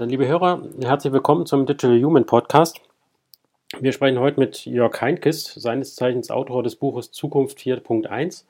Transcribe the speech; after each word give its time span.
Dann 0.00 0.08
liebe 0.08 0.26
Hörer, 0.26 0.62
herzlich 0.82 1.12
willkommen 1.12 1.44
zum 1.44 1.66
Digital 1.66 2.02
Human 2.02 2.24
Podcast. 2.24 2.80
Wir 3.80 3.92
sprechen 3.92 4.18
heute 4.18 4.40
mit 4.40 4.64
Jörg 4.64 4.98
Heinkes, 4.98 5.44
seines 5.44 5.94
Zeichens 5.94 6.30
Autor 6.30 6.62
des 6.62 6.76
Buches 6.76 7.12
Zukunft 7.12 7.58
4.1 7.58 8.44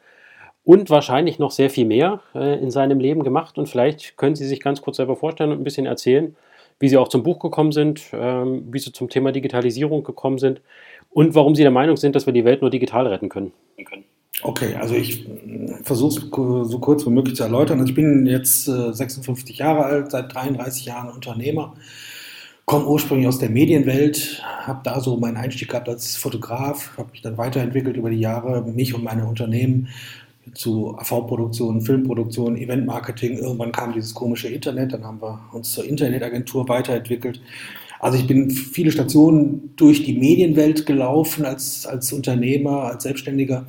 und 0.64 0.90
wahrscheinlich 0.90 1.38
noch 1.38 1.50
sehr 1.50 1.70
viel 1.70 1.86
mehr 1.86 2.20
äh, 2.34 2.60
in 2.60 2.70
seinem 2.70 3.00
Leben 3.00 3.22
gemacht. 3.24 3.58
Und 3.58 3.68
vielleicht 3.68 4.16
können 4.16 4.36
Sie 4.36 4.46
sich 4.46 4.60
ganz 4.60 4.82
kurz 4.82 4.98
selber 4.98 5.16
vorstellen 5.16 5.52
und 5.52 5.60
ein 5.60 5.64
bisschen 5.64 5.86
erzählen, 5.86 6.36
wie 6.78 6.88
Sie 6.88 6.96
auch 6.96 7.08
zum 7.08 7.22
Buch 7.22 7.38
gekommen 7.38 7.72
sind, 7.72 8.02
ähm, 8.12 8.68
wie 8.70 8.78
Sie 8.78 8.92
zum 8.92 9.08
Thema 9.08 9.32
Digitalisierung 9.32 10.02
gekommen 10.04 10.38
sind 10.38 10.60
und 11.10 11.34
warum 11.34 11.54
Sie 11.54 11.62
der 11.62 11.70
Meinung 11.70 11.96
sind, 11.96 12.14
dass 12.16 12.26
wir 12.26 12.32
die 12.32 12.44
Welt 12.44 12.62
nur 12.62 12.70
digital 12.70 13.06
retten 13.06 13.28
können. 13.28 13.52
Okay, 14.42 14.74
also 14.76 14.94
ich 14.94 15.26
versuche 15.82 16.20
es 16.20 16.70
so 16.70 16.78
kurz 16.78 17.04
wie 17.04 17.10
möglich 17.10 17.36
zu 17.36 17.42
erläutern. 17.42 17.78
Also 17.78 17.90
ich 17.90 17.96
bin 17.96 18.26
jetzt 18.26 18.68
äh, 18.68 18.92
56 18.92 19.58
Jahre 19.58 19.84
alt, 19.84 20.10
seit 20.10 20.34
33 20.34 20.86
Jahren 20.86 21.10
Unternehmer, 21.10 21.74
komme 22.64 22.86
ursprünglich 22.86 23.28
aus 23.28 23.38
der 23.38 23.50
Medienwelt, 23.50 24.42
habe 24.62 24.80
da 24.84 25.00
so 25.00 25.16
meinen 25.18 25.36
Einstieg 25.36 25.68
gehabt 25.68 25.88
als 25.88 26.16
Fotograf, 26.16 26.96
habe 26.96 27.10
mich 27.10 27.20
dann 27.20 27.36
weiterentwickelt 27.36 27.96
über 27.96 28.08
die 28.08 28.20
Jahre, 28.20 28.62
mich 28.62 28.94
und 28.94 29.04
meine 29.04 29.26
Unternehmen 29.26 29.88
zu 30.54 30.96
AV-Produktion, 30.98 31.80
Filmproduktion, 31.80 32.56
Eventmarketing. 32.56 33.38
Irgendwann 33.38 33.72
kam 33.72 33.92
dieses 33.92 34.14
komische 34.14 34.48
Internet, 34.48 34.92
dann 34.92 35.04
haben 35.04 35.20
wir 35.20 35.40
uns 35.52 35.72
zur 35.72 35.84
Internetagentur 35.84 36.68
weiterentwickelt. 36.68 37.40
Also 38.00 38.16
ich 38.18 38.26
bin 38.26 38.50
viele 38.50 38.90
Stationen 38.90 39.74
durch 39.76 40.02
die 40.04 40.14
Medienwelt 40.14 40.86
gelaufen 40.86 41.44
als, 41.44 41.86
als 41.86 42.12
Unternehmer, 42.12 42.84
als 42.84 43.02
Selbstständiger 43.02 43.66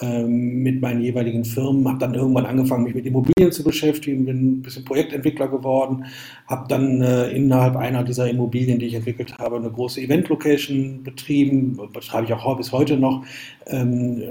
ähm, 0.00 0.62
mit 0.62 0.80
meinen 0.80 1.00
jeweiligen 1.00 1.44
Firmen, 1.44 1.88
habe 1.88 1.98
dann 1.98 2.14
irgendwann 2.14 2.46
angefangen, 2.46 2.84
mich 2.84 2.94
mit 2.94 3.06
Immobilien 3.06 3.50
zu 3.50 3.64
beschäftigen, 3.64 4.24
bin 4.24 4.52
ein 4.52 4.62
bisschen 4.62 4.84
Projektentwickler 4.84 5.48
geworden, 5.48 6.04
habe 6.46 6.68
dann 6.68 7.02
äh, 7.02 7.30
innerhalb 7.30 7.76
einer 7.76 8.04
dieser 8.04 8.30
Immobilien, 8.30 8.78
die 8.78 8.86
ich 8.86 8.94
entwickelt 8.94 9.36
habe, 9.38 9.56
eine 9.56 9.70
große 9.70 10.00
Event-Location 10.00 11.02
betrieben, 11.02 11.78
betreibe 11.92 12.26
ich 12.26 12.32
auch 12.32 12.56
bis 12.56 12.70
heute 12.70 12.96
noch. 12.96 13.24
Ähm, 13.66 14.22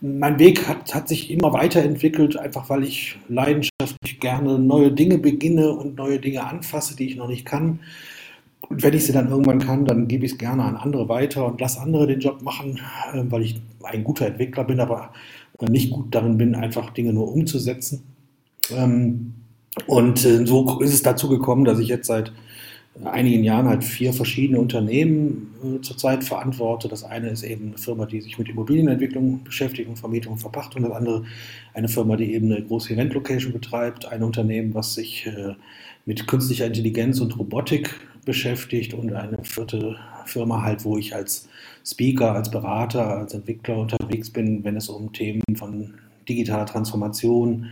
mein 0.00 0.38
Weg 0.38 0.68
hat, 0.68 0.94
hat 0.94 1.08
sich 1.08 1.30
immer 1.30 1.52
weiterentwickelt, 1.52 2.36
einfach 2.36 2.70
weil 2.70 2.84
ich 2.84 3.18
leidenschaftlich 3.28 4.20
gerne 4.20 4.58
neue 4.58 4.92
Dinge 4.92 5.18
beginne 5.18 5.72
und 5.72 5.96
neue 5.96 6.18
Dinge 6.18 6.44
anfasse, 6.44 6.96
die 6.96 7.06
ich 7.06 7.16
noch 7.16 7.28
nicht 7.28 7.44
kann. 7.44 7.80
Und 8.68 8.82
wenn 8.82 8.94
ich 8.94 9.06
sie 9.06 9.12
dann 9.12 9.30
irgendwann 9.30 9.60
kann, 9.60 9.84
dann 9.86 10.08
gebe 10.08 10.26
ich 10.26 10.32
es 10.32 10.38
gerne 10.38 10.62
an 10.64 10.76
andere 10.76 11.08
weiter 11.08 11.46
und 11.46 11.60
lasse 11.60 11.80
andere 11.80 12.06
den 12.06 12.20
Job 12.20 12.42
machen, 12.42 12.80
äh, 13.12 13.22
weil 13.28 13.42
ich 13.42 13.60
ein 13.82 14.04
guter 14.04 14.26
Entwickler 14.26 14.64
bin, 14.64 14.80
aber 14.80 15.12
nicht 15.68 15.90
gut 15.90 16.14
darin 16.14 16.38
bin, 16.38 16.54
einfach 16.54 16.90
Dinge 16.90 17.12
nur 17.12 17.32
umzusetzen. 17.32 18.02
Ähm, 18.70 19.34
und 19.86 20.24
äh, 20.24 20.46
so 20.46 20.80
ist 20.80 20.94
es 20.94 21.02
dazu 21.02 21.28
gekommen, 21.28 21.64
dass 21.64 21.78
ich 21.78 21.88
jetzt 21.88 22.06
seit 22.06 22.32
einigen 23.04 23.44
Jahren 23.44 23.68
halt 23.68 23.84
vier 23.84 24.12
verschiedene 24.12 24.58
Unternehmen 24.58 25.54
äh, 25.62 25.80
zurzeit 25.80 26.24
verantworte. 26.24 26.88
Das 26.88 27.04
eine 27.04 27.28
ist 27.28 27.42
eben 27.42 27.68
eine 27.68 27.78
Firma, 27.78 28.06
die 28.06 28.20
sich 28.20 28.38
mit 28.38 28.48
Immobilienentwicklung 28.48 29.44
beschäftigt 29.44 29.88
und 29.88 29.98
Vermietung 29.98 30.32
und 30.34 30.38
Verpachtung. 30.38 30.82
Das 30.82 30.92
andere 30.92 31.24
eine 31.74 31.88
Firma, 31.88 32.16
die 32.16 32.34
eben 32.34 32.52
eine 32.52 32.64
große 32.64 32.92
Event-Location 32.92 33.52
betreibt. 33.52 34.06
Ein 34.06 34.22
Unternehmen, 34.22 34.74
was 34.74 34.94
sich 34.94 35.26
äh, 35.26 35.54
mit 36.06 36.26
künstlicher 36.26 36.66
Intelligenz 36.66 37.20
und 37.20 37.38
Robotik 37.38 37.94
beschäftigt 38.24 38.94
und 38.94 39.12
eine 39.12 39.38
vierte 39.42 39.96
Firma 40.26 40.62
halt, 40.62 40.84
wo 40.84 40.98
ich 40.98 41.14
als 41.14 41.48
Speaker, 41.84 42.34
als 42.34 42.50
Berater, 42.50 43.18
als 43.18 43.34
Entwickler 43.34 43.78
unterwegs 43.78 44.30
bin, 44.30 44.64
wenn 44.64 44.76
es 44.76 44.88
um 44.88 45.12
Themen 45.12 45.42
von 45.54 45.94
digitaler 46.28 46.66
Transformation, 46.66 47.66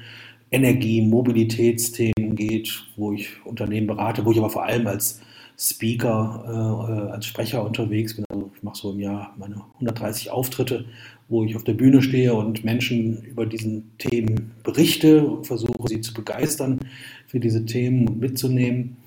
Energie, 0.51 1.03
Mobilitätsthemen 1.03 2.16
geht, 2.37 2.85
wo 2.97 3.13
ich 3.13 3.45
Unternehmen 3.45 3.87
berate, 3.87 4.25
wo 4.25 4.33
ich 4.33 4.39
aber 4.39 4.51
vor 4.51 4.65
allem 4.65 4.87
als 4.87 5.21
Speaker, 5.59 7.09
äh, 7.09 7.13
als 7.13 7.27
Sprecher 7.27 7.65
unterwegs 7.65 8.15
bin. 8.15 8.25
Also 8.29 8.51
ich 8.55 8.63
mache 8.63 8.77
so 8.77 8.93
im 8.93 9.01
Jahr 9.01 9.35
meine 9.39 9.63
130 9.75 10.31
Auftritte, 10.31 10.85
wo 11.29 11.45
ich 11.45 11.57
auf 11.57 11.65
der 11.65 11.73
Bühne 11.73 12.03
stehe 12.03 12.35
und 12.35 12.65
Menschen 12.65 13.23
über 13.23 13.47
diesen 13.47 13.97
Themen 13.99 14.53
berichte, 14.63 15.39
versuche 15.43 15.89
sie 15.89 16.01
zu 16.01 16.13
begeistern 16.15 16.79
für 17.27 17.41
diese 17.41 17.65
Themen 17.65 18.19
mitzunehmen. 18.19 18.99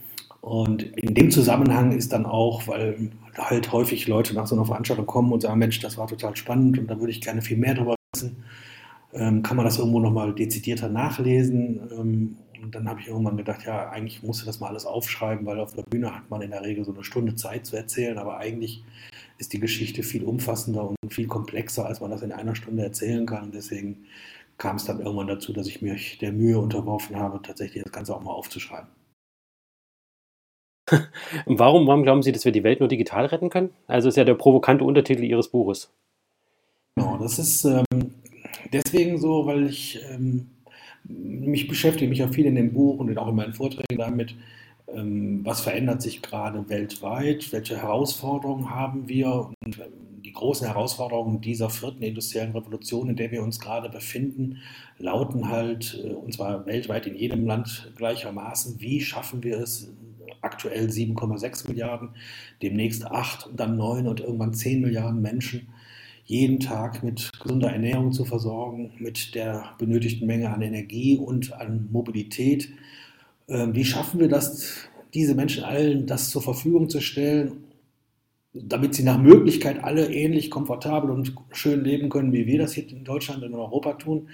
Und 0.42 0.84
in 0.98 1.14
dem 1.14 1.32
Zusammenhang 1.32 1.92
ist 1.92 2.14
dann 2.14 2.26
auch, 2.26 2.68
weil 2.68 3.12
halt 3.38 3.72
häufig 3.72 4.08
Leute 4.08 4.34
nach 4.34 4.48
so 4.48 4.56
einer 4.56 4.66
Veranstaltung 4.66 5.06
kommen 5.06 5.32
und 5.32 5.42
sagen, 5.42 5.60
Mensch, 5.60 5.80
das 5.80 5.98
war 5.98 6.08
total 6.08 6.36
spannend 6.36 6.80
und 6.80 6.88
da 6.88 7.00
würde 7.00 7.12
ich 7.12 7.22
gerne 7.22 7.42
viel 7.42 7.58
mehr 7.58 7.76
darüber 7.76 7.96
wissen, 8.14 8.38
ähm, 9.14 9.44
kann 9.44 9.58
man 9.58 9.66
das 9.66 9.78
irgendwo 9.78 10.00
nochmal 10.00 10.34
dezidierter 10.34 10.90
nachlesen. 10.90 11.80
Ähm, 11.92 12.36
und 12.62 12.76
dann 12.76 12.88
habe 12.88 13.00
ich 13.00 13.08
irgendwann 13.08 13.38
gedacht, 13.38 13.66
ja, 13.66 13.90
eigentlich 13.90 14.24
musst 14.24 14.42
du 14.42 14.46
das 14.46 14.60
mal 14.60 14.68
alles 14.68 14.86
aufschreiben, 14.86 15.46
weil 15.46 15.60
auf 15.60 15.74
der 15.74 15.84
Bühne 15.84 16.14
hat 16.14 16.30
man 16.30 16.42
in 16.42 16.52
der 16.52 16.64
Regel 16.64 16.86
so 16.86 16.94
eine 16.94 17.04
Stunde 17.04 17.36
Zeit 17.36 17.66
zu 17.66 17.76
erzählen, 17.76 18.18
aber 18.18 18.38
eigentlich 18.38 18.84
ist 19.38 19.54
die 19.54 19.60
Geschichte 19.60 20.04
viel 20.04 20.24
umfassender 20.24 20.90
und 20.90 21.14
viel 21.14 21.28
komplexer, 21.28 21.86
als 21.86 22.02
man 22.02 22.12
das 22.12 22.22
in 22.22 22.32
einer 22.32 22.56
Stunde 22.56 22.84
erzählen 22.84 23.26
kann. 23.26 23.46
Und 23.46 23.56
deswegen 23.56 24.06
kam 24.58 24.76
es 24.76 24.86
dann 24.86 25.00
irgendwann 25.00 25.28
dazu, 25.28 25.54
dass 25.54 25.68
ich 25.68 25.82
mich 25.82 26.18
der 26.18 26.34
Mühe 26.34 26.60
unterworfen 26.60 27.16
habe, 27.16 27.42
tatsächlich 27.42 27.84
das 27.84 27.92
Ganze 27.92 28.16
auch 28.16 28.22
mal 28.22 28.32
aufzuschreiben. 28.32 28.90
warum, 31.46 31.88
warum 31.88 32.04
glauben 32.04 32.24
Sie, 32.24 32.32
dass 32.32 32.46
wir 32.46 32.52
die 32.52 32.64
Welt 32.64 32.80
nur 32.80 32.90
digital 32.90 33.26
retten 33.26 33.50
können? 33.50 33.70
Also 33.88 34.10
ist 34.10 34.18
ja 34.18 34.24
der 34.24 34.34
provokante 34.34 34.84
Untertitel 34.84 35.24
Ihres 35.24 35.50
Buches. 35.50 35.94
Genau, 36.96 37.18
das 37.18 37.40
ist 37.40 37.64
ähm, 37.64 37.86
deswegen 38.74 39.18
so, 39.18 39.46
weil 39.46 39.68
ich 39.68 40.04
ähm, 40.12 40.50
mich 41.10 41.68
beschäftige 41.68 42.10
mich 42.10 42.24
auch 42.24 42.34
viel 42.34 42.46
in 42.46 42.56
dem 42.56 42.74
Buch 42.74 43.00
und 43.00 43.18
auch 43.18 43.28
in 43.28 43.36
meinen 43.36 43.54
Vorträgen 43.54 43.98
damit, 43.98 44.36
ähm, 44.88 45.42
was 45.44 45.62
verändert 45.62 46.02
sich 46.02 46.22
gerade 46.22 46.68
weltweit, 46.70 47.52
welche 47.52 47.78
Herausforderungen 47.82 48.70
haben 48.70 49.08
wir 49.10 49.50
und 49.62 49.80
ähm, 49.80 50.22
die 50.24 50.34
großen 50.34 50.68
Herausforderungen 50.68 51.42
dieser 51.42 51.70
vierten 51.70 52.04
industriellen 52.04 52.52
Revolution, 52.52 53.10
in 53.10 53.16
der 53.16 53.32
wir 53.32 53.42
uns 53.42 53.60
gerade 53.60 53.90
befinden, 53.90 54.58
lauten 55.00 55.50
halt, 55.50 56.00
äh, 56.04 56.14
und 56.14 56.34
zwar 56.34 56.66
weltweit 56.66 57.08
in 57.08 57.16
jedem 57.16 57.46
Land 57.46 57.92
gleichermaßen, 57.96 58.80
wie 58.80 59.02
schaffen 59.02 59.44
wir 59.44 59.60
es, 59.60 59.92
aktuell 60.42 60.88
7,6 60.88 61.68
Milliarden, 61.68 62.10
demnächst 62.62 63.06
8 63.06 63.48
und 63.48 63.60
dann 63.60 63.76
9 63.76 64.08
und 64.08 64.22
irgendwann 64.22 64.54
10 64.54 64.82
Milliarden 64.82 65.22
Menschen 65.22 65.68
jeden 66.30 66.60
Tag 66.60 67.02
mit 67.02 67.32
gesunder 67.42 67.72
Ernährung 67.72 68.12
zu 68.12 68.24
versorgen, 68.24 68.92
mit 69.00 69.34
der 69.34 69.74
benötigten 69.80 70.28
Menge 70.28 70.52
an 70.52 70.62
Energie 70.62 71.18
und 71.18 71.54
an 71.54 71.90
Mobilität. 71.92 72.70
Ähm, 73.48 73.74
wie 73.74 73.84
schaffen 73.84 74.20
wir 74.20 74.30
das, 74.30 74.88
diese 75.16 75.34
Menschen 75.34 75.64
allen 75.64 76.06
das 76.06 76.30
zur 76.30 76.44
Verfügung 76.44 76.88
zu 76.88 77.02
stellen, 77.02 77.64
damit 78.54 78.94
sie 78.94 79.02
nach 79.02 79.18
Möglichkeit 79.18 79.84
alle 79.84 80.14
ähnlich 80.14 80.52
komfortabel 80.52 81.10
und 81.10 81.34
schön 81.52 81.84
leben 81.84 82.10
können, 82.10 82.32
wie 82.32 82.46
wir 82.46 82.60
das 82.60 82.74
hier 82.74 82.88
in 82.88 83.04
Deutschland 83.04 83.42
und 83.42 83.50
in 83.50 83.56
Europa 83.56 83.94
tun? 83.94 84.30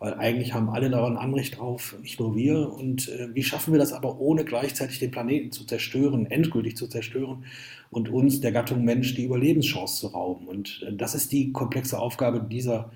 Weil 0.00 0.14
eigentlich 0.14 0.54
haben 0.54 0.70
alle 0.70 0.88
daran 0.88 1.18
Anrecht 1.18 1.58
drauf, 1.58 1.94
nicht 2.00 2.18
nur 2.18 2.34
wir. 2.34 2.72
Und 2.72 3.08
äh, 3.10 3.28
wie 3.34 3.42
schaffen 3.42 3.72
wir 3.72 3.78
das 3.78 3.92
aber, 3.92 4.18
ohne 4.18 4.44
gleichzeitig 4.46 4.98
den 4.98 5.10
Planeten 5.10 5.52
zu 5.52 5.64
zerstören, 5.64 6.26
endgültig 6.26 6.76
zu 6.76 6.88
zerstören 6.88 7.44
und 7.90 8.08
uns, 8.08 8.40
der 8.40 8.50
Gattung 8.50 8.82
Mensch, 8.82 9.14
die 9.14 9.24
Überlebenschance 9.24 10.00
zu 10.00 10.06
rauben? 10.08 10.48
Und 10.48 10.82
äh, 10.88 10.94
das 10.94 11.14
ist 11.14 11.30
die 11.32 11.52
komplexe 11.52 11.98
Aufgabe 11.98 12.40
dieser 12.40 12.90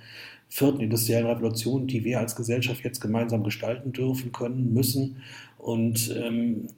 vierten 0.49 0.81
industriellen 0.81 1.27
Revolution, 1.27 1.87
die 1.87 2.05
wir 2.05 2.21
als 2.21 2.37
Gesellschaft 2.37 2.83
jetzt 2.85 3.01
gemeinsam 3.01 3.45
gestalten 3.45 3.93
dürfen, 3.93 4.33
können, 4.33 4.73
müssen. 4.73 5.17
Und 5.59 6.15
ähm, 6.17 6.69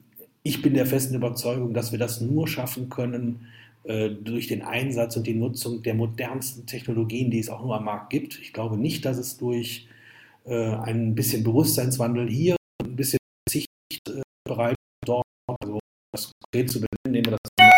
ich 0.43 0.61
bin 0.61 0.73
der 0.73 0.85
festen 0.85 1.15
Überzeugung, 1.15 1.73
dass 1.73 1.93
wir 1.93 1.99
das 1.99 2.19
nur 2.19 2.49
schaffen 2.49 2.89
können, 2.89 3.47
äh, 3.85 4.09
durch 4.09 4.47
den 4.47 4.61
Einsatz 4.61 5.15
und 5.15 5.25
die 5.25 5.35
Nutzung 5.35 5.83
der 5.83 5.93
modernsten 5.93 6.65
Technologien, 6.65 7.31
die 7.31 7.39
es 7.39 7.47
auch 7.47 7.63
nur 7.63 7.77
am 7.77 7.85
Markt 7.85 8.09
gibt. 8.09 8.39
Ich 8.41 8.51
glaube 8.51 8.75
nicht, 8.75 9.05
dass 9.05 9.17
es 9.17 9.37
durch 9.37 9.87
äh, 10.47 10.75
ein 10.75 11.13
bisschen 11.13 11.43
Bewusstseinswandel 11.43 12.29
hier, 12.29 12.55
ein 12.83 12.95
bisschen 12.95 13.19
Sichtbereich 13.49 14.75
dort, 15.05 15.25
also 15.47 15.79
das 16.13 16.31
konkret 16.41 16.71
zu 16.71 16.79
benennen, 16.79 17.11
nehmen 17.11 17.25
wir 17.25 17.37
das 17.37 17.69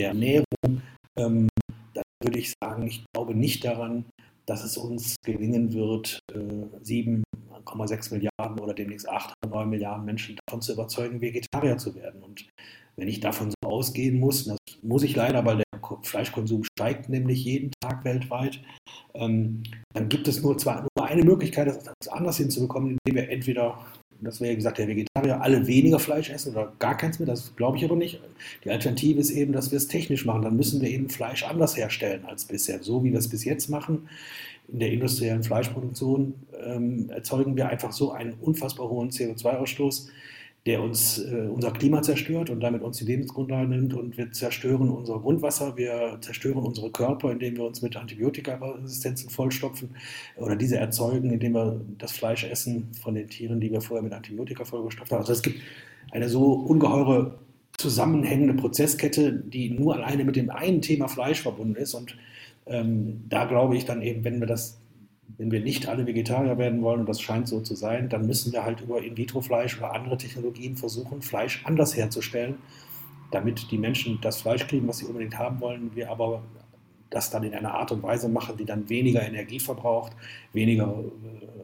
der 0.00 0.08
Ernährung, 0.08 0.82
ähm, 1.18 1.48
dann 1.94 2.04
würde 2.22 2.38
ich 2.38 2.52
sagen, 2.62 2.86
ich 2.86 3.04
glaube 3.12 3.34
nicht 3.34 3.64
daran, 3.64 4.04
dass 4.46 4.64
es 4.64 4.76
uns 4.76 5.16
gelingen 5.24 5.72
wird, 5.72 6.20
äh, 6.32 6.38
7,6 6.82 8.12
Milliarden 8.12 8.60
oder 8.60 8.74
demnächst 8.74 9.08
8 9.08 9.34
oder 9.44 9.56
9 9.56 9.70
Milliarden 9.70 10.04
Menschen 10.04 10.38
davon 10.46 10.62
zu 10.62 10.72
überzeugen, 10.72 11.20
Vegetarier 11.20 11.76
zu 11.78 11.94
werden. 11.94 12.22
Und 12.22 12.46
wenn 12.96 13.08
ich 13.08 13.20
davon 13.20 13.50
so 13.50 13.68
ausgehen 13.68 14.18
muss, 14.18 14.44
das 14.44 14.58
muss 14.82 15.02
ich 15.02 15.14
leider, 15.14 15.44
weil 15.44 15.58
der 15.58 15.64
Fleischkonsum 16.02 16.64
steigt 16.64 17.08
nämlich 17.08 17.44
jeden 17.44 17.70
Tag 17.80 18.04
weltweit, 18.04 18.60
ähm, 19.14 19.62
dann 19.92 20.08
gibt 20.08 20.28
es 20.28 20.42
nur, 20.42 20.56
zwar, 20.58 20.86
nur 20.96 21.06
eine 21.06 21.24
Möglichkeit, 21.24 21.68
das 21.68 22.08
anders 22.08 22.38
hinzubekommen, 22.38 22.96
indem 23.04 23.22
wir 23.22 23.30
entweder 23.30 23.78
das 24.20 24.40
wäre 24.40 24.54
gesagt, 24.54 24.78
der 24.78 24.88
Vegetarier 24.88 25.40
alle 25.40 25.66
weniger 25.66 25.98
Fleisch 25.98 26.30
essen 26.30 26.52
oder 26.52 26.72
gar 26.78 26.96
keins 26.96 27.18
mehr, 27.18 27.26
das 27.26 27.54
glaube 27.56 27.76
ich 27.76 27.84
aber 27.84 27.96
nicht. 27.96 28.20
Die 28.64 28.70
Alternative 28.70 29.20
ist 29.20 29.30
eben, 29.30 29.52
dass 29.52 29.70
wir 29.70 29.76
es 29.76 29.88
technisch 29.88 30.24
machen. 30.24 30.42
Dann 30.42 30.56
müssen 30.56 30.80
wir 30.80 30.88
eben 30.88 31.08
Fleisch 31.08 31.44
anders 31.44 31.76
herstellen 31.76 32.24
als 32.24 32.44
bisher. 32.44 32.82
So 32.82 33.04
wie 33.04 33.12
wir 33.12 33.18
es 33.18 33.28
bis 33.28 33.44
jetzt 33.44 33.68
machen, 33.68 34.08
in 34.68 34.80
der 34.80 34.92
industriellen 34.92 35.42
Fleischproduktion, 35.42 36.34
ähm, 36.64 37.10
erzeugen 37.10 37.56
wir 37.56 37.68
einfach 37.68 37.92
so 37.92 38.12
einen 38.12 38.34
unfassbar 38.34 38.88
hohen 38.88 39.10
CO2-Ausstoß, 39.10 40.08
der 40.66 40.82
uns 40.82 41.18
äh, 41.18 41.48
unser 41.48 41.70
Klima 41.70 42.02
zerstört 42.02 42.50
und 42.50 42.60
damit 42.60 42.82
uns 42.82 42.98
die 42.98 43.04
Lebensgrundlage 43.04 43.68
nimmt 43.68 43.94
und 43.94 44.18
wir 44.18 44.32
zerstören 44.32 44.90
unser 44.90 45.20
Grundwasser, 45.20 45.76
wir 45.76 46.18
zerstören 46.20 46.58
unsere 46.58 46.90
Körper, 46.90 47.30
indem 47.30 47.56
wir 47.56 47.64
uns 47.64 47.82
mit 47.82 47.96
Antibiotikaresistenzen 47.96 49.30
vollstopfen 49.30 49.90
oder 50.36 50.56
diese 50.56 50.76
erzeugen, 50.76 51.30
indem 51.30 51.52
wir 51.52 51.80
das 51.98 52.10
Fleisch 52.12 52.42
essen 52.44 52.88
von 53.00 53.14
den 53.14 53.28
Tieren, 53.28 53.60
die 53.60 53.70
wir 53.70 53.80
vorher 53.80 54.02
mit 54.02 54.12
Antibiotika 54.12 54.64
vollgestopft 54.64 55.12
haben. 55.12 55.20
Also 55.20 55.32
es 55.32 55.42
gibt 55.42 55.60
eine 56.10 56.28
so 56.28 56.52
ungeheure 56.52 57.38
zusammenhängende 57.78 58.54
Prozesskette, 58.54 59.32
die 59.32 59.70
nur 59.70 59.94
alleine 59.94 60.24
mit 60.24 60.34
dem 60.34 60.50
einen 60.50 60.82
Thema 60.82 61.06
Fleisch 61.06 61.42
verbunden 61.42 61.76
ist 61.76 61.94
und 61.94 62.16
ähm, 62.66 63.22
da 63.28 63.44
glaube 63.44 63.76
ich 63.76 63.84
dann 63.84 64.02
eben, 64.02 64.24
wenn 64.24 64.40
wir 64.40 64.48
das 64.48 64.80
wenn 65.38 65.50
wir 65.50 65.60
nicht 65.60 65.88
alle 65.88 66.06
Vegetarier 66.06 66.58
werden 66.58 66.82
wollen, 66.82 67.00
und 67.00 67.08
das 67.08 67.20
scheint 67.20 67.48
so 67.48 67.60
zu 67.60 67.74
sein, 67.74 68.08
dann 68.08 68.26
müssen 68.26 68.52
wir 68.52 68.64
halt 68.64 68.80
über 68.80 69.02
In-vitro-Fleisch 69.02 69.78
oder 69.78 69.94
andere 69.94 70.16
Technologien 70.16 70.76
versuchen, 70.76 71.22
Fleisch 71.22 71.62
anders 71.64 71.96
herzustellen, 71.96 72.56
damit 73.30 73.70
die 73.70 73.78
Menschen 73.78 74.18
das 74.22 74.40
Fleisch 74.40 74.66
kriegen, 74.66 74.88
was 74.88 74.98
sie 74.98 75.06
unbedingt 75.06 75.38
haben 75.38 75.60
wollen, 75.60 75.94
wir 75.94 76.10
aber 76.10 76.42
das 77.10 77.30
dann 77.30 77.44
in 77.44 77.54
einer 77.54 77.74
Art 77.74 77.92
und 77.92 78.02
Weise 78.02 78.28
machen, 78.28 78.56
die 78.56 78.64
dann 78.64 78.88
weniger 78.88 79.22
Energie 79.22 79.60
verbraucht, 79.60 80.12
weniger 80.52 81.04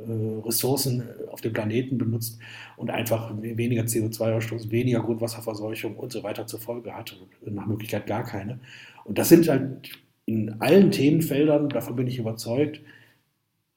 äh, 0.06 0.46
Ressourcen 0.46 1.02
auf 1.30 1.40
dem 1.40 1.52
Planeten 1.52 1.98
benutzt 1.98 2.38
und 2.76 2.90
einfach 2.90 3.32
weniger 3.40 3.82
CO2-Ausstoß, 3.82 4.70
weniger 4.70 5.00
Grundwasserverseuchung 5.00 5.96
und 5.96 6.12
so 6.12 6.22
weiter 6.22 6.46
zur 6.46 6.60
Folge 6.60 6.94
hat, 6.94 7.19
nach 7.44 7.66
Möglichkeit 7.66 8.06
gar 8.06 8.22
keine. 8.22 8.60
Und 9.04 9.19
das 9.19 9.28
sind 9.28 9.48
halt 9.48 9.90
in 10.26 10.60
allen 10.60 10.90
Themenfeldern, 10.92 11.69
davon 11.69 11.96
bin 11.96 12.06
ich 12.06 12.19
überzeugt, 12.19 12.80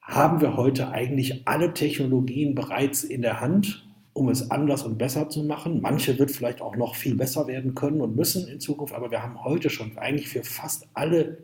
haben 0.06 0.40
wir 0.40 0.56
heute 0.56 0.90
eigentlich 0.90 1.42
alle 1.46 1.74
Technologien 1.74 2.54
bereits 2.54 3.02
in 3.02 3.22
der 3.22 3.40
Hand, 3.40 3.84
um 4.12 4.28
es 4.28 4.50
anders 4.50 4.84
und 4.84 4.98
besser 4.98 5.28
zu 5.28 5.42
machen. 5.42 5.80
Manche 5.82 6.18
wird 6.18 6.30
vielleicht 6.30 6.62
auch 6.62 6.76
noch 6.76 6.94
viel 6.94 7.16
besser 7.16 7.46
werden 7.48 7.74
können 7.74 8.00
und 8.00 8.16
müssen 8.16 8.46
in 8.48 8.60
Zukunft, 8.60 8.94
aber 8.94 9.10
wir 9.10 9.22
haben 9.22 9.44
heute 9.44 9.68
schon 9.68 9.98
eigentlich 9.98 10.28
für 10.28 10.44
fast 10.44 10.88
alle 10.94 11.38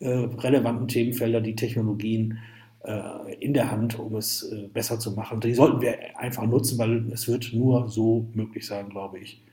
äh, 0.00 0.08
relevanten 0.08 0.88
Themenfelder 0.88 1.42
die 1.42 1.54
Technologien 1.54 2.38
äh, 2.82 3.34
in 3.38 3.52
der 3.52 3.70
Hand, 3.70 3.98
um 3.98 4.16
es 4.16 4.42
äh, 4.50 4.68
besser 4.68 4.98
zu 4.98 5.12
machen. 5.12 5.40
Die 5.40 5.54
sollten 5.54 5.82
wir 5.82 6.18
einfach 6.18 6.46
nutzen, 6.46 6.78
weil 6.78 7.12
es 7.12 7.28
wird 7.28 7.52
nur 7.52 7.88
so 7.88 8.26
möglich 8.32 8.66
sein, 8.66 8.88
glaube 8.88 9.18
ich. 9.18 9.44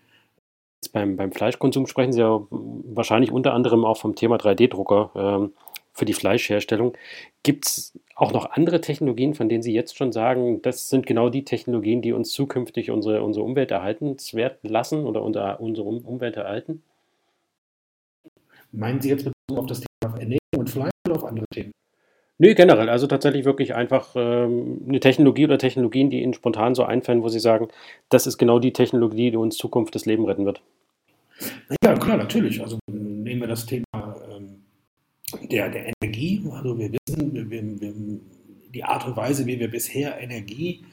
Beim, 0.94 1.18
beim 1.18 1.32
Fleischkonsum 1.34 1.88
sprechen 1.88 2.14
Sie 2.14 2.22
ja 2.22 2.40
wahrscheinlich 2.50 3.32
unter 3.32 3.54
anderem 3.54 3.84
auch 3.84 3.98
vom 3.98 4.16
Thema 4.16 4.38
3D-Drucker. 4.38 5.12
Ähm, 5.16 5.52
für 6.00 6.06
die 6.06 6.14
Fleischherstellung. 6.14 6.98
Gibt 7.44 7.68
es 7.68 8.00
auch 8.16 8.34
noch 8.34 8.52
andere 8.52 8.82
Technologien, 8.82 9.36
von 9.36 9.50
denen 9.50 9.62
Sie 9.62 9.74
jetzt 9.74 9.98
schon 9.98 10.12
sagen, 10.12 10.62
das 10.62 10.90
sind 10.90 11.06
genau 11.06 11.30
die 11.30 11.46
Technologien, 11.46 12.02
die 12.02 12.14
uns 12.14 12.32
zukünftig 12.32 12.90
unsere, 12.90 13.22
unsere 13.22 13.46
Umwelt 13.46 13.72
erhaltenswert 13.72 14.60
lassen 14.64 15.06
oder 15.06 15.22
unser, 15.22 15.60
unsere 15.62 15.88
Umwelt 15.88 16.38
erhalten? 16.38 16.82
Meinen 18.72 19.02
Sie 19.02 19.10
jetzt 19.10 19.26
bezogen 19.26 19.60
auf 19.60 19.68
das 19.68 19.82
Thema 19.82 20.18
Ernährung 20.18 20.40
und 20.58 20.70
Fleisch 20.70 20.92
oder 21.08 21.18
auf 21.18 21.26
andere 21.26 21.46
Themen? 21.52 21.72
Nö, 22.42 22.56
generell. 22.56 22.90
Also 22.90 23.06
tatsächlich 23.08 23.44
wirklich 23.44 23.76
einfach 23.76 24.16
ähm, 24.16 24.82
eine 24.88 25.02
Technologie 25.02 25.44
oder 25.44 25.58
Technologien, 25.58 26.10
die 26.10 26.22
Ihnen 26.22 26.34
spontan 26.34 26.74
so 26.74 26.84
einfallen, 26.84 27.22
wo 27.22 27.28
Sie 27.28 27.40
sagen, 27.40 27.68
das 28.08 28.28
ist 28.28 28.38
genau 28.38 28.60
die 28.60 28.72
Technologie, 28.72 29.32
die 29.32 29.38
uns 29.38 29.58
Zukunft 29.58 29.94
das 29.94 30.06
Leben 30.06 30.26
retten 30.26 30.46
wird. 30.46 30.62
Ja, 31.84 31.96
klar, 31.96 32.18
natürlich. 32.18 32.62
Also 32.62 32.80
nehmen 32.88 33.42
wir 33.42 33.48
das 33.48 33.66
Thema 33.66 34.09
der, 35.50 35.70
der 35.70 35.94
Energie. 36.02 36.44
Also 36.52 36.78
wir 36.78 36.92
wissen, 36.92 37.34
wir, 37.34 37.50
wir, 37.50 37.94
die 38.74 38.84
Art 38.84 39.06
und 39.08 39.18
Weise, 39.18 39.46
wie 39.46 39.60
wir 39.60 39.70
bisher 39.70 40.20
Energie 40.20 40.84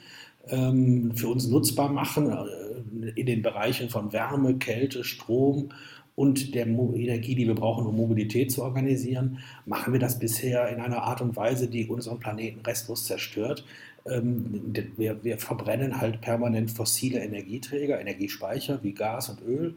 ähm, 0.48 1.12
für 1.14 1.28
uns 1.28 1.46
nutzbar 1.46 1.90
machen, 1.90 2.30
äh, 2.30 3.10
in 3.14 3.26
den 3.26 3.42
Bereichen 3.42 3.90
von 3.90 4.12
Wärme, 4.12 4.54
Kälte, 4.56 5.04
Strom 5.04 5.70
und 6.14 6.54
der 6.54 6.66
Mo 6.66 6.94
Energie, 6.96 7.34
die 7.34 7.46
wir 7.46 7.54
brauchen, 7.54 7.86
um 7.86 7.96
Mobilität 7.96 8.50
zu 8.50 8.62
organisieren, 8.62 9.38
machen 9.66 9.92
wir 9.92 10.00
das 10.00 10.18
bisher 10.18 10.68
in 10.68 10.80
einer 10.80 11.02
Art 11.02 11.20
und 11.20 11.36
Weise, 11.36 11.68
die 11.68 11.86
unseren 11.86 12.18
Planeten 12.18 12.60
restlos 12.60 13.04
zerstört. 13.04 13.64
Ähm, 14.06 14.72
wir, 14.96 15.22
wir 15.22 15.38
verbrennen 15.38 16.00
halt 16.00 16.20
permanent 16.20 16.70
fossile 16.70 17.20
Energieträger, 17.20 18.00
Energiespeicher 18.00 18.78
wie 18.82 18.92
Gas 18.92 19.28
und 19.28 19.42
Öl 19.46 19.74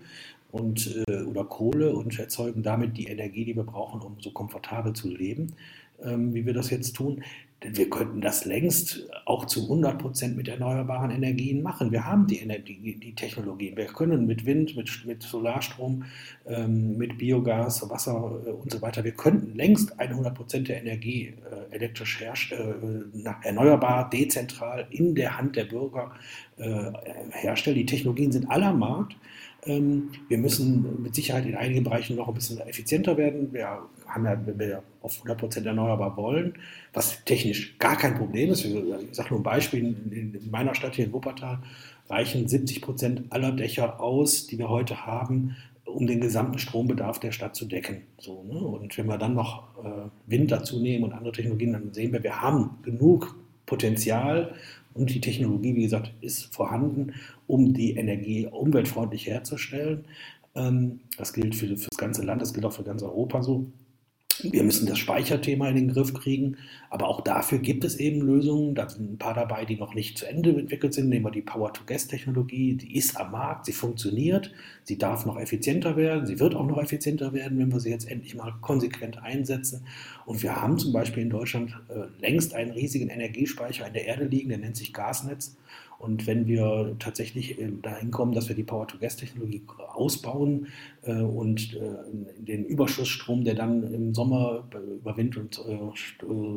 und, 0.51 1.03
äh, 1.07 1.23
oder 1.23 1.43
Kohle 1.43 1.93
und 1.93 2.17
erzeugen 2.19 2.63
damit 2.63 2.97
die 2.97 3.07
Energie, 3.07 3.45
die 3.45 3.55
wir 3.55 3.63
brauchen, 3.63 4.01
um 4.01 4.17
so 4.19 4.31
komfortabel 4.31 4.93
zu 4.93 5.09
leben, 5.09 5.53
ähm, 6.03 6.33
wie 6.33 6.45
wir 6.45 6.53
das 6.53 6.69
jetzt 6.69 6.95
tun. 6.95 7.23
Denn 7.63 7.75
wir 7.75 7.89
könnten 7.89 8.21
das 8.21 8.45
längst 8.45 9.09
auch 9.25 9.43
zu 9.43 9.63
100 9.63 9.99
Prozent 9.99 10.37
mit 10.37 10.47
erneuerbaren 10.47 11.11
Energien 11.11 11.61
machen. 11.61 11.91
Wir 11.91 12.05
haben 12.05 12.25
die, 12.25 12.39
Energie, 12.39 12.95
die 12.95 13.13
Technologien. 13.13 13.75
Wir 13.75 13.87
können 13.87 14.25
mit 14.25 14.45
Wind, 14.45 14.77
mit, 14.77 15.05
mit 15.05 15.21
Solarstrom, 15.21 16.05
ähm, 16.47 16.97
mit 16.97 17.17
Biogas, 17.17 17.89
Wasser 17.89 18.41
äh, 18.45 18.51
und 18.51 18.71
so 18.71 18.81
weiter, 18.81 19.03
wir 19.03 19.11
könnten 19.11 19.55
längst 19.57 19.99
100 19.99 20.33
Prozent 20.33 20.69
der 20.69 20.79
Energie 20.79 21.33
äh, 21.51 21.75
elektrisch 21.75 22.21
herstellen, 22.21 23.11
äh, 23.25 23.47
erneuerbar, 23.47 24.09
dezentral 24.09 24.87
in 24.91 25.13
der 25.13 25.37
Hand 25.37 25.57
der 25.57 25.65
Bürger 25.65 26.13
äh, 26.57 26.91
herstellen. 27.31 27.75
Die 27.75 27.85
Technologien 27.85 28.31
sind 28.31 28.49
aller 28.49 28.71
Markt. 28.71 29.17
Ähm, 29.65 30.09
wir 30.27 30.37
müssen 30.37 31.01
mit 31.01 31.15
Sicherheit 31.15 31.45
in 31.45 31.55
einigen 31.55 31.83
Bereichen 31.83 32.15
noch 32.15 32.27
ein 32.27 32.33
bisschen 32.33 32.59
effizienter 32.59 33.17
werden. 33.17 33.51
Wir 33.51 33.79
haben 34.07 34.25
ja, 34.25 34.39
wenn 34.45 34.59
wir 34.59 34.83
auf 35.01 35.23
100% 35.23 35.65
erneuerbar 35.65 36.15
wollen, 36.17 36.53
was 36.93 37.23
technisch 37.25 37.77
gar 37.77 37.97
kein 37.97 38.15
Problem 38.15 38.51
ist. 38.51 38.65
Ich 38.65 38.73
sage 39.11 39.29
nur 39.29 39.39
ein 39.39 39.43
Beispiel, 39.43 39.95
in, 40.11 40.49
meiner 40.49 40.75
Stadt 40.75 40.95
hier 40.95 41.05
in 41.05 41.13
Wuppertal 41.13 41.59
reichen 42.09 42.47
70% 42.47 43.25
aller 43.29 43.51
Dächer 43.51 43.99
aus, 43.99 44.47
die 44.47 44.57
wir 44.57 44.69
heute 44.69 45.05
haben, 45.05 45.55
um 45.85 46.07
den 46.07 46.21
gesamten 46.21 46.59
Strombedarf 46.59 47.19
der 47.19 47.31
Stadt 47.31 47.55
zu 47.55 47.65
decken. 47.65 48.03
So, 48.17 48.43
ne? 48.43 48.59
Und 48.59 48.97
wenn 48.97 49.07
wir 49.07 49.17
dann 49.17 49.33
noch 49.33 49.63
äh, 49.83 50.09
Wind 50.27 50.51
dazu 50.51 50.79
nehmen 50.79 51.03
und 51.03 51.13
andere 51.13 51.33
Technologien, 51.33 51.73
dann 51.73 51.93
sehen 51.93 52.13
wir, 52.13 52.23
wir 52.23 52.41
haben 52.41 52.77
genug 52.83 53.35
Potenzial 53.65 54.55
und 54.99 55.13
die 55.13 55.21
Technologie, 55.21 55.75
wie 55.75 55.83
gesagt, 55.83 56.11
ist 56.21 56.53
vorhanden, 56.53 57.13
um 57.47 57.73
die 57.73 57.95
Energie 57.95 58.47
umweltfreundlich 58.47 59.27
herzustellen. 59.27 60.05
Ähm, 60.55 60.99
das 61.17 61.31
gilt 61.33 61.55
für, 61.55 61.67
für 61.77 61.87
das 61.89 61.97
ganze 61.97 62.23
Land, 62.23 62.41
das 62.41 62.53
gilt 62.53 62.65
auch 62.65 62.73
für 62.73 62.83
ganz 62.83 63.01
Europa 63.01 63.41
so. 63.41 63.65
Wir 64.43 64.63
müssen 64.63 64.87
das 64.87 64.97
Speicherthema 64.99 65.67
in 65.69 65.75
den 65.75 65.93
Griff 65.93 66.13
kriegen, 66.13 66.57
aber 66.89 67.07
auch 67.07 67.21
dafür 67.21 67.59
gibt 67.59 67.83
es 67.83 67.97
eben 67.97 68.21
Lösungen. 68.21 68.73
Da 68.73 68.87
sind 68.87 69.13
ein 69.13 69.17
paar 69.17 69.33
dabei, 69.33 69.65
die 69.65 69.75
noch 69.75 69.93
nicht 69.93 70.17
zu 70.17 70.25
Ende 70.25 70.51
entwickelt 70.51 70.93
sind. 70.93 71.09
Nehmen 71.09 71.25
wir 71.25 71.31
die 71.31 71.41
Power-to-Gas-Technologie, 71.41 72.75
die 72.75 72.95
ist 72.95 73.19
am 73.19 73.31
Markt, 73.31 73.65
sie 73.65 73.73
funktioniert, 73.73 74.51
sie 74.83 74.97
darf 74.97 75.25
noch 75.25 75.37
effizienter 75.37 75.97
werden, 75.97 76.25
sie 76.25 76.39
wird 76.39 76.55
auch 76.55 76.65
noch 76.65 76.81
effizienter 76.81 77.33
werden, 77.33 77.59
wenn 77.59 77.71
wir 77.71 77.79
sie 77.79 77.89
jetzt 77.89 78.09
endlich 78.09 78.35
mal 78.35 78.53
konsequent 78.61 79.21
einsetzen. 79.21 79.85
Und 80.25 80.41
wir 80.41 80.55
haben 80.55 80.77
zum 80.77 80.93
Beispiel 80.93 81.23
in 81.23 81.29
Deutschland 81.29 81.77
äh, 81.89 82.05
längst 82.21 82.53
einen 82.53 82.71
riesigen 82.71 83.09
Energiespeicher 83.09 83.87
in 83.87 83.93
der 83.93 84.05
Erde 84.05 84.25
liegen, 84.25 84.49
der 84.49 84.59
nennt 84.59 84.77
sich 84.77 84.93
Gasnetz. 84.93 85.57
Und 85.99 86.27
wenn 86.27 86.47
wir 86.47 86.95
tatsächlich 86.97 87.59
äh, 87.59 87.69
dahin 87.81 88.09
kommen, 88.09 88.33
dass 88.33 88.47
wir 88.47 88.55
die 88.55 88.63
Power-to-Gas-Technologie 88.63 89.63
ausbauen 89.93 90.67
äh, 91.03 91.21
und 91.21 91.75
äh, 91.75 92.41
den 92.41 92.63
Überschussstrom, 92.65 93.43
der 93.43 93.53
dann 93.53 93.83
im 93.93 94.13
Sommer 94.15 94.63
über 95.01 95.17
Wind 95.17 95.35
und 95.35 95.61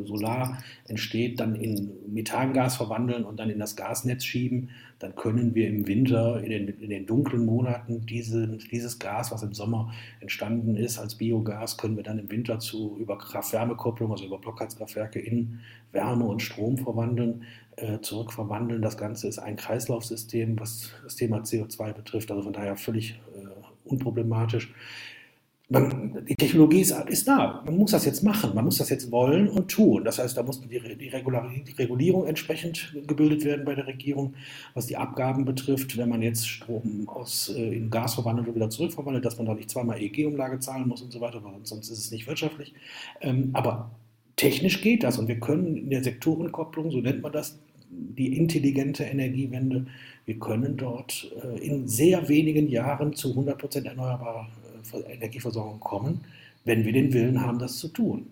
Solar 0.04 0.62
entsteht, 0.86 1.40
dann 1.40 1.56
in 1.56 1.90
Methangas 2.06 2.76
verwandeln 2.76 3.24
und 3.24 3.40
dann 3.40 3.50
in 3.50 3.58
das 3.58 3.74
Gasnetz 3.74 4.24
schieben, 4.24 4.70
dann 5.02 5.16
können 5.16 5.54
wir 5.56 5.68
im 5.68 5.88
Winter, 5.88 6.40
in 6.42 6.50
den, 6.50 6.68
in 6.68 6.90
den 6.90 7.06
dunklen 7.06 7.44
Monaten, 7.44 8.06
diese, 8.06 8.46
dieses 8.70 9.00
Gas, 9.00 9.32
was 9.32 9.42
im 9.42 9.52
Sommer 9.52 9.92
entstanden 10.20 10.76
ist 10.76 10.98
als 10.98 11.16
Biogas, 11.16 11.76
können 11.76 11.96
wir 11.96 12.04
dann 12.04 12.20
im 12.20 12.30
Winter 12.30 12.60
zu 12.60 12.96
über 13.00 13.18
Kraft-Wärme-Kopplung, 13.18 14.12
also 14.12 14.26
über 14.26 14.38
Blockheizkraftwerke 14.38 15.18
in 15.18 15.58
Wärme 15.90 16.24
und 16.24 16.40
Strom 16.40 16.78
verwandeln, 16.78 17.42
äh, 17.42 17.46
zurückverwandeln. 18.00 18.82
Das 18.82 18.96
Ganze 18.96 19.28
ist 19.28 19.38
ein 19.38 19.56
Kreislaufsystem, 19.56 20.58
was 20.60 20.90
das 21.02 21.16
Thema 21.16 21.38
CO2 21.38 21.92
betrifft, 21.92 22.30
also 22.30 22.42
von 22.42 22.52
daher 22.52 22.76
völlig 22.76 23.20
äh, 23.34 23.46
unproblematisch 23.84 24.72
man, 25.72 26.24
die 26.28 26.36
Technologie 26.36 26.80
ist, 26.80 26.92
ist, 27.08 27.26
da. 27.26 27.62
Man 27.64 27.76
muss 27.76 27.92
das 27.92 28.04
jetzt 28.04 28.22
machen. 28.22 28.54
Man 28.54 28.64
muss 28.64 28.78
das 28.78 28.90
jetzt 28.90 29.10
wollen 29.10 29.48
und 29.48 29.70
tun. 29.70 30.04
Das 30.04 30.18
heißt, 30.18 30.36
da 30.36 30.42
muss 30.42 30.60
die, 30.60 30.68
die, 30.68 30.96
die, 30.96 31.08
Regulierung 31.08 32.26
entsprechend 32.26 32.94
gebildet 33.06 33.44
werden 33.44 33.64
bei 33.64 33.74
der 33.74 33.86
Regierung, 33.86 34.34
was 34.74 34.86
die 34.86 34.96
Abgaben 34.96 35.44
betrifft. 35.44 35.96
Wenn 35.96 36.08
man 36.08 36.22
jetzt 36.22 36.46
Strom 36.46 37.08
aus, 37.08 37.48
äh, 37.48 37.76
in 37.76 37.90
Gas 37.90 38.14
verwandelt 38.14 38.48
und 38.48 38.54
wieder 38.54 38.70
zurückverwandelt, 38.70 39.24
dass 39.24 39.38
man 39.38 39.46
da 39.46 39.54
nicht 39.54 39.70
zweimal 39.70 40.00
EEG-Umlage 40.00 40.60
zahlen 40.60 40.88
muss 40.88 41.02
und 41.02 41.12
so 41.12 41.20
weiter, 41.20 41.42
weil 41.42 41.54
sonst 41.62 41.88
ist 41.88 41.98
es 41.98 42.10
nicht 42.10 42.26
wirtschaftlich. 42.26 42.74
Ähm, 43.20 43.50
aber 43.54 43.90
technisch 44.42 44.80
geht 44.80 45.04
das 45.04 45.18
und 45.18 45.28
wir 45.28 45.38
können 45.38 45.76
in 45.76 45.90
der 45.90 46.02
Sektorenkopplung, 46.02 46.90
so 46.90 46.98
nennt 46.98 47.22
man 47.22 47.30
das, 47.30 47.60
die 47.88 48.36
intelligente 48.36 49.04
Energiewende. 49.04 49.86
Wir 50.24 50.38
können 50.38 50.76
dort 50.76 51.30
äh, 51.44 51.64
in 51.64 51.86
sehr 51.86 52.28
wenigen 52.28 52.68
Jahren 52.68 53.12
zu 53.14 53.28
100% 53.28 53.86
erneuerbarer 53.86 54.48
äh, 54.94 55.12
Energieversorgung 55.14 55.78
kommen, 55.78 56.22
wenn 56.64 56.84
wir 56.84 56.92
den 56.92 57.12
Willen 57.12 57.40
haben, 57.40 57.60
das 57.60 57.78
zu 57.78 57.88
tun. 57.88 58.26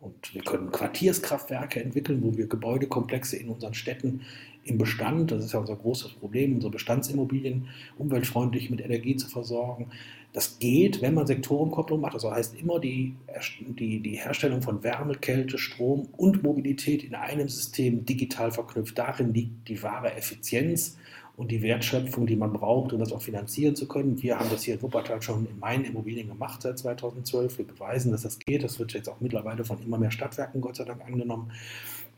Und 0.00 0.34
wir 0.34 0.42
können 0.42 0.70
Quartierskraftwerke 0.70 1.82
entwickeln, 1.82 2.22
wo 2.22 2.36
wir 2.36 2.46
Gebäudekomplexe 2.46 3.36
in 3.36 3.48
unseren 3.48 3.74
Städten 3.74 4.20
im 4.66 4.78
Bestand, 4.78 5.30
das 5.30 5.44
ist 5.44 5.52
ja 5.52 5.60
unser 5.60 5.76
großes 5.76 6.12
Problem, 6.14 6.54
unsere 6.54 6.72
Bestandsimmobilien 6.72 7.68
umweltfreundlich 7.98 8.68
mit 8.68 8.80
Energie 8.80 9.16
zu 9.16 9.28
versorgen. 9.28 9.90
Das 10.32 10.58
geht, 10.58 11.00
wenn 11.00 11.14
man 11.14 11.26
Sektorenkopplung 11.26 12.00
macht. 12.00 12.14
Also 12.14 12.30
heißt 12.30 12.60
immer 12.60 12.78
die, 12.78 13.14
die, 13.60 14.00
die 14.00 14.16
Herstellung 14.16 14.60
von 14.60 14.82
Wärme, 14.82 15.14
Kälte, 15.14 15.56
Strom 15.56 16.08
und 16.16 16.42
Mobilität 16.42 17.04
in 17.04 17.14
einem 17.14 17.48
System 17.48 18.04
digital 18.04 18.50
verknüpft. 18.50 18.98
Darin 18.98 19.32
liegt 19.32 19.68
die 19.68 19.82
wahre 19.82 20.12
Effizienz 20.14 20.98
und 21.36 21.50
die 21.50 21.62
Wertschöpfung, 21.62 22.26
die 22.26 22.36
man 22.36 22.52
braucht, 22.52 22.92
um 22.92 22.98
das 22.98 23.12
auch 23.12 23.22
finanzieren 23.22 23.76
zu 23.76 23.86
können. 23.86 24.20
Wir 24.22 24.38
haben 24.38 24.50
das 24.50 24.64
hier 24.64 24.74
in 24.74 24.82
Wuppertal 24.82 25.22
schon 25.22 25.46
in 25.46 25.58
meinen 25.58 25.84
Immobilien 25.84 26.28
gemacht 26.28 26.60
seit 26.60 26.78
2012. 26.78 27.58
Wir 27.58 27.66
beweisen, 27.66 28.10
dass 28.10 28.22
das 28.22 28.38
geht. 28.38 28.64
Das 28.64 28.78
wird 28.78 28.92
jetzt 28.94 29.08
auch 29.08 29.20
mittlerweile 29.20 29.64
von 29.64 29.80
immer 29.82 29.98
mehr 29.98 30.10
Stadtwerken 30.10 30.60
Gott 30.60 30.76
sei 30.76 30.84
Dank 30.84 31.02
angenommen 31.06 31.52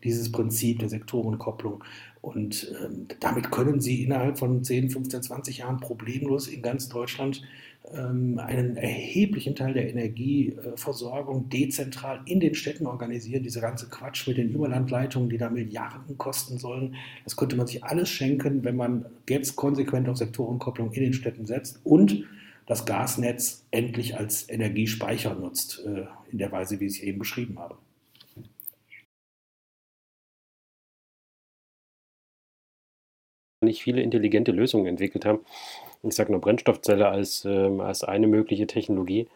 dieses 0.05 0.31
Prinzip 0.31 0.79
der 0.79 0.89
Sektorenkopplung. 0.89 1.83
Und 2.21 2.75
ähm, 2.85 3.07
damit 3.21 3.51
können 3.51 3.81
Sie 3.81 4.03
innerhalb 4.03 4.39
von 4.39 4.65
10, 4.65 4.91
15, 4.91 5.23
20 5.23 5.59
Jahren 5.59 5.79
problemlos 5.79 6.49
in 6.49 6.63
ganz 6.63 6.89
Deutschland 6.89 7.43
ähm, 7.95 8.39
einen 8.39 8.77
erheblichen 8.77 9.55
Teil 9.55 9.73
der 9.73 9.89
Energieversorgung 9.89 11.49
dezentral 11.49 12.21
in 12.27 12.41
den 12.41 12.55
Städten 12.55 12.87
organisieren. 12.87 13.43
Diese 13.43 13.61
ganze 13.61 13.89
Quatsch 13.89 14.27
mit 14.27 14.37
den 14.37 14.51
Überlandleitungen, 14.51 15.31
die 15.31 15.39
da 15.39 15.49
Milliarden 15.49 16.19
kosten 16.19 16.59
sollen, 16.59 16.97
das 17.25 17.37
könnte 17.37 17.57
man 17.57 17.67
sich 17.67 17.85
alles 17.85 18.09
schenken, 18.09 18.65
wenn 18.65 18.77
man 18.77 19.07
jetzt 19.29 19.57
konsequent 19.57 20.09
auf 20.09 20.17
Sektorenkopplung 20.17 20.93
in 20.93 21.03
den 21.03 21.13
Städten 21.13 21.47
setzt 21.47 21.81
und 21.85 22.25
das 22.67 22.85
Gasnetz 22.85 23.65
endlich 23.71 24.19
als 24.19 24.49
Energiespeicher 24.51 25.35
nutzt, 25.35 25.83
äh, 25.87 26.05
in 26.31 26.39
der 26.39 26.53
Weise, 26.53 26.81
wie 26.81 26.87
ich 26.87 26.99
es 26.99 27.03
eben 27.03 27.19
beschrieben 27.19 27.59
habe. 27.59 27.77
Nicht 33.61 33.83
viele 33.83 34.03
intelligente 34.03 34.53
Lösungen 34.53 34.87
entwickelt 34.87 35.25
haben. 35.25 35.41
Ich 36.03 36.15
sage 36.15 36.31
nur 36.31 36.41
Brennstoffzelle 36.41 37.09
als, 37.09 37.45
ähm, 37.45 37.81
als 37.81 38.05
eine 38.05 38.27
mögliche 38.27 38.67
Technologie. 38.67 39.27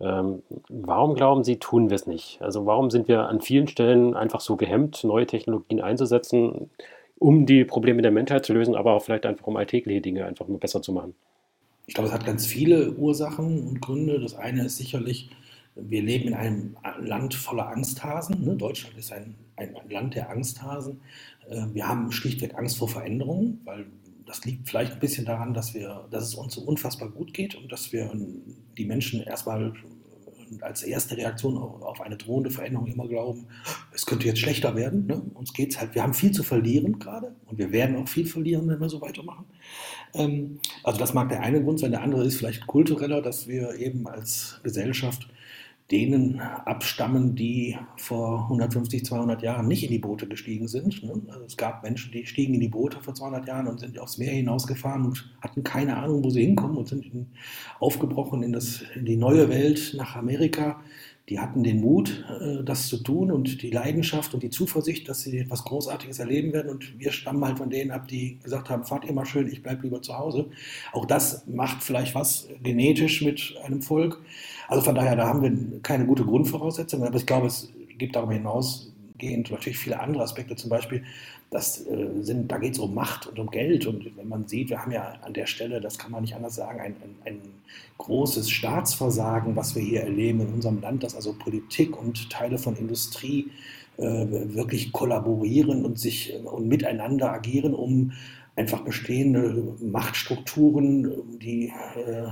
Ähm, 0.00 0.42
warum 0.68 1.14
glauben 1.14 1.44
Sie, 1.44 1.56
tun 1.56 1.88
wir 1.88 1.94
es 1.94 2.06
nicht? 2.06 2.40
Also 2.42 2.66
warum 2.66 2.90
sind 2.90 3.08
wir 3.08 3.28
an 3.28 3.40
vielen 3.40 3.68
Stellen 3.68 4.14
einfach 4.14 4.40
so 4.40 4.56
gehemmt, 4.56 5.04
neue 5.04 5.26
Technologien 5.26 5.80
einzusetzen, 5.80 6.70
um 7.18 7.46
die 7.46 7.64
Probleme 7.64 8.02
der 8.02 8.10
Menschheit 8.10 8.44
zu 8.44 8.52
lösen, 8.52 8.74
aber 8.74 8.92
auch 8.92 9.02
vielleicht 9.02 9.26
einfach 9.26 9.46
um 9.46 9.56
alltägliche 9.56 10.00
Dinge 10.00 10.26
einfach 10.26 10.48
mal 10.48 10.58
besser 10.58 10.82
zu 10.82 10.92
machen? 10.92 11.14
Ich 11.86 11.94
glaube, 11.94 12.08
es 12.08 12.14
hat 12.14 12.26
ganz 12.26 12.46
viele 12.46 12.92
Ursachen 12.92 13.66
und 13.66 13.80
Gründe. 13.80 14.20
Das 14.20 14.34
eine 14.34 14.66
ist 14.66 14.76
sicherlich, 14.76 15.30
wir 15.74 16.02
leben 16.02 16.28
in 16.28 16.34
einem 16.34 16.76
Land 17.00 17.34
voller 17.34 17.68
Angsthasen. 17.68 18.44
Ne? 18.44 18.56
Deutschland 18.56 18.96
ist 18.98 19.12
ein, 19.12 19.34
ein, 19.56 19.74
Land 19.88 20.14
der 20.14 20.30
Angsthasen. 20.30 21.00
Äh, 21.48 21.66
wir 21.72 21.88
haben 21.88 22.12
schlichtweg 22.12 22.54
Angst 22.56 22.78
vor 22.78 22.88
Veränderungen, 22.88 23.60
weil 23.64 23.86
das 24.26 24.44
liegt 24.44 24.68
vielleicht 24.68 24.92
ein 24.92 25.00
bisschen 25.00 25.24
daran, 25.24 25.52
dass, 25.52 25.74
wir, 25.74 26.06
dass 26.10 26.24
es 26.24 26.34
uns 26.34 26.54
so 26.54 26.62
unfassbar 26.62 27.10
gut 27.10 27.34
geht 27.34 27.54
und 27.54 27.70
dass 27.70 27.92
wir 27.92 28.10
die 28.78 28.84
Menschen 28.84 29.20
erstmal 29.22 29.74
als 30.60 30.82
erste 30.82 31.16
Reaktion 31.16 31.56
auf 31.56 32.00
eine 32.00 32.16
drohende 32.16 32.50
Veränderung 32.50 32.86
immer 32.86 33.08
glauben, 33.08 33.46
es 33.92 34.04
könnte 34.04 34.26
jetzt 34.26 34.40
schlechter 34.40 34.76
werden. 34.76 35.06
Ne? 35.06 35.22
Uns 35.34 35.52
geht 35.52 35.72
es 35.72 35.80
halt, 35.80 35.94
wir 35.94 36.02
haben 36.02 36.14
viel 36.14 36.32
zu 36.32 36.42
verlieren 36.42 36.98
gerade 36.98 37.34
und 37.46 37.58
wir 37.58 37.72
werden 37.72 37.96
auch 37.96 38.08
viel 38.08 38.26
verlieren, 38.26 38.68
wenn 38.68 38.80
wir 38.80 38.88
so 38.88 39.00
weitermachen. 39.00 39.46
Ähm, 40.14 40.60
also 40.82 40.98
das 40.98 41.14
mag 41.14 41.28
der 41.30 41.40
eine 41.40 41.62
Grund 41.62 41.80
sein, 41.80 41.92
der 41.92 42.02
andere 42.02 42.24
ist 42.24 42.36
vielleicht 42.36 42.66
kultureller, 42.66 43.22
dass 43.22 43.46
wir 43.48 43.74
eben 43.76 44.06
als 44.06 44.60
Gesellschaft 44.62 45.28
denen 45.92 46.40
abstammen, 46.40 47.34
die 47.34 47.78
vor 47.96 48.44
150, 48.44 49.04
200 49.04 49.42
Jahren 49.42 49.68
nicht 49.68 49.84
in 49.84 49.90
die 49.90 49.98
Boote 49.98 50.26
gestiegen 50.26 50.66
sind. 50.66 51.02
Ne? 51.04 51.12
Also 51.28 51.44
es 51.44 51.56
gab 51.56 51.82
Menschen, 51.82 52.10
die 52.12 52.26
stiegen 52.26 52.54
in 52.54 52.60
die 52.60 52.68
Boote 52.68 53.00
vor 53.00 53.14
200 53.14 53.46
Jahren 53.46 53.66
und 53.68 53.78
sind 53.78 53.98
aufs 53.98 54.18
Meer 54.18 54.32
hinausgefahren 54.32 55.04
und 55.04 55.30
hatten 55.40 55.62
keine 55.62 55.96
Ahnung, 55.98 56.24
wo 56.24 56.30
sie 56.30 56.42
hinkommen 56.42 56.78
und 56.78 56.88
sind 56.88 57.04
aufgebrochen 57.78 58.42
in, 58.42 58.52
das, 58.52 58.82
in 58.94 59.04
die 59.04 59.16
neue 59.16 59.48
Welt 59.48 59.94
nach 59.96 60.16
Amerika 60.16 60.80
die 61.28 61.38
hatten 61.38 61.62
den 61.62 61.80
Mut, 61.80 62.24
äh, 62.40 62.64
das 62.64 62.88
zu 62.88 62.98
tun 62.98 63.30
und 63.30 63.62
die 63.62 63.70
Leidenschaft 63.70 64.34
und 64.34 64.42
die 64.42 64.50
Zuversicht, 64.50 65.08
dass 65.08 65.22
sie 65.22 65.38
etwas 65.38 65.64
Großartiges 65.64 66.18
erleben 66.18 66.52
werden. 66.52 66.70
Und 66.70 66.98
wir 66.98 67.12
stammen 67.12 67.44
halt 67.44 67.58
von 67.58 67.70
denen 67.70 67.90
ab, 67.92 68.08
die 68.08 68.38
gesagt 68.42 68.68
haben, 68.70 68.84
fahrt 68.84 69.10
mal 69.12 69.24
schön, 69.24 69.46
ich 69.48 69.62
bleibe 69.62 69.82
lieber 69.84 70.02
zu 70.02 70.18
Hause. 70.18 70.50
Auch 70.92 71.06
das 71.06 71.46
macht 71.46 71.82
vielleicht 71.82 72.14
was 72.14 72.48
genetisch 72.62 73.22
mit 73.22 73.54
einem 73.64 73.82
Volk. 73.82 74.20
Also 74.72 74.84
von 74.84 74.94
daher, 74.94 75.16
da 75.16 75.28
haben 75.28 75.42
wir 75.42 75.82
keine 75.82 76.06
gute 76.06 76.24
Grundvoraussetzung. 76.24 77.04
Aber 77.04 77.16
ich 77.16 77.26
glaube, 77.26 77.46
es 77.46 77.70
gibt 77.98 78.16
darüber 78.16 78.32
hinausgehend 78.32 79.50
natürlich 79.50 79.76
viele 79.76 80.00
andere 80.00 80.22
Aspekte. 80.22 80.56
Zum 80.56 80.70
Beispiel, 80.70 81.04
das 81.50 81.86
äh, 81.86 82.08
sind, 82.22 82.50
da 82.50 82.56
geht 82.56 82.72
es 82.72 82.78
um 82.78 82.94
Macht 82.94 83.26
und 83.26 83.38
um 83.38 83.50
Geld. 83.50 83.84
Und 83.84 84.16
wenn 84.16 84.28
man 84.28 84.48
sieht, 84.48 84.70
wir 84.70 84.80
haben 84.80 84.90
ja 84.90 85.12
an 85.20 85.34
der 85.34 85.44
Stelle, 85.44 85.82
das 85.82 85.98
kann 85.98 86.10
man 86.10 86.22
nicht 86.22 86.34
anders 86.34 86.54
sagen, 86.54 86.80
ein, 86.80 86.96
ein, 87.02 87.14
ein 87.26 87.40
großes 87.98 88.48
Staatsversagen, 88.48 89.56
was 89.56 89.74
wir 89.74 89.82
hier 89.82 90.04
erleben 90.04 90.40
in 90.40 90.54
unserem 90.54 90.80
Land, 90.80 91.02
dass 91.02 91.14
also 91.14 91.34
Politik 91.34 92.00
und 92.00 92.30
Teile 92.30 92.56
von 92.56 92.74
Industrie 92.74 93.50
äh, 93.98 94.02
wirklich 94.02 94.90
kollaborieren 94.90 95.84
und 95.84 95.98
sich 95.98 96.32
und 96.44 96.66
miteinander 96.66 97.30
agieren, 97.30 97.74
um 97.74 98.12
einfach 98.56 98.80
bestehende 98.80 99.74
Machtstrukturen, 99.82 101.38
die 101.40 101.66
äh, 101.66 102.28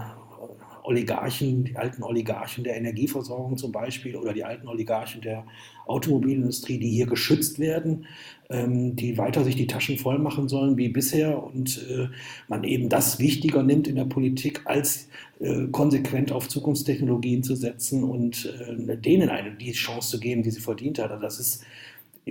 Oligarchen, 0.84 1.64
die 1.64 1.76
alten 1.76 2.02
Oligarchen 2.02 2.64
der 2.64 2.76
Energieversorgung 2.76 3.56
zum 3.56 3.72
Beispiel 3.72 4.16
oder 4.16 4.32
die 4.32 4.44
alten 4.44 4.68
Oligarchen 4.68 5.20
der 5.20 5.44
Automobilindustrie, 5.86 6.78
die 6.78 6.90
hier 6.90 7.06
geschützt 7.06 7.58
werden, 7.58 8.06
ähm, 8.48 8.96
die 8.96 9.18
weiter 9.18 9.44
sich 9.44 9.56
die 9.56 9.66
Taschen 9.66 9.98
voll 9.98 10.18
machen 10.18 10.48
sollen 10.48 10.76
wie 10.76 10.88
bisher 10.88 11.42
und 11.42 11.86
äh, 11.90 12.08
man 12.48 12.64
eben 12.64 12.88
das 12.88 13.18
wichtiger 13.18 13.62
nimmt 13.62 13.88
in 13.88 13.96
der 13.96 14.04
Politik, 14.04 14.62
als 14.64 15.08
äh, 15.40 15.66
konsequent 15.68 16.32
auf 16.32 16.48
Zukunftstechnologien 16.48 17.42
zu 17.42 17.54
setzen 17.54 18.04
und 18.04 18.46
äh, 18.46 18.96
denen 18.96 19.28
eine 19.28 19.52
die 19.52 19.72
Chance 19.72 20.10
zu 20.10 20.20
geben, 20.20 20.42
die 20.42 20.50
sie 20.50 20.60
verdient 20.60 20.98
hat. 20.98 21.10
Also 21.10 21.22
das 21.22 21.40
ist, 21.40 21.64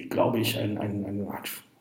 glaube 0.09 0.39
ich, 0.39 0.57
ein, 0.57 0.77
ein, 0.77 1.05
ein 1.05 1.27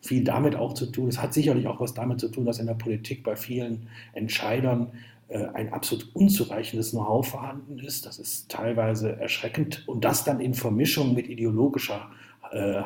viel 0.00 0.24
damit 0.24 0.54
auch 0.54 0.74
zu 0.74 0.86
tun. 0.86 1.08
Es 1.08 1.20
hat 1.20 1.34
sicherlich 1.34 1.66
auch 1.66 1.80
was 1.80 1.94
damit 1.94 2.20
zu 2.20 2.28
tun, 2.28 2.44
dass 2.44 2.58
in 2.58 2.66
der 2.66 2.74
Politik 2.74 3.22
bei 3.22 3.36
vielen 3.36 3.88
Entscheidern 4.12 4.92
ein 5.36 5.72
absolut 5.72 6.14
unzureichendes 6.14 6.92
Know-how 6.92 7.26
vorhanden 7.26 7.78
ist. 7.78 8.06
Das 8.06 8.18
ist 8.18 8.50
teilweise 8.50 9.18
erschreckend. 9.20 9.86
Und 9.86 10.04
das 10.04 10.24
dann 10.24 10.40
in 10.40 10.54
Vermischung 10.54 11.14
mit 11.14 11.28
ideologischer 11.28 12.08
äh, 12.52 12.78
äh, 12.78 12.82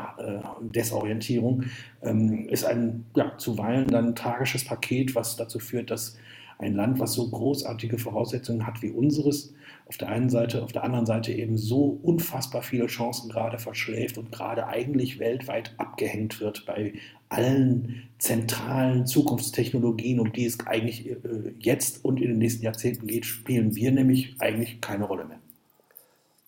Desorientierung 0.60 1.64
ähm, 2.02 2.48
ist 2.48 2.64
ein 2.64 3.06
ja, 3.14 3.36
zuweilen 3.38 3.86
dann 3.86 4.16
tragisches 4.16 4.64
Paket, 4.64 5.14
was 5.14 5.36
dazu 5.36 5.60
führt, 5.60 5.90
dass 5.90 6.16
ein 6.62 6.74
Land, 6.74 6.98
was 6.98 7.14
so 7.14 7.28
großartige 7.28 7.98
Voraussetzungen 7.98 8.66
hat 8.66 8.82
wie 8.82 8.90
unseres, 8.90 9.54
auf 9.86 9.96
der 9.96 10.08
einen 10.08 10.30
Seite, 10.30 10.62
auf 10.62 10.72
der 10.72 10.84
anderen 10.84 11.06
Seite 11.06 11.32
eben 11.32 11.58
so 11.58 11.98
unfassbar 12.02 12.62
viele 12.62 12.86
Chancen 12.86 13.30
gerade 13.30 13.58
verschläft 13.58 14.16
und 14.16 14.32
gerade 14.32 14.66
eigentlich 14.66 15.18
weltweit 15.18 15.74
abgehängt 15.76 16.40
wird 16.40 16.64
bei 16.66 16.94
allen 17.28 18.08
zentralen 18.18 19.06
Zukunftstechnologien, 19.06 20.20
um 20.20 20.32
die 20.32 20.46
es 20.46 20.66
eigentlich 20.66 21.10
äh, 21.10 21.16
jetzt 21.58 22.04
und 22.04 22.20
in 22.20 22.28
den 22.28 22.38
nächsten 22.38 22.64
Jahrzehnten 22.64 23.06
geht, 23.06 23.26
spielen 23.26 23.74
wir 23.74 23.90
nämlich 23.90 24.36
eigentlich 24.38 24.80
keine 24.80 25.04
Rolle 25.04 25.24
mehr. 25.24 25.38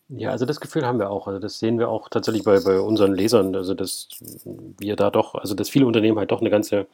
Ja, 0.08 0.30
also 0.30 0.44
das 0.44 0.60
Gefühl 0.60 0.84
haben 0.86 0.98
wir 0.98 1.10
auch. 1.10 1.26
Also 1.26 1.40
das 1.40 1.58
sehen 1.58 1.78
wir 1.78 1.88
auch 1.88 2.08
tatsächlich 2.08 2.44
bei, 2.44 2.60
bei 2.60 2.78
unseren 2.78 3.14
Lesern. 3.14 3.56
Also 3.56 3.74
dass 3.74 4.08
wir 4.78 4.96
da 4.96 5.10
doch, 5.10 5.34
also 5.34 5.54
dass 5.54 5.70
viele 5.70 5.86
Unternehmen 5.86 6.18
halt 6.18 6.30
doch 6.30 6.40
eine 6.40 6.50
ganze, 6.50 6.86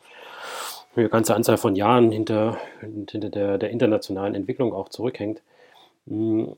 eine 0.96 1.08
ganze 1.08 1.34
Anzahl 1.34 1.56
von 1.56 1.76
Jahren 1.76 2.10
hinter, 2.10 2.58
hinter 2.80 3.30
der, 3.30 3.58
der 3.58 3.70
internationalen 3.70 4.34
Entwicklung 4.34 4.72
auch 4.72 4.88
zurückhängt. 4.88 5.42
Hm, 6.06 6.56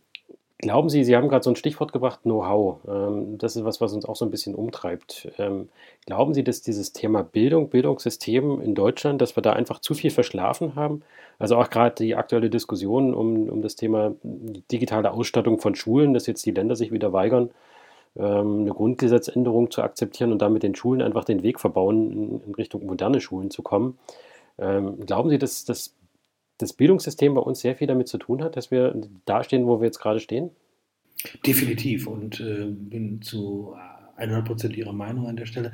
Glauben 0.63 0.89
Sie, 0.89 1.03
Sie 1.03 1.17
haben 1.17 1.29
gerade 1.29 1.43
so 1.43 1.51
ein 1.51 1.57
Stichwort 1.57 1.93
gebracht, 1.93 2.21
Know-how. 2.23 2.79
Ähm, 2.87 3.37
das 3.37 3.57
ist 3.57 3.65
was, 3.65 3.81
was 3.81 3.93
uns 3.95 4.05
auch 4.05 4.15
so 4.15 4.25
ein 4.25 4.31
bisschen 4.31 4.55
umtreibt. 4.55 5.29
Ähm, 5.37 5.69
glauben 6.07 6.35
Sie, 6.35 6.45
dass 6.45 6.63
dieses 6.63 6.93
Thema 6.93 7.25
Bildung, 7.25 7.69
Bildungssystem 7.69 8.61
in 8.61 8.77
Deutschland, 8.77 9.21
dass 9.21 9.37
wir 9.37 9.43
da 9.43 9.55
einfach 9.55 9.81
zu 9.81 9.95
viel 9.95 10.13
verschlafen 10.13 10.77
haben? 10.77 11.03
Also 11.41 11.57
auch 11.57 11.69
gerade 11.69 11.97
die 11.97 12.15
aktuelle 12.15 12.49
Diskussion 12.49 13.13
um, 13.13 13.49
um 13.49 13.61
das 13.61 13.75
Thema 13.75 14.15
digitale 14.23 15.11
Ausstattung 15.11 15.59
von 15.59 15.75
Schulen, 15.75 16.15
dass 16.15 16.29
jetzt 16.29 16.47
die 16.47 16.53
Länder 16.53 16.77
sich 16.77 16.93
wieder 16.93 17.13
weigern, 17.13 17.51
eine 18.15 18.71
Grundgesetzänderung 18.71 19.71
zu 19.71 19.83
akzeptieren 19.83 20.33
und 20.33 20.43
damit 20.43 20.63
den 20.63 20.75
Schulen 20.75 21.01
einfach 21.01 21.25
den 21.25 21.43
Weg 21.43 21.61
verbauen, 21.61 22.43
in, 22.47 22.55
Richtung 22.55 22.85
moderne 22.85 23.21
Schulen 23.21 23.51
zu 23.51 23.63
kommen. 23.63 23.99
glauben 24.59 25.31
Sie, 25.31 25.39
dass 25.39 25.65
das 25.65 25.97
das 26.63 26.73
Bildungssystem 26.73 27.35
bei 27.35 27.41
uns 27.41 27.61
sehr 27.61 27.77
viel 27.77 27.87
damit 27.87 28.09
zu 28.09 28.19
tun 28.19 28.43
hat, 28.43 28.57
dass 28.57 28.71
wir 28.71 28.95
da 29.25 29.43
stehen, 29.43 29.67
wo 29.67 29.81
wir 29.81 29.87
jetzt 29.87 29.99
gerade 29.99 30.21
stehen? 30.21 30.51
Definitiv 31.47 32.07
und 32.07 32.41
äh, 32.41 32.67
bin 32.67 33.21
zu 33.21 33.77
100% 34.19 34.75
Ihre 34.75 34.95
Meinung 34.95 35.27
an 35.27 35.37
der 35.37 35.47
Stelle. 35.47 35.73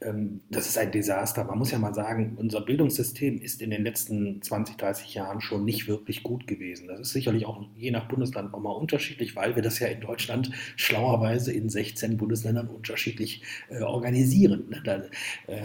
Ähm, 0.00 0.40
das 0.50 0.66
ist 0.66 0.78
ein 0.78 0.92
Desaster. 0.92 1.44
Man 1.44 1.58
muss 1.58 1.70
ja 1.70 1.78
mal 1.78 1.94
sagen, 1.94 2.36
unser 2.36 2.60
Bildungssystem 2.60 3.40
ist 3.40 3.62
in 3.62 3.70
den 3.70 3.84
letzten 3.84 4.40
20, 4.42 4.76
30 4.76 5.14
Jahren 5.14 5.40
schon 5.40 5.64
nicht 5.64 5.88
wirklich 5.88 6.22
gut 6.22 6.46
gewesen. 6.46 6.88
Das 6.88 7.00
ist 7.00 7.12
sicherlich 7.12 7.46
auch 7.46 7.64
je 7.76 7.90
nach 7.90 8.08
Bundesland 8.08 8.52
nochmal 8.52 8.76
unterschiedlich, 8.76 9.36
weil 9.36 9.56
wir 9.56 9.62
das 9.62 9.78
ja 9.78 9.88
in 9.88 10.00
Deutschland 10.00 10.50
schlauerweise 10.76 11.52
in 11.52 11.68
16 11.68 12.16
Bundesländern 12.16 12.68
unterschiedlich 12.68 13.42
äh, 13.68 13.82
organisieren. 13.82 14.64
Ne? 14.70 15.10
Äh, 15.46 15.62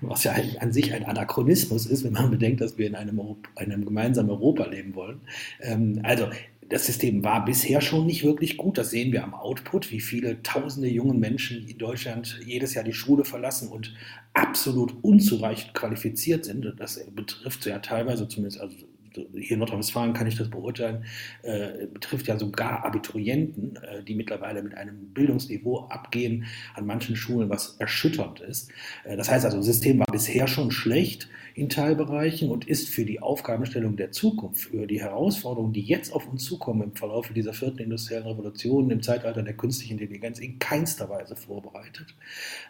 was 0.00 0.24
ja 0.24 0.34
an 0.60 0.72
sich 0.72 0.92
ein 0.92 1.04
Anachronismus 1.04 1.86
ist, 1.86 2.04
wenn 2.04 2.12
man 2.12 2.30
bedenkt, 2.30 2.60
dass 2.60 2.78
wir 2.78 2.86
in 2.86 2.94
einem, 2.94 3.20
einem 3.56 3.84
gemeinsamen 3.84 4.30
Europa 4.30 4.66
leben 4.66 4.94
wollen. 4.94 5.20
Ähm, 5.60 6.00
also 6.02 6.28
das 6.68 6.86
System 6.86 7.22
war 7.22 7.44
bisher 7.44 7.80
schon 7.80 8.06
nicht 8.06 8.24
wirklich 8.24 8.56
gut. 8.56 8.78
Das 8.78 8.90
sehen 8.90 9.12
wir 9.12 9.24
am 9.24 9.34
Output, 9.34 9.90
wie 9.90 10.00
viele 10.00 10.42
tausende 10.42 10.88
jungen 10.88 11.18
Menschen 11.18 11.66
in 11.68 11.78
Deutschland 11.78 12.40
jedes 12.46 12.74
Jahr 12.74 12.84
die 12.84 12.92
Schule 12.92 13.24
verlassen 13.24 13.68
und 13.68 13.94
absolut 14.32 14.94
unzureichend 15.02 15.74
qualifiziert 15.74 16.44
sind. 16.44 16.74
Das 16.78 17.04
betrifft 17.14 17.66
ja 17.66 17.78
teilweise 17.78 18.28
zumindest, 18.28 18.60
also 18.60 18.76
hier 19.14 19.52
in 19.52 19.58
Nordrhein-Westfalen 19.58 20.12
kann 20.14 20.26
ich 20.26 20.36
das 20.36 20.48
beurteilen, 20.48 21.04
äh, 21.42 21.86
betrifft 21.86 22.26
ja 22.28 22.38
sogar 22.38 22.84
Abiturienten, 22.84 23.76
äh, 23.76 24.02
die 24.02 24.14
mittlerweile 24.14 24.62
mit 24.62 24.74
einem 24.74 25.12
Bildungsniveau 25.12 25.86
abgehen 25.88 26.46
an 26.74 26.86
manchen 26.86 27.16
Schulen, 27.16 27.50
was 27.50 27.76
erschütternd 27.78 28.40
ist. 28.40 28.70
Äh, 29.04 29.16
das 29.16 29.30
heißt 29.30 29.44
also, 29.44 29.58
das 29.58 29.66
System 29.66 29.98
war 29.98 30.06
bisher 30.10 30.46
schon 30.46 30.70
schlecht 30.70 31.28
in 31.54 31.68
Teilbereichen 31.68 32.50
und 32.50 32.66
ist 32.66 32.88
für 32.88 33.04
die 33.04 33.20
Aufgabenstellung 33.20 33.96
der 33.96 34.10
Zukunft, 34.12 34.62
für 34.70 34.86
die 34.86 35.00
Herausforderungen, 35.00 35.72
die 35.72 35.82
jetzt 35.82 36.12
auf 36.12 36.28
uns 36.28 36.44
zukommen 36.44 36.82
im 36.82 36.94
Verlauf 36.94 37.28
dieser 37.32 37.52
vierten 37.52 37.78
industriellen 37.78 38.26
Revolution, 38.26 38.90
im 38.90 39.02
Zeitalter 39.02 39.42
der 39.42 39.54
künstlichen 39.54 39.98
Intelligenz, 39.98 40.38
in 40.38 40.58
keinster 40.58 41.08
Weise 41.08 41.36
vorbereitet. 41.36 42.14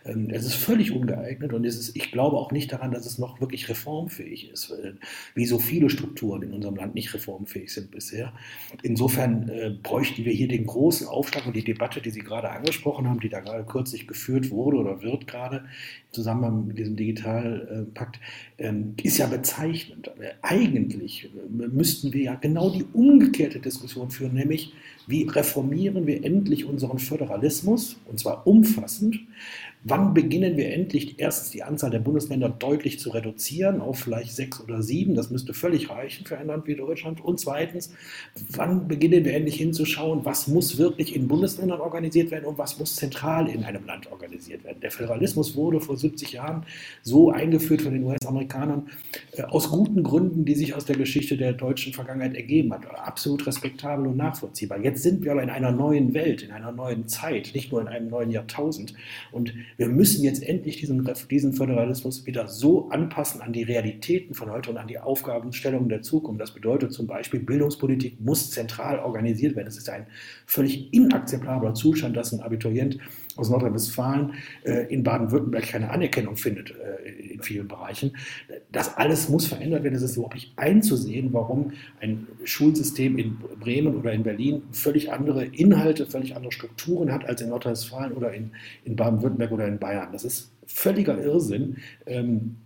Ähm, 0.05 0.31
es 0.31 0.45
ist 0.45 0.55
völlig 0.55 0.93
ungeeignet 0.93 1.53
und 1.53 1.65
es 1.65 1.79
ist, 1.79 1.97
ich 1.97 2.11
glaube 2.11 2.37
auch 2.37 2.53
nicht 2.53 2.73
daran, 2.73 2.91
dass 2.93 3.07
es 3.07 3.19
noch 3.19 3.41
wirklich 3.41 3.69
reformfähig 3.69 4.51
ist, 4.51 4.73
wie 5.35 5.47
so 5.47 5.59
viele 5.59 5.91
Strukturen 5.91 6.43
in 6.43 6.53
unserem 6.53 6.77
Land 6.77 6.95
nicht 6.95 7.12
reformfähig 7.15 7.73
sind 7.73 7.91
bisher. 7.91 8.33
Insofern 8.83 9.49
äh, 9.49 9.71
bräuchten 9.83 10.25
wir 10.25 10.33
hier 10.33 10.49
den 10.49 10.67
großen 10.67 11.07
Aufschlag 11.07 11.47
und 11.47 11.57
die 11.57 11.65
Debatte, 11.65 12.01
die 12.01 12.11
Sie 12.11 12.21
gerade 12.21 12.51
angesprochen 12.51 13.09
haben, 13.09 13.21
die 13.21 13.29
da 13.29 13.41
gerade 13.41 13.65
kürzlich 13.65 14.07
geführt 14.07 14.51
wurde 14.51 14.79
oder 14.79 15.03
wird 15.03 15.27
gerade 15.27 15.65
Zusammenhang 16.12 16.66
mit 16.66 16.78
diesem 16.78 16.95
Digitalpakt, 16.95 18.21
äh, 18.59 18.69
ähm, 18.69 18.95
ist 19.02 19.19
ja 19.19 19.26
bezeichnend. 19.26 20.11
Eigentlich 20.42 21.31
müssten 21.49 22.12
wir 22.12 22.23
ja 22.23 22.35
genau 22.35 22.71
die 22.71 22.85
umgekehrte 22.92 23.61
Diskussion 23.61 24.11
führen, 24.11 24.35
nämlich 24.35 24.73
wie 25.07 25.25
reformieren 25.25 26.07
wir 26.07 26.25
endlich 26.25 26.66
unseren 26.66 26.99
Föderalismus, 26.99 27.97
und 28.07 28.21
zwar 28.21 28.47
umfassend, 28.47 29.21
Wann 29.85 30.15
beginnen 30.15 30.57
wir 30.57 30.73
endlich 30.73 31.19
erstens 31.19 31.51
die 31.51 31.65
Anzahl 31.65 31.91
der 31.91 31.99
Bundesländer 31.99 32.49
deutlich 32.49 33.01
zu 33.01 33.11
reduzieren 33.11 33.81
auf 33.81 33.99
vielleicht 33.99 34.33
sechs 34.33 34.61
oder 34.61 34.81
sieben? 34.81 35.17
Das 35.17 35.31
müsste 35.31 35.55
völlig 35.55 35.91
reichen 35.91 36.25
für 36.25 36.39
ein 36.39 36.47
Land 36.47 36.69
wie 36.69 36.77
Deutschland. 36.77 37.21
Und 37.21 37.41
zweitens, 37.41 37.93
wann 38.51 38.87
beginnen 38.87 39.25
wir 39.25 39.35
endlich 39.35 39.57
hinzuschauen, 39.57 40.25
was 40.25 40.47
muss 40.47 40.79
wirklich 40.79 41.17
in 41.17 41.27
Bundesländern 41.27 41.81
organisiert 41.81 42.31
werden 42.31 42.45
und 42.45 42.59
was 42.59 42.79
muss 42.79 42.95
zentral 42.95 43.49
in 43.49 43.65
einem 43.65 43.85
Land 43.85 44.11
organisiert 44.12 44.62
werden? 44.62 44.79
Der 44.81 44.93
Föderalismus 44.93 45.57
wurde 45.57 45.81
vor 45.81 45.97
70 45.97 46.33
Jahren 46.33 46.65
so 47.03 47.33
eingeführt 47.33 47.83
von 47.83 47.93
den 47.93 48.05
US-Amerikanern 48.05 48.89
äh, 49.33 49.43
aus 49.43 49.69
guten 49.69 50.05
Gründen, 50.05 50.45
die 50.45 50.55
sich 50.55 50.75
aus 50.75 50.85
der 50.85 50.97
Geschichte 50.97 51.37
der 51.37 51.55
deutschen 51.55 51.93
Vergangenheit 51.93 52.37
ergeben 52.37 52.73
hat. 52.73 52.89
Absolut 52.89 53.45
respektabel 53.49 54.07
und 54.07 54.17
nachvollziehbar. 54.17 54.79
Jetzt 54.79 55.03
sind 55.03 55.25
wir 55.25 55.33
aber 55.33 55.43
in 55.43 55.51
einer 55.51 55.73
neuen 55.73 56.15
Welt, 56.15 56.43
in 56.43 56.53
einer 56.53 56.71
neuen 56.71 57.09
Zeit, 57.09 57.51
nicht 57.53 57.73
nur 57.73 57.81
in 57.81 57.89
einem 57.89 58.11
neuen 58.11 58.31
Jahrtausend. 58.31 58.95
Und 59.33 59.53
wir 59.76 59.88
müssen 59.88 60.25
jetzt 60.25 60.43
endlich 60.43 60.79
diesen, 60.79 61.09
diesen 61.31 61.52
Föderalismus 61.52 62.26
wieder 62.26 62.49
so 62.49 62.88
anpassen 62.91 63.41
an 63.41 63.52
die 63.52 63.62
Realitäten 63.62 64.35
von 64.35 64.50
heute 64.50 64.71
und 64.71 64.76
an 64.76 64.88
die 64.88 64.99
Aufgabenstellungen 64.99 65.88
der 65.88 66.02
Zukunft. 66.02 66.41
Das 66.41 66.52
bedeutet 66.52 66.93
zum 66.93 67.07
Beispiel, 67.07 67.41
Bildungspolitik 67.41 68.21
muss 68.21 68.50
zentral 68.50 68.99
organisiert 68.99 69.57
werden. 69.57 69.68
Es 69.68 69.77
ist 69.77 69.88
ein 69.88 70.07
völlig 70.47 70.92
inakzeptabler 70.92 71.75
Zustand, 71.75 72.16
dass 72.16 72.33
ein 72.33 72.40
Abiturient 72.40 72.99
aus 73.37 73.51
Nordrhein-Westfalen 73.51 74.35
äh, 74.64 74.92
in 74.92 75.03
Baden-Württemberg 75.03 75.64
keine 75.64 75.90
Anerkennung 75.90 76.37
findet 76.37 76.71
äh, 76.71 77.33
in 77.33 77.42
vielen 77.42 77.68
Bereichen. 77.68 78.16
Das 78.71 78.97
alles 78.97 79.29
muss 79.29 79.47
verändert 79.47 79.85
werden. 79.85 79.95
Es 79.95 80.03
ist 80.03 80.16
überhaupt 80.16 80.35
nicht 80.35 80.53
einzusehen, 80.57 81.33
warum 81.33 81.73
ein 82.01 82.27
Schulsystem 82.45 83.18
in 83.18 83.38
Bremen 83.61 83.97
oder 83.97 84.12
in 84.12 84.23
Berlin 84.23 84.62
völlig 84.73 85.12
andere 85.12 85.45
Inhalte, 85.45 86.07
völlig 86.07 86.37
andere 86.37 86.53
Strukturen 86.53 87.12
hat 87.12 87.25
als 87.25 87.40
in 87.40 87.49
Nordrhein-Westfalen 87.49 88.12
oder 88.12 88.33
in, 88.33 88.53
in 88.85 88.97
Baden-Württemberg 88.97 89.53
oder 89.53 89.66
in 89.66 89.79
Bayern. 89.79 90.09
Das 90.12 90.25
ist 90.25 90.53
völliger 90.66 91.23
Irrsinn. 91.23 91.77
Ähm, 92.07 92.57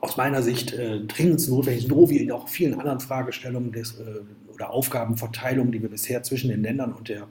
aus 0.00 0.16
meiner 0.16 0.42
Sicht 0.42 0.72
äh, 0.72 1.00
dringend 1.00 1.46
notwendig, 1.48 1.86
so 1.86 2.10
wie 2.10 2.18
in 2.18 2.32
auch 2.32 2.48
vielen 2.48 2.74
anderen 2.78 3.00
Fragestellungen 3.00 3.72
des, 3.72 3.98
äh, 4.00 4.22
oder 4.56 4.70
Aufgabenverteilungen, 4.70 5.70
die 5.70 5.82
wir 5.82 5.90
bisher 5.90 6.22
zwischen 6.22 6.48
den 6.48 6.62
Ländern 6.62 6.92
und 6.92 7.08
der, 7.08 7.28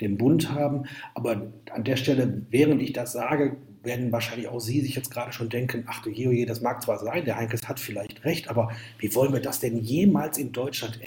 dem 0.00 0.16
Bund 0.16 0.50
haben. 0.50 0.84
Aber 1.14 1.52
an 1.70 1.84
der 1.84 1.96
Stelle, 1.96 2.42
während 2.50 2.80
ich 2.80 2.92
das 2.92 3.12
sage, 3.12 3.56
werden 3.82 4.12
wahrscheinlich 4.12 4.48
auch 4.48 4.60
Sie 4.60 4.80
sich 4.80 4.94
jetzt 4.94 5.10
gerade 5.10 5.32
schon 5.32 5.48
denken, 5.48 5.84
ach 5.86 6.02
du 6.02 6.10
je, 6.10 6.44
das 6.44 6.60
mag 6.60 6.82
zwar 6.82 6.98
sein, 6.98 7.24
der 7.24 7.36
Heinkes 7.36 7.68
hat 7.68 7.80
vielleicht 7.80 8.24
recht, 8.24 8.48
aber 8.48 8.70
wie 8.98 9.14
wollen 9.14 9.32
wir 9.32 9.40
das 9.40 9.60
denn 9.60 9.78
jemals 9.78 10.38
in 10.38 10.52
Deutschland 10.52 11.00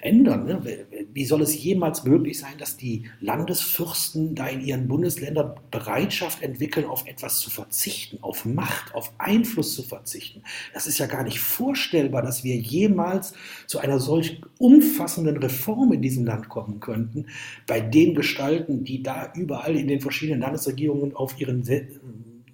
ändern? 0.00 0.44
Ne? 0.44 0.86
Wie 1.12 1.24
soll 1.24 1.42
es 1.42 1.62
jemals 1.62 2.04
möglich 2.04 2.38
sein, 2.38 2.54
dass 2.58 2.76
die 2.76 3.04
Landesfürsten 3.20 4.34
da 4.34 4.48
in 4.48 4.60
ihren 4.60 4.88
Bundesländern 4.88 5.54
Bereitschaft 5.70 6.42
entwickeln, 6.42 6.86
auf 6.86 7.06
etwas 7.06 7.38
zu 7.38 7.50
verzichten, 7.50 8.18
auf 8.22 8.44
Macht, 8.44 8.94
auf 8.94 9.12
Einfluss 9.18 9.74
zu 9.74 9.82
verzichten? 9.82 10.42
Das 10.74 10.86
ist 10.86 10.98
ja 10.98 11.06
gar 11.06 11.24
nicht 11.24 11.40
vorstellbar, 11.40 12.22
dass 12.22 12.44
wir 12.44 12.56
jemals 12.56 13.34
zu 13.66 13.78
einer 13.78 13.98
solch 13.98 14.40
umfassenden 14.58 15.38
Reform 15.38 15.92
in 15.92 16.02
diesem 16.02 16.24
Land 16.24 16.48
kommen 16.48 16.80
könnten, 16.80 17.26
bei 17.66 17.80
den 17.80 18.14
Gestalten, 18.14 18.84
die 18.84 19.02
da 19.02 19.32
überall 19.34 19.76
in 19.76 19.88
den 19.88 20.00
verschiedenen 20.00 20.40
Landesregierungen 20.40 21.14
auf 21.14 21.38
ihren 21.40 21.62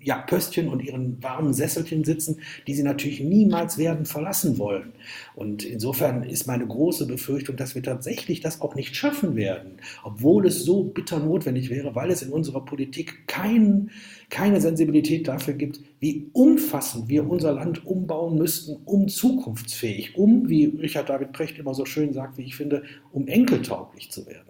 ja, 0.09 0.17
Pöstchen 0.17 0.69
und 0.69 0.83
ihren 0.83 1.23
warmen 1.23 1.53
Sesselchen 1.53 2.03
sitzen, 2.03 2.41
die 2.67 2.73
sie 2.73 2.83
natürlich 2.83 3.21
niemals 3.21 3.77
werden 3.77 4.07
verlassen 4.07 4.57
wollen. 4.57 4.95
Und 5.35 5.65
insofern 5.65 6.23
ist 6.23 6.47
meine 6.47 6.67
große 6.67 7.07
Befürchtung, 7.07 7.57
dass 7.57 7.75
wir 7.75 7.83
tatsächlich 7.83 8.41
das 8.41 8.63
auch 8.63 8.75
nicht 8.75 8.97
schaffen 8.97 9.37
werden, 9.37 9.73
obwohl 10.03 10.47
es 10.47 10.65
so 10.65 10.83
bitter 10.83 11.19
notwendig 11.19 11.69
wäre, 11.69 11.95
weil 11.95 12.11
es 12.11 12.23
in 12.23 12.31
unserer 12.31 12.65
Politik 12.65 13.27
kein, 13.27 13.91
keine 14.31 14.63
Sensibilität 14.63 15.29
dafür 15.29 15.53
gibt, 15.53 15.81
wie 16.01 16.31
umfassend 16.33 17.11
wir 17.11 17.29
unser 17.29 17.53
Land 17.53 17.87
umbauen 17.87 18.39
müssten, 18.39 18.77
um 18.87 19.09
zukunftsfähig, 19.09 20.17
um, 20.17 20.49
wie 20.49 20.65
Richard 20.65 21.11
David 21.11 21.33
Precht 21.33 21.59
immer 21.59 21.75
so 21.75 21.85
schön 21.85 22.15
sagt, 22.15 22.39
wie 22.39 22.45
ich 22.45 22.57
finde, 22.57 22.83
um 23.13 23.29
enkeltauglich 23.29 24.11
zu 24.11 24.27
werden. 24.27 24.49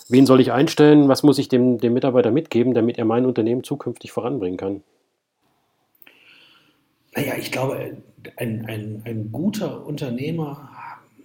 Wen 0.09 0.25
soll 0.25 0.41
ich 0.41 0.51
einstellen? 0.51 1.07
Was 1.07 1.23
muss 1.23 1.39
ich 1.39 1.47
dem, 1.47 1.77
dem 1.77 1.93
Mitarbeiter 1.93 2.31
mitgeben, 2.31 2.73
damit 2.73 2.97
er 2.97 3.05
mein 3.05 3.25
Unternehmen 3.25 3.63
zukünftig 3.63 4.11
voranbringen 4.11 4.57
kann? 4.57 4.83
Naja, 7.13 7.33
ich 7.37 7.51
glaube, 7.51 7.97
ein, 8.37 8.65
ein, 8.65 9.01
ein 9.05 9.31
guter 9.31 9.85
Unternehmer 9.85 10.69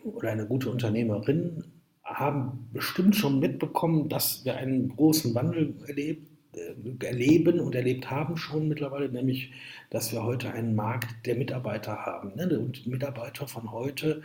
oder 0.04 0.30
eine 0.30 0.46
gute 0.46 0.70
Unternehmerin 0.70 1.64
haben 2.04 2.68
bestimmt 2.72 3.16
schon 3.16 3.38
mitbekommen, 3.38 4.08
dass 4.08 4.44
wir 4.44 4.56
einen 4.56 4.88
großen 4.96 5.34
Wandel 5.34 5.74
erlebt, 5.86 6.28
äh, 6.54 7.04
erleben 7.04 7.60
und 7.60 7.74
erlebt 7.74 8.10
haben 8.10 8.36
schon 8.36 8.68
mittlerweile, 8.68 9.08
nämlich, 9.10 9.52
dass 9.90 10.12
wir 10.12 10.24
heute 10.24 10.52
einen 10.52 10.74
Markt 10.74 11.26
der 11.26 11.36
Mitarbeiter 11.36 12.04
haben. 12.04 12.34
Ne? 12.34 12.58
Und 12.58 12.86
Mitarbeiter 12.86 13.46
von 13.46 13.70
heute, 13.70 14.22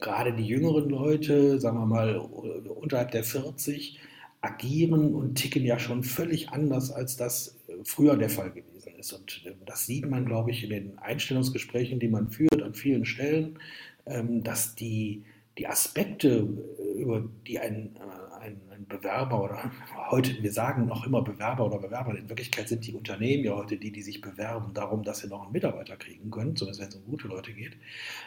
gerade 0.00 0.32
die 0.34 0.46
jüngeren 0.46 0.88
Leute, 0.88 1.58
sagen 1.60 1.78
wir 1.78 1.86
mal 1.86 2.16
unterhalb 2.16 3.10
der 3.10 3.24
40, 3.24 3.98
agieren 4.40 5.14
und 5.14 5.36
ticken 5.36 5.64
ja 5.64 5.78
schon 5.78 6.04
völlig 6.04 6.50
anders, 6.50 6.90
als 6.92 7.16
das 7.16 7.58
früher 7.84 8.16
der 8.16 8.30
Fall 8.30 8.50
gewesen 8.50 8.73
ist. 8.92 9.12
Und 9.12 9.42
äh, 9.46 9.52
das 9.66 9.86
sieht 9.86 10.08
man, 10.08 10.24
glaube 10.24 10.50
ich, 10.50 10.64
in 10.64 10.70
den 10.70 10.98
Einstellungsgesprächen, 10.98 12.00
die 12.00 12.08
man 12.08 12.30
führt 12.30 12.62
an 12.62 12.74
vielen 12.74 13.04
Stellen, 13.04 13.58
ähm, 14.06 14.42
dass 14.42 14.74
die, 14.74 15.24
die 15.58 15.66
Aspekte, 15.66 16.48
über 16.96 17.24
die 17.46 17.58
ein, 17.58 17.96
äh, 17.96 18.44
ein, 18.44 18.60
ein 18.70 18.86
Bewerber 18.86 19.42
oder 19.42 19.70
heute, 20.10 20.42
wir 20.42 20.52
sagen 20.52 20.86
noch 20.86 21.06
immer 21.06 21.22
Bewerber 21.22 21.66
oder 21.66 21.78
Bewerber, 21.78 22.16
in 22.16 22.28
Wirklichkeit 22.28 22.68
sind 22.68 22.86
die 22.86 22.94
Unternehmen 22.94 23.44
ja 23.44 23.54
heute 23.54 23.76
die, 23.76 23.92
die 23.92 24.02
sich 24.02 24.20
bewerben 24.20 24.74
darum, 24.74 25.02
dass 25.02 25.20
sie 25.20 25.28
noch 25.28 25.44
einen 25.44 25.52
Mitarbeiter 25.52 25.96
kriegen 25.96 26.30
können, 26.30 26.56
zumindest 26.56 26.80
wenn 26.80 26.88
es 26.88 26.94
um 26.96 27.04
gute 27.04 27.28
Leute 27.28 27.52
geht. 27.52 27.72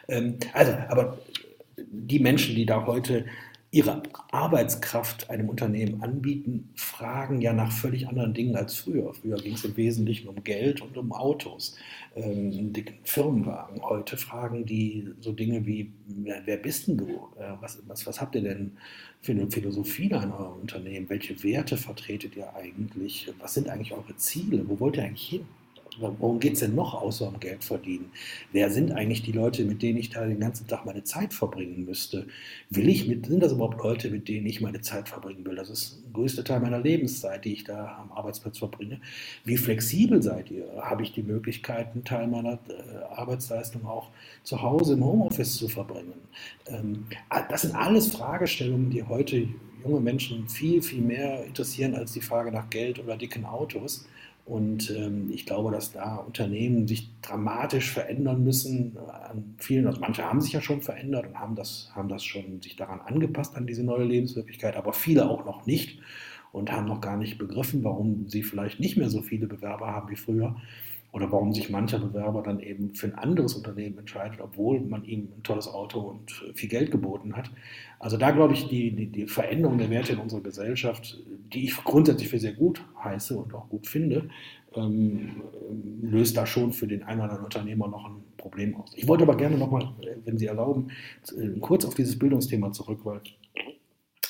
Ähm, 0.08 0.38
also, 0.54 0.72
aber 0.90 1.18
die 1.78 2.20
Menschen, 2.20 2.56
die 2.56 2.66
da 2.66 2.86
heute 2.86 3.26
ihre 3.70 4.02
Arbeitskraft 4.32 5.30
einem 5.30 5.50
Unternehmen 5.50 6.02
anbieten, 6.02 6.70
fragen 6.76 7.42
ja 7.42 7.52
nach 7.52 7.72
völlig 7.72 8.08
anderen 8.08 8.34
Dingen 8.34 8.56
als 8.56 8.76
früher. 8.76 9.14
Früher 9.14 9.36
ging 9.38 9.56
es 9.56 9.66
im 9.66 9.76
Wesentlichen 9.76 10.30
um 10.30 10.42
Geld 10.44 10.82
und 10.82 10.96
um 10.98 11.12
Autos, 11.12 11.76
ähm, 12.16 12.72
dicken 12.72 12.98
Firmenwagen. 13.04 13.82
Heute 13.84 14.16
fragen 14.16 14.66
die 14.66 15.10
so 15.20 15.34
Dinge 15.34 15.66
wie, 15.66 15.92
wer, 16.08 16.58
bist 16.58 16.88
denn 16.88 16.98
du? 16.98 17.28
Äh, 17.38 17.54
was, 17.60 17.82
was, 17.88 18.08
was 18.08 18.22
habt 18.22 18.36
ihr 18.36 18.42
denn 18.42 18.78
für 19.22 19.34
eine 19.34 19.52
Philosophie 19.52 20.14
an 20.14 20.32
eurem 20.32 20.62
Unternehmen? 20.62 21.10
Welche 21.10 21.44
Werte 21.44 21.76
vertretet 21.76 22.38
ihr 22.38 22.56
eigentlich? 22.56 23.34
Was 23.40 23.54
sind 23.54 23.70
eigentlich 23.70 23.92
eure 23.92 24.16
Ziele? 24.16 24.64
Wo 24.68 24.80
wollt 24.80 24.96
ihr 24.96 25.04
eigentlich 25.04 25.28
hin? 25.28 25.46
Worum 26.00 26.40
geht 26.40 26.54
es 26.54 26.60
denn 26.60 26.76
noch 26.76 26.94
außer 26.94 27.28
um 27.28 27.40
Geld 27.40 27.64
verdienen? 27.64 28.12
Wer 28.52 28.70
sind 28.70 28.92
eigentlich 28.92 29.24
die 29.24 29.32
Leute, 29.32 29.66
mit 29.66 29.82
denen 29.82 29.98
ich 29.98 30.10
da 30.10 30.26
den 30.26 30.40
ganzen 30.40 30.68
Tag 30.68 30.86
meine 30.86 31.04
Zeit 31.04 31.34
verbringen 31.34 31.86
müsste? 31.86 32.28
Will 32.70 32.90
ich 32.90 33.08
mit, 33.08 33.26
sind 33.26 33.42
das 33.42 33.54
überhaupt 33.54 33.82
Leute, 33.84 34.10
mit 34.10 34.28
denen 34.28 34.46
ich 34.46 34.62
meine 34.62 34.82
Zeit 34.82 35.10
verbringen 35.10 35.46
will? 35.46 35.56
Das 35.56 35.70
ist 35.70 36.02
der 36.06 36.14
größte 36.14 36.44
Teil 36.44 36.60
meiner 36.60 36.80
Lebenszeit, 36.80 37.46
die 37.46 37.54
ich 37.54 37.64
da 37.64 37.98
am 38.02 38.12
Arbeitsplatz 38.12 38.58
verbringe. 38.58 39.00
Wie 39.44 39.58
flexibel 39.58 40.22
seid 40.22 40.52
ihr? 40.52 40.66
Habe 40.78 41.04
ich 41.04 41.14
die 41.14 41.24
Möglichkeit, 41.24 41.94
einen 41.94 42.04
Teil 42.04 42.28
meiner 42.28 42.60
äh, 42.70 43.14
Arbeitsleistung 43.16 43.86
auch 43.86 44.10
zu 44.44 44.62
Hause 44.62 44.94
im 44.94 45.04
Homeoffice 45.04 45.56
zu 45.56 45.68
verbringen? 45.68 46.14
Ähm, 46.68 47.06
das 47.50 47.64
sind 47.64 47.76
alles 47.76 48.08
Fragestellungen, 48.08 48.90
die 48.90 49.04
heute 49.04 49.48
junge 49.84 50.00
Menschen 50.00 50.48
viel, 50.50 50.82
viel 50.82 51.02
mehr 51.02 51.46
interessieren 51.46 51.96
als 51.96 52.14
die 52.14 52.22
Frage 52.22 52.52
nach 52.52 52.70
Geld 52.70 53.00
oder 53.00 53.18
dicken 53.18 53.46
Autos. 53.46 54.08
Und 54.48 54.92
ähm, 54.92 55.30
ich 55.30 55.46
glaube, 55.46 55.72
dass 55.72 55.92
da 55.92 56.16
Unternehmen 56.16 56.88
sich 56.88 57.10
dramatisch 57.22 57.92
verändern 57.92 58.46
müssen. 58.46 58.98
An 58.98 59.56
vielen, 59.58 59.86
also 59.88 60.00
manche 60.00 60.24
haben 60.24 60.40
sich 60.40 60.54
ja 60.54 60.62
schon 60.62 60.82
verändert 60.82 61.28
und 61.28 61.38
haben 61.38 61.56
das, 61.56 61.92
haben 61.94 62.08
das 62.08 62.24
schon 62.24 62.62
sich 62.62 62.78
daran 62.78 63.02
angepasst 63.02 63.58
an 63.58 63.68
diese 63.68 63.84
neue 63.84 64.06
Lebenswirklichkeit, 64.06 64.78
aber 64.78 64.94
viele 64.94 65.30
auch 65.30 65.44
noch 65.44 65.66
nicht 65.66 66.00
und 66.54 66.72
haben 66.72 66.88
noch 66.88 67.02
gar 67.02 67.18
nicht 67.18 67.38
begriffen, 67.38 67.84
warum 67.84 68.30
sie 68.30 68.42
vielleicht 68.42 68.80
nicht 68.80 68.96
mehr 68.96 69.10
so 69.10 69.22
viele 69.22 69.48
Bewerber 69.48 69.88
haben 69.88 70.10
wie 70.10 70.16
früher 70.16 70.56
oder 71.18 71.32
warum 71.32 71.52
sich 71.52 71.72
mancher 71.72 71.98
Bewerber 71.98 72.44
dann 72.44 72.60
eben 72.60 72.94
für 72.94 73.08
ein 73.08 73.16
anderes 73.16 73.56
Unternehmen 73.56 73.98
entscheidet, 73.98 74.40
obwohl 74.40 74.80
man 74.82 75.04
ihm 75.04 75.30
ein 75.36 75.42
tolles 75.42 75.68
Auto 75.68 76.00
und 76.00 76.32
viel 76.54 76.70
Geld 76.70 76.92
geboten 76.92 77.36
hat. 77.36 77.50
Also 77.98 78.18
da 78.18 78.30
glaube 78.30 78.54
ich, 78.54 78.68
die, 78.68 78.96
die, 78.96 79.08
die 79.08 79.26
Veränderung 79.26 79.80
der 79.80 79.90
Werte 79.90 80.14
in 80.14 80.20
unserer 80.20 80.42
Gesellschaft, 80.42 81.20
die 81.52 81.66
ich 81.66 81.76
grundsätzlich 81.84 82.30
für 82.30 82.38
sehr 82.38 82.54
gut 82.54 82.84
heiße 83.04 83.36
und 83.36 83.52
auch 83.56 83.68
gut 83.68 83.88
finde, 83.88 84.30
ähm, 84.76 85.42
löst 86.04 86.38
da 86.38 86.46
schon 86.46 86.72
für 86.72 86.86
den 86.86 87.02
einen 87.02 87.20
oder 87.20 87.24
anderen 87.24 87.46
Unternehmer 87.46 87.88
noch 87.88 88.06
ein 88.06 88.24
Problem 88.38 88.76
aus. 88.76 88.92
Ich 88.96 89.08
wollte 89.08 89.24
aber 89.24 89.38
gerne 89.38 89.58
nochmal, 89.58 89.90
wenn 90.24 90.38
Sie 90.38 90.46
erlauben, 90.46 90.90
kurz 91.62 91.84
auf 91.84 91.96
dieses 91.96 92.20
Bildungsthema 92.20 92.72
zurück, 92.72 93.00
weil 93.06 93.22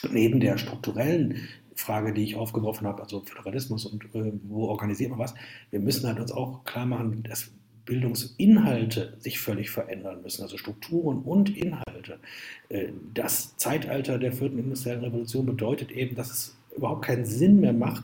neben 0.09 0.39
der 0.39 0.57
strukturellen 0.57 1.35
Frage, 1.77 2.13
die 2.13 2.23
ich 2.23 2.35
aufgeworfen 2.35 2.87
habe, 2.87 3.01
also 3.01 3.21
Föderalismus 3.21 3.85
und 3.85 4.03
äh, 4.15 4.33
wo 4.43 4.65
organisiert 4.65 5.11
man 5.11 5.19
was, 5.19 5.35
wir 5.69 5.79
müssen 5.79 6.07
halt 6.07 6.19
uns 6.19 6.31
auch 6.31 6.63
klar 6.65 6.85
machen, 6.85 7.23
dass 7.23 7.51
Bildungsinhalte 7.85 9.13
sich 9.19 9.39
völlig 9.39 9.69
verändern 9.69 10.21
müssen, 10.21 10.41
also 10.41 10.57
Strukturen 10.57 11.19
und 11.19 11.55
Inhalte. 11.55 12.19
Äh, 12.69 12.89
das 13.13 13.55
Zeitalter 13.57 14.19
der 14.19 14.33
vierten 14.33 14.59
industriellen 14.59 15.03
Revolution 15.03 15.45
bedeutet 15.45 15.91
eben, 15.91 16.15
dass 16.15 16.29
es 16.29 16.57
überhaupt 16.75 17.05
keinen 17.05 17.25
Sinn 17.25 17.59
mehr 17.59 17.73
macht, 17.73 18.03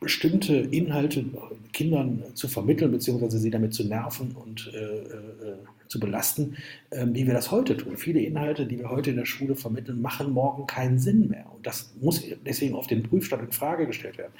bestimmte 0.00 0.54
Inhalte 0.56 1.24
Kindern 1.72 2.22
zu 2.34 2.48
vermitteln, 2.48 2.90
beziehungsweise 2.90 3.38
sie 3.38 3.50
damit 3.50 3.74
zu 3.74 3.84
nerven 3.84 4.32
und 4.32 4.72
äh, 4.74 4.78
äh, 4.78 5.56
zu 5.94 6.00
belasten, 6.00 6.56
äh, 6.90 7.06
wie 7.08 7.24
wir 7.24 7.34
das 7.34 7.52
heute 7.52 7.76
tun. 7.76 7.96
Viele 7.96 8.20
Inhalte, 8.20 8.66
die 8.66 8.80
wir 8.80 8.90
heute 8.90 9.10
in 9.10 9.16
der 9.16 9.26
Schule 9.26 9.54
vermitteln, 9.54 10.02
machen 10.02 10.32
morgen 10.32 10.66
keinen 10.66 10.98
Sinn 10.98 11.28
mehr. 11.28 11.46
Und 11.54 11.64
das 11.64 11.94
muss 12.00 12.20
deswegen 12.44 12.74
auf 12.74 12.88
den 12.88 13.04
Prüfstand 13.04 13.44
in 13.44 13.52
Frage 13.52 13.86
gestellt 13.86 14.18
werden. 14.18 14.32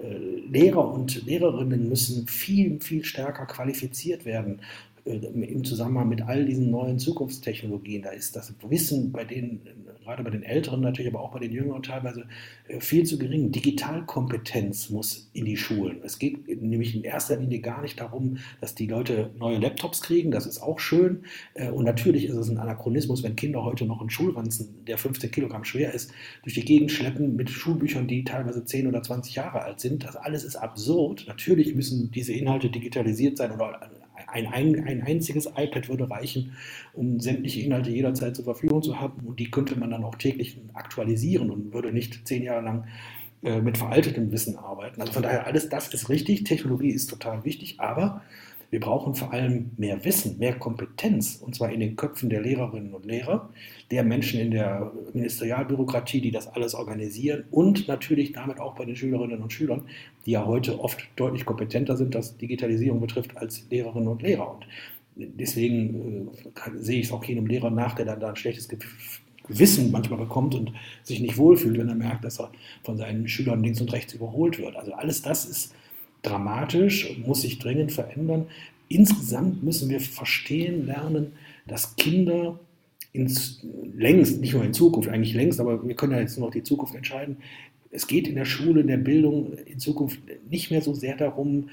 Äh, 0.00 0.48
Lehrer 0.48 0.88
und 0.88 1.26
Lehrerinnen 1.26 1.88
müssen 1.88 2.28
viel, 2.28 2.80
viel 2.80 3.04
stärker 3.04 3.46
qualifiziert 3.46 4.24
werden 4.24 4.60
im 5.04 5.64
Zusammenhang 5.64 6.08
mit 6.08 6.22
all 6.22 6.44
diesen 6.44 6.70
neuen 6.70 6.98
Zukunftstechnologien, 6.98 8.02
da 8.02 8.10
ist 8.10 8.36
das 8.36 8.54
Wissen 8.68 9.10
bei 9.10 9.24
denen, 9.24 9.60
gerade 10.04 10.22
bei 10.22 10.30
den 10.30 10.44
Älteren 10.44 10.80
natürlich, 10.80 11.12
aber 11.12 11.22
auch 11.22 11.32
bei 11.32 11.40
den 11.40 11.52
Jüngeren 11.52 11.82
teilweise 11.82 12.26
äh, 12.68 12.80
viel 12.80 13.04
zu 13.04 13.18
gering. 13.18 13.50
Digitalkompetenz 13.50 14.90
muss 14.90 15.30
in 15.32 15.44
die 15.44 15.56
Schulen. 15.56 16.00
Es 16.04 16.18
geht 16.18 16.46
nämlich 16.62 16.94
in 16.94 17.02
erster 17.02 17.36
Linie 17.36 17.60
gar 17.60 17.82
nicht 17.82 18.00
darum, 18.00 18.38
dass 18.60 18.74
die 18.74 18.86
Leute 18.86 19.30
neue 19.38 19.58
Laptops 19.58 20.02
kriegen, 20.02 20.30
das 20.30 20.46
ist 20.46 20.62
auch 20.62 20.78
schön. 20.78 21.24
Äh, 21.54 21.70
und 21.70 21.84
natürlich 21.84 22.26
ist 22.26 22.36
es 22.36 22.48
ein 22.48 22.58
Anachronismus, 22.58 23.24
wenn 23.24 23.34
Kinder 23.34 23.64
heute 23.64 23.86
noch 23.86 24.00
einen 24.00 24.10
Schulranzen, 24.10 24.84
der 24.86 24.98
15 24.98 25.30
Kilogramm 25.32 25.64
schwer 25.64 25.94
ist, 25.94 26.12
durch 26.42 26.54
die 26.54 26.64
Gegend 26.64 26.92
schleppen 26.92 27.34
mit 27.34 27.50
Schulbüchern, 27.50 28.06
die 28.06 28.22
teilweise 28.24 28.64
10 28.64 28.86
oder 28.86 29.02
20 29.02 29.34
Jahre 29.34 29.62
alt 29.62 29.80
sind. 29.80 30.04
Das 30.04 30.14
alles 30.14 30.44
ist 30.44 30.56
absurd. 30.56 31.24
Natürlich 31.26 31.74
müssen 31.74 32.10
diese 32.12 32.32
Inhalte 32.32 32.70
digitalisiert 32.70 33.36
sein 33.36 33.50
oder 33.50 33.80
ein, 34.32 34.46
ein, 34.46 34.84
ein 34.86 35.02
einziges 35.02 35.46
iPad 35.46 35.88
würde 35.88 36.10
reichen, 36.10 36.52
um 36.92 37.20
sämtliche 37.20 37.60
Inhalte 37.60 37.90
jederzeit 37.90 38.34
zur 38.34 38.44
Verfügung 38.44 38.82
zu 38.82 39.00
haben. 39.00 39.26
Und 39.26 39.38
die 39.38 39.50
könnte 39.50 39.78
man 39.78 39.90
dann 39.90 40.04
auch 40.04 40.16
täglich 40.16 40.58
aktualisieren 40.74 41.50
und 41.50 41.72
würde 41.72 41.92
nicht 41.92 42.26
zehn 42.26 42.42
Jahre 42.42 42.64
lang 42.64 42.84
äh, 43.42 43.60
mit 43.60 43.78
veraltetem 43.78 44.30
Wissen 44.32 44.56
arbeiten. 44.56 45.00
Also 45.00 45.12
von 45.12 45.22
daher, 45.22 45.46
alles 45.46 45.68
das 45.68 45.92
ist 45.92 46.08
richtig. 46.08 46.44
Technologie 46.44 46.90
ist 46.90 47.10
total 47.10 47.44
wichtig, 47.44 47.78
aber 47.78 48.22
wir 48.72 48.80
brauchen 48.80 49.14
vor 49.14 49.34
allem 49.34 49.70
mehr 49.76 50.02
Wissen, 50.02 50.38
mehr 50.38 50.58
Kompetenz, 50.58 51.36
und 51.36 51.54
zwar 51.54 51.70
in 51.70 51.80
den 51.80 51.94
Köpfen 51.94 52.30
der 52.30 52.40
Lehrerinnen 52.40 52.94
und 52.94 53.04
Lehrer, 53.04 53.50
der 53.90 54.02
Menschen 54.02 54.40
in 54.40 54.50
der 54.50 54.90
Ministerialbürokratie, 55.12 56.22
die 56.22 56.30
das 56.30 56.48
alles 56.48 56.74
organisieren 56.74 57.44
und 57.50 57.86
natürlich 57.86 58.32
damit 58.32 58.60
auch 58.60 58.74
bei 58.74 58.86
den 58.86 58.96
Schülerinnen 58.96 59.42
und 59.42 59.52
Schülern, 59.52 59.82
die 60.24 60.30
ja 60.30 60.46
heute 60.46 60.80
oft 60.80 61.06
deutlich 61.16 61.44
kompetenter 61.44 61.98
sind, 61.98 62.14
was 62.14 62.38
Digitalisierung 62.38 62.98
betrifft, 62.98 63.36
als 63.36 63.66
Lehrerinnen 63.68 64.08
und 64.08 64.22
Lehrer. 64.22 64.54
Und 64.54 64.66
deswegen 65.16 66.28
äh, 66.28 66.70
sehe 66.78 67.00
ich 67.00 67.06
es 67.06 67.12
auch 67.12 67.20
keinem 67.20 67.46
Lehrer 67.46 67.70
nach, 67.70 67.94
der 67.94 68.06
dann 68.06 68.20
da 68.20 68.30
ein 68.30 68.36
schlechtes 68.36 68.68
Wissen 69.48 69.90
manchmal 69.90 70.18
bekommt 70.18 70.54
und 70.54 70.72
sich 71.02 71.20
nicht 71.20 71.36
wohlfühlt, 71.36 71.76
wenn 71.76 71.90
er 71.90 71.94
merkt, 71.94 72.24
dass 72.24 72.40
er 72.40 72.50
von 72.84 72.96
seinen 72.96 73.28
Schülern 73.28 73.62
links 73.62 73.82
und 73.82 73.92
rechts 73.92 74.14
überholt 74.14 74.58
wird. 74.58 74.76
Also 74.76 74.94
alles 74.94 75.20
das 75.20 75.44
ist 75.44 75.74
dramatisch, 76.22 77.18
muss 77.24 77.42
sich 77.42 77.58
dringend 77.58 77.92
verändern. 77.92 78.46
Insgesamt 78.88 79.62
müssen 79.62 79.88
wir 79.88 80.00
verstehen 80.00 80.86
lernen, 80.86 81.32
dass 81.66 81.96
Kinder 81.96 82.58
ins, 83.12 83.64
längst, 83.94 84.40
nicht 84.40 84.54
nur 84.54 84.64
in 84.64 84.74
Zukunft, 84.74 85.08
eigentlich 85.08 85.34
längst, 85.34 85.60
aber 85.60 85.86
wir 85.86 85.94
können 85.94 86.12
ja 86.12 86.20
jetzt 86.20 86.38
nur 86.38 86.48
noch 86.48 86.52
die 86.54 86.62
Zukunft 86.62 86.94
entscheiden. 86.94 87.38
Es 87.90 88.06
geht 88.06 88.26
in 88.26 88.36
der 88.36 88.44
Schule, 88.44 88.80
in 88.80 88.86
der 88.86 88.96
Bildung 88.96 89.52
in 89.66 89.78
Zukunft 89.78 90.18
nicht 90.48 90.70
mehr 90.70 90.80
so 90.80 90.94
sehr 90.94 91.16
darum, 91.16 91.68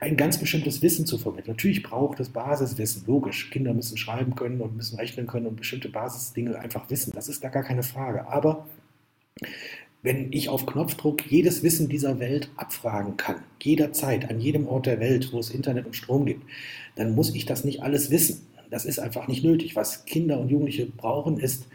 ein 0.00 0.16
ganz 0.16 0.38
bestimmtes 0.38 0.82
Wissen 0.82 1.06
zu 1.06 1.18
vermitteln. 1.18 1.52
Natürlich 1.52 1.82
braucht 1.82 2.20
es 2.20 2.28
Basiswissen, 2.28 3.04
logisch. 3.06 3.50
Kinder 3.50 3.74
müssen 3.74 3.96
schreiben 3.96 4.34
können 4.34 4.60
und 4.60 4.76
müssen 4.76 4.96
rechnen 4.96 5.26
können 5.26 5.46
und 5.46 5.56
bestimmte 5.56 5.88
Basisdinge 5.88 6.58
einfach 6.58 6.88
wissen. 6.90 7.12
Das 7.14 7.28
ist 7.28 7.42
da 7.42 7.48
gar 7.48 7.64
keine 7.64 7.82
Frage. 7.82 8.28
Aber 8.28 8.66
wenn 10.02 10.32
ich 10.32 10.48
auf 10.48 10.66
Knopfdruck 10.66 11.30
jedes 11.30 11.62
Wissen 11.62 11.88
dieser 11.88 12.18
Welt 12.18 12.50
abfragen 12.56 13.16
kann, 13.16 13.42
jederzeit, 13.62 14.30
an 14.30 14.40
jedem 14.40 14.66
Ort 14.66 14.86
der 14.86 15.00
Welt, 15.00 15.32
wo 15.32 15.38
es 15.38 15.50
Internet 15.50 15.86
und 15.86 15.96
Strom 15.96 16.26
gibt, 16.26 16.42
dann 16.96 17.14
muss 17.14 17.34
ich 17.34 17.44
das 17.44 17.64
nicht 17.64 17.82
alles 17.82 18.10
wissen. 18.10 18.46
Das 18.70 18.84
ist 18.84 18.98
einfach 18.98 19.28
nicht 19.28 19.44
nötig. 19.44 19.76
Was 19.76 20.04
Kinder 20.04 20.38
und 20.38 20.48
Jugendliche 20.48 20.86
brauchen, 20.86 21.38
ist 21.38 21.66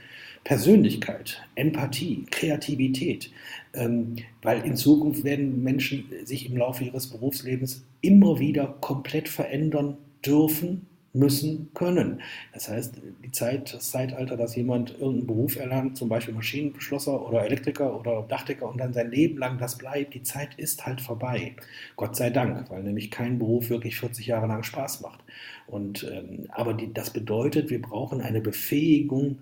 Persönlichkeit, 0.44 1.42
Empathie, 1.56 2.26
Kreativität, 2.30 3.32
ähm, 3.74 4.16
weil 4.42 4.64
in 4.64 4.76
Zukunft 4.76 5.24
werden 5.24 5.64
Menschen 5.64 6.06
sich 6.24 6.50
im 6.50 6.58
Laufe 6.58 6.84
ihres 6.84 7.08
Berufslebens 7.08 7.84
immer 8.02 8.40
wieder 8.40 8.78
komplett 8.80 9.28
verändern 9.28 9.98
dürfen, 10.24 10.86
müssen, 11.16 11.72
können. 11.74 12.22
Das 12.54 12.70
heißt, 12.70 13.02
die 13.24 13.32
Zeit, 13.32 13.74
das 13.74 13.92
Zeitalter, 13.92 14.38
dass 14.38 14.56
jemand 14.56 14.92
irgendeinen 14.92 15.28
Beruf 15.28 15.56
erlernt, 15.56 15.98
zum 15.98 16.10
Beispiel 16.10 16.34
Maschinenbeschlosser 16.34 17.28
oder 17.28 17.46
Elektriker 17.46 17.98
oder 18.00 18.24
Dachdecker 18.28 18.70
und 18.70 18.78
dann 18.78 18.94
sein 18.94 19.10
Leben 19.10 19.38
lang 19.38 19.58
das 19.58 19.78
bleibt, 19.78 20.14
die 20.14 20.24
Zeit 20.24 20.56
ist 20.58 20.86
halt 20.86 21.02
vorbei. 21.02 21.56
Gott 21.96 22.16
sei 22.16 22.30
Dank, 22.30 22.70
weil 22.70 22.84
nämlich 22.84 23.12
kein 23.12 23.40
Beruf 23.40 23.70
wirklich 23.70 24.00
40 24.00 24.28
Jahre 24.28 24.48
lang 24.48 24.64
Spaß 24.64 25.02
macht. 25.02 25.22
Und, 25.68 26.04
ähm, 26.12 26.48
aber 26.50 26.74
die, 26.74 26.94
das 26.94 27.12
bedeutet, 27.12 27.70
wir 27.70 27.82
brauchen 27.82 28.22
eine 28.22 28.42
Befähigung, 28.42 29.40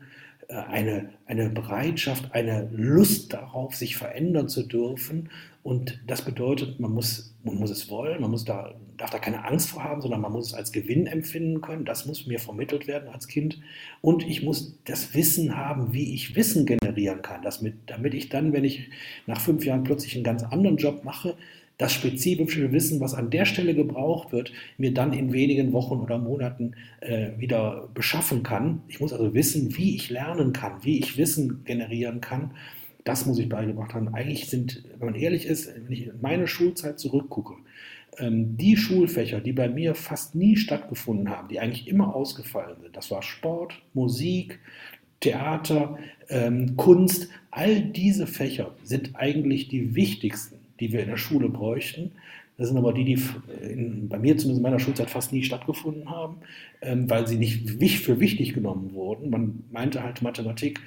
äh, 0.47 0.55
eine, 0.55 1.09
eine 1.25 1.49
Bereitschaft, 1.49 2.33
eine 2.33 2.69
Lust 2.71 3.33
darauf, 3.33 3.75
sich 3.75 3.97
verändern 3.97 4.47
zu 4.47 4.63
dürfen. 4.63 5.29
Und 5.63 6.01
das 6.07 6.23
bedeutet, 6.23 6.79
man 6.79 6.91
muss, 6.91 7.35
man 7.43 7.55
muss 7.55 7.71
es 7.71 7.89
wollen, 7.89 8.21
man 8.21 8.31
muss 8.31 8.45
da, 8.45 8.73
darf 8.97 9.09
da 9.09 9.19
keine 9.19 9.45
Angst 9.45 9.69
vor 9.69 9.83
haben, 9.83 10.01
sondern 10.01 10.21
man 10.21 10.31
muss 10.31 10.47
es 10.47 10.53
als 10.53 10.71
Gewinn 10.71 11.07
empfinden 11.07 11.61
können. 11.61 11.85
Das 11.85 12.05
muss 12.05 12.27
mir 12.27 12.39
vermittelt 12.39 12.87
werden 12.87 13.09
als 13.09 13.27
Kind. 13.27 13.59
Und 14.01 14.27
ich 14.27 14.43
muss 14.43 14.77
das 14.85 15.13
Wissen 15.13 15.57
haben, 15.57 15.93
wie 15.93 16.13
ich 16.13 16.35
Wissen 16.35 16.65
generieren 16.65 17.21
kann, 17.21 17.41
mit, 17.61 17.75
damit 17.87 18.13
ich 18.13 18.29
dann, 18.29 18.53
wenn 18.53 18.63
ich 18.63 18.89
nach 19.25 19.41
fünf 19.41 19.65
Jahren 19.65 19.83
plötzlich 19.83 20.15
einen 20.15 20.23
ganz 20.23 20.43
anderen 20.43 20.77
Job 20.77 21.03
mache, 21.03 21.35
das 21.77 21.91
spezifische 21.91 22.71
Wissen, 22.71 22.99
was 22.99 23.13
an 23.13 23.29
der 23.29 23.45
Stelle 23.45 23.73
gebraucht 23.73 24.31
wird, 24.31 24.51
mir 24.77 24.93
dann 24.93 25.11
in 25.11 25.33
wenigen 25.33 25.73
Wochen 25.73 25.95
oder 25.99 26.17
Monaten 26.17 26.75
äh, 27.01 27.31
wieder 27.37 27.89
beschaffen 27.93 28.43
kann. 28.43 28.81
Ich 28.87 28.99
muss 28.99 29.11
also 29.11 29.33
wissen, 29.33 29.75
wie 29.75 29.95
ich 29.95 30.09
lernen 30.09 30.53
kann, 30.53 30.83
wie 30.83 30.99
ich 30.99 31.17
Wissen 31.17 31.63
generieren 31.65 32.21
kann. 32.21 32.51
Das 33.03 33.25
muss 33.25 33.39
ich 33.39 33.49
beigebracht 33.49 33.93
haben. 33.93 34.13
Eigentlich 34.13 34.49
sind, 34.49 34.83
wenn 34.97 35.11
man 35.11 35.15
ehrlich 35.15 35.45
ist, 35.45 35.73
wenn 35.75 35.91
ich 35.91 36.07
in 36.07 36.21
meine 36.21 36.47
Schulzeit 36.47 36.99
zurückgucke, 36.99 37.55
die 38.19 38.77
Schulfächer, 38.77 39.39
die 39.39 39.53
bei 39.53 39.69
mir 39.69 39.95
fast 39.95 40.35
nie 40.35 40.55
stattgefunden 40.55 41.29
haben, 41.29 41.47
die 41.47 41.59
eigentlich 41.59 41.87
immer 41.87 42.15
ausgefallen 42.15 42.77
sind, 42.81 42.95
das 42.95 43.09
war 43.11 43.21
Sport, 43.21 43.81
Musik, 43.93 44.59
Theater, 45.19 45.97
ähm, 46.29 46.75
Kunst, 46.75 47.29
all 47.49 47.81
diese 47.81 48.27
Fächer 48.27 48.71
sind 48.83 49.11
eigentlich 49.15 49.69
die 49.69 49.95
wichtigsten 49.95 50.63
die 50.79 50.91
wir 50.91 51.01
in 51.01 51.09
der 51.09 51.17
Schule 51.17 51.49
bräuchten. 51.49 52.11
Das 52.57 52.67
sind 52.67 52.77
aber 52.77 52.93
die, 52.93 53.03
die 53.03 53.19
in, 53.61 54.09
bei 54.09 54.19
mir 54.19 54.37
zumindest 54.37 54.57
in 54.57 54.61
meiner 54.63 54.79
Schulzeit 54.79 55.09
fast 55.09 55.33
nie 55.33 55.43
stattgefunden 55.43 56.09
haben, 56.09 56.37
ähm, 56.81 57.09
weil 57.09 57.27
sie 57.27 57.37
nicht 57.37 57.99
für 57.99 58.19
wichtig 58.19 58.53
genommen 58.53 58.93
wurden. 58.93 59.29
Man 59.29 59.63
meinte 59.71 60.03
halt, 60.03 60.21
Mathematik 60.21 60.79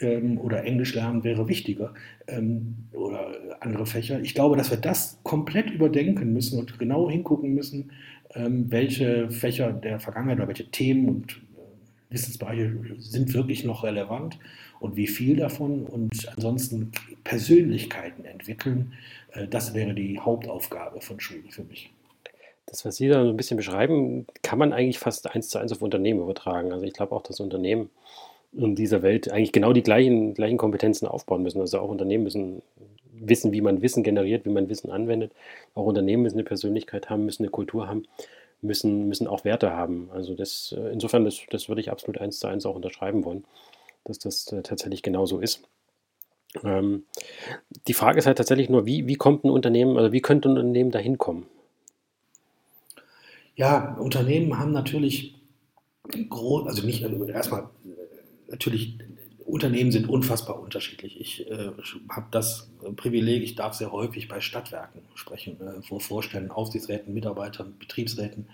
ähm, 0.00 0.38
oder 0.38 0.64
Englisch 0.64 0.94
lernen 0.94 1.24
wäre 1.24 1.48
wichtiger 1.48 1.94
ähm, 2.26 2.76
oder 2.92 3.34
andere 3.60 3.86
Fächer. 3.86 4.20
Ich 4.20 4.34
glaube, 4.34 4.56
dass 4.56 4.70
wir 4.70 4.78
das 4.78 5.18
komplett 5.22 5.70
überdenken 5.70 6.32
müssen 6.32 6.58
und 6.58 6.78
genau 6.78 7.10
hingucken 7.10 7.54
müssen, 7.54 7.92
ähm, 8.34 8.70
welche 8.70 9.30
Fächer 9.30 9.72
der 9.72 10.00
Vergangenheit 10.00 10.38
oder 10.38 10.48
welche 10.48 10.70
Themen 10.70 11.08
und 11.08 11.32
äh, 11.32 12.14
Wissensbereiche 12.14 12.72
sind 12.98 13.34
wirklich 13.34 13.64
noch 13.64 13.84
relevant 13.84 14.38
und 14.80 14.96
wie 14.96 15.06
viel 15.06 15.36
davon 15.36 15.86
und 15.86 16.28
ansonsten 16.34 16.92
Persönlichkeiten 17.24 18.24
entwickeln, 18.24 18.94
äh, 19.32 19.46
das 19.46 19.74
wäre 19.74 19.94
die 19.94 20.18
Hauptaufgabe 20.18 21.00
von 21.00 21.20
Schule 21.20 21.50
für 21.50 21.64
mich. 21.64 21.90
Das, 22.66 22.84
was 22.84 22.96
Sie 22.96 23.08
da 23.08 23.22
so 23.22 23.30
ein 23.30 23.36
bisschen 23.36 23.56
beschreiben, 23.56 24.26
kann 24.42 24.58
man 24.58 24.72
eigentlich 24.72 24.98
fast 24.98 25.30
eins 25.34 25.48
zu 25.48 25.58
eins 25.58 25.72
auf 25.72 25.82
Unternehmen 25.82 26.20
übertragen. 26.20 26.72
Also 26.72 26.86
ich 26.86 26.92
glaube 26.92 27.14
auch, 27.14 27.22
dass 27.22 27.40
Unternehmen 27.40 27.90
in 28.52 28.74
dieser 28.74 29.02
Welt 29.02 29.30
eigentlich 29.30 29.52
genau 29.52 29.72
die 29.72 29.82
gleichen, 29.82 30.34
gleichen 30.34 30.58
Kompetenzen 30.58 31.06
aufbauen 31.06 31.42
müssen. 31.42 31.60
Also 31.60 31.78
auch 31.78 31.88
Unternehmen 31.88 32.24
müssen 32.24 32.62
wissen, 33.12 33.52
wie 33.52 33.60
man 33.60 33.82
Wissen 33.82 34.02
generiert, 34.02 34.44
wie 34.44 34.50
man 34.50 34.68
Wissen 34.68 34.90
anwendet. 34.90 35.32
Auch 35.74 35.86
Unternehmen 35.86 36.22
müssen 36.24 36.36
eine 36.36 36.44
Persönlichkeit 36.44 37.08
haben, 37.08 37.24
müssen 37.24 37.44
eine 37.44 37.50
Kultur 37.50 37.88
haben, 37.88 38.04
müssen, 38.60 39.08
müssen 39.08 39.26
auch 39.26 39.44
Werte 39.44 39.72
haben. 39.72 40.10
Also 40.12 40.34
das, 40.34 40.74
äh, 40.76 40.92
insofern, 40.92 41.24
das, 41.24 41.40
das 41.50 41.68
würde 41.68 41.80
ich 41.80 41.90
absolut 41.90 42.20
eins 42.20 42.38
zu 42.38 42.46
eins 42.46 42.66
auch 42.66 42.74
unterschreiben 42.74 43.24
wollen, 43.24 43.44
dass 44.04 44.18
das 44.18 44.52
äh, 44.52 44.62
tatsächlich 44.62 45.02
genauso 45.02 45.38
ist. 45.38 45.62
Ähm, 46.64 47.04
die 47.86 47.94
Frage 47.94 48.18
ist 48.18 48.26
halt 48.26 48.38
tatsächlich 48.38 48.68
nur, 48.68 48.84
wie, 48.84 49.06
wie 49.06 49.16
kommt 49.16 49.44
ein 49.44 49.50
Unternehmen, 49.50 49.96
also 49.96 50.12
wie 50.12 50.20
könnte 50.20 50.48
ein 50.48 50.58
Unternehmen 50.58 50.90
da 50.90 50.98
hinkommen? 50.98 51.46
Ja, 53.56 53.96
Unternehmen 53.98 54.58
haben 54.58 54.72
natürlich 54.72 55.34
also 56.30 56.84
nicht, 56.84 57.04
also 57.04 57.24
erstmal 57.26 57.70
natürlich, 58.52 58.98
Unternehmen 59.44 59.90
sind 59.90 60.08
unfassbar 60.08 60.60
unterschiedlich. 60.60 61.20
Ich 61.20 61.50
äh, 61.50 61.72
habe 62.08 62.26
das 62.30 62.70
Privileg, 62.96 63.42
ich 63.42 63.56
darf 63.56 63.74
sehr 63.74 63.90
häufig 63.90 64.28
bei 64.28 64.40
Stadtwerken 64.40 65.02
sprechen, 65.14 65.60
äh, 65.60 65.82
vor 65.82 66.00
Vorständen, 66.00 66.52
Aufsichtsräten, 66.52 67.12
Mitarbeitern, 67.12 67.74
Betriebsräten 67.78 68.46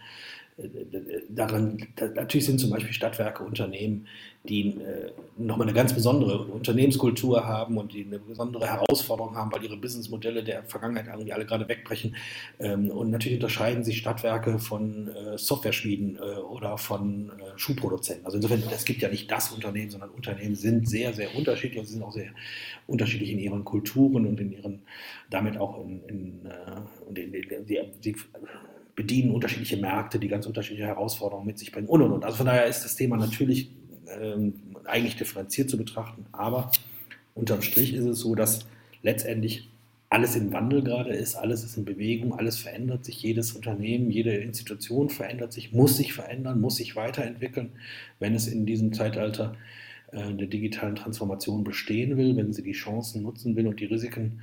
daran, 1.29 1.87
natürlich 2.15 2.47
sind 2.47 2.59
zum 2.59 2.71
Beispiel 2.71 2.93
Stadtwerke 2.93 3.45
Unternehmen, 3.45 4.07
die 4.49 4.71
äh, 4.71 5.13
nochmal 5.37 5.67
eine 5.67 5.75
ganz 5.75 5.93
besondere 5.93 6.47
Unternehmenskultur 6.47 7.47
haben 7.47 7.77
und 7.77 7.93
die 7.93 8.05
eine 8.05 8.19
besondere 8.19 8.67
Herausforderung 8.67 9.37
haben, 9.37 9.53
weil 9.53 9.63
ihre 9.63 9.77
Businessmodelle 9.77 10.43
der 10.43 10.65
Vergangenheit 10.65 11.07
irgendwie 11.07 11.33
alle 11.33 11.47
gerade 11.47 11.69
wegbrechen. 11.69 12.17
Ähm, 12.59 12.91
und 12.91 13.11
natürlich 13.11 13.39
unterscheiden 13.39 13.85
sich 13.85 13.99
Stadtwerke 13.99 14.59
von 14.59 15.09
äh, 15.09 15.39
Software-Schmieden 15.39 16.17
äh, 16.17 16.39
oder 16.41 16.79
von 16.79 17.31
Schuhproduzenten. 17.57 18.25
Also 18.25 18.39
insofern, 18.39 18.63
es 18.73 18.85
gibt 18.85 19.03
ja 19.03 19.09
nicht 19.09 19.31
das 19.31 19.53
Unternehmen, 19.53 19.91
sondern 19.91 20.11
Unternehmen 20.11 20.55
sind 20.55 20.89
sehr, 20.89 21.13
sehr 21.13 21.35
unterschiedlich 21.37 21.81
und 21.81 21.87
sind 21.87 22.03
auch 22.03 22.13
sehr 22.13 22.31
unterschiedlich 22.87 23.31
in 23.31 23.39
ihren 23.39 23.65
Kulturen 23.65 24.27
und 24.27 24.41
in 24.41 24.53
ihren, 24.53 24.83
damit 25.31 25.57
auch 25.59 25.85
in, 25.85 26.03
in, 26.09 26.49
in, 27.15 27.35
in 27.35 27.67
die, 27.67 27.81
die 28.03 28.17
bedienen 28.99 29.31
unterschiedliche 29.31 29.77
Märkte, 29.77 30.19
die 30.19 30.27
ganz 30.27 30.45
unterschiedliche 30.45 30.89
Herausforderungen 30.89 31.47
mit 31.47 31.57
sich 31.57 31.71
bringen 31.71 31.87
und 31.87 32.03
und 32.03 32.11
und. 32.11 32.25
Also 32.25 32.39
von 32.39 32.47
daher 32.47 32.67
ist 32.67 32.83
das 32.85 32.97
Thema 32.97 33.17
natürlich 33.17 33.71
ähm, 34.21 34.55
eigentlich 34.87 35.15
differenziert 35.15 35.71
zu 35.71 35.79
betrachten, 35.79 36.27
aber 36.33 36.73
unterm 37.37 37.63
Strich 37.63 37.95
ist 37.95 38.05
es 38.05 38.19
so, 38.19 38.35
dass 38.35 38.67
letztendlich 39.05 39.71
alles 40.11 40.35
im 40.35 40.53
Wandel 40.53 40.83
gerade 40.83 41.11
ist, 41.11 41.37
alles 41.37 41.63
ist 41.63 41.77
in 41.77 41.85
Bewegung, 41.85 42.37
alles 42.37 42.59
verändert 42.59 43.05
sich, 43.05 43.23
jedes 43.23 43.53
Unternehmen, 43.53 44.11
jede 44.11 44.35
Institution 44.35 45.11
verändert 45.11 45.53
sich, 45.53 45.73
muss 45.73 45.97
sich 45.97 46.13
verändern, 46.13 46.61
muss 46.61 46.75
sich 46.75 46.97
weiterentwickeln, 46.97 47.71
wenn 48.19 48.35
es 48.35 48.49
in 48.49 48.67
diesem 48.67 48.93
Zeitalter 48.93 49.55
äh, 50.11 50.35
der 50.35 50.49
digitalen 50.49 50.97
Transformation 50.97 51.63
bestehen 51.63 52.17
will, 52.17 52.37
wenn 52.37 52.53
sie 52.53 52.65
die 52.65 52.73
Chancen 52.73 53.23
nutzen 53.23 53.55
will 53.55 53.69
und 53.69 53.79
die 53.79 53.85
Risiken 53.85 54.41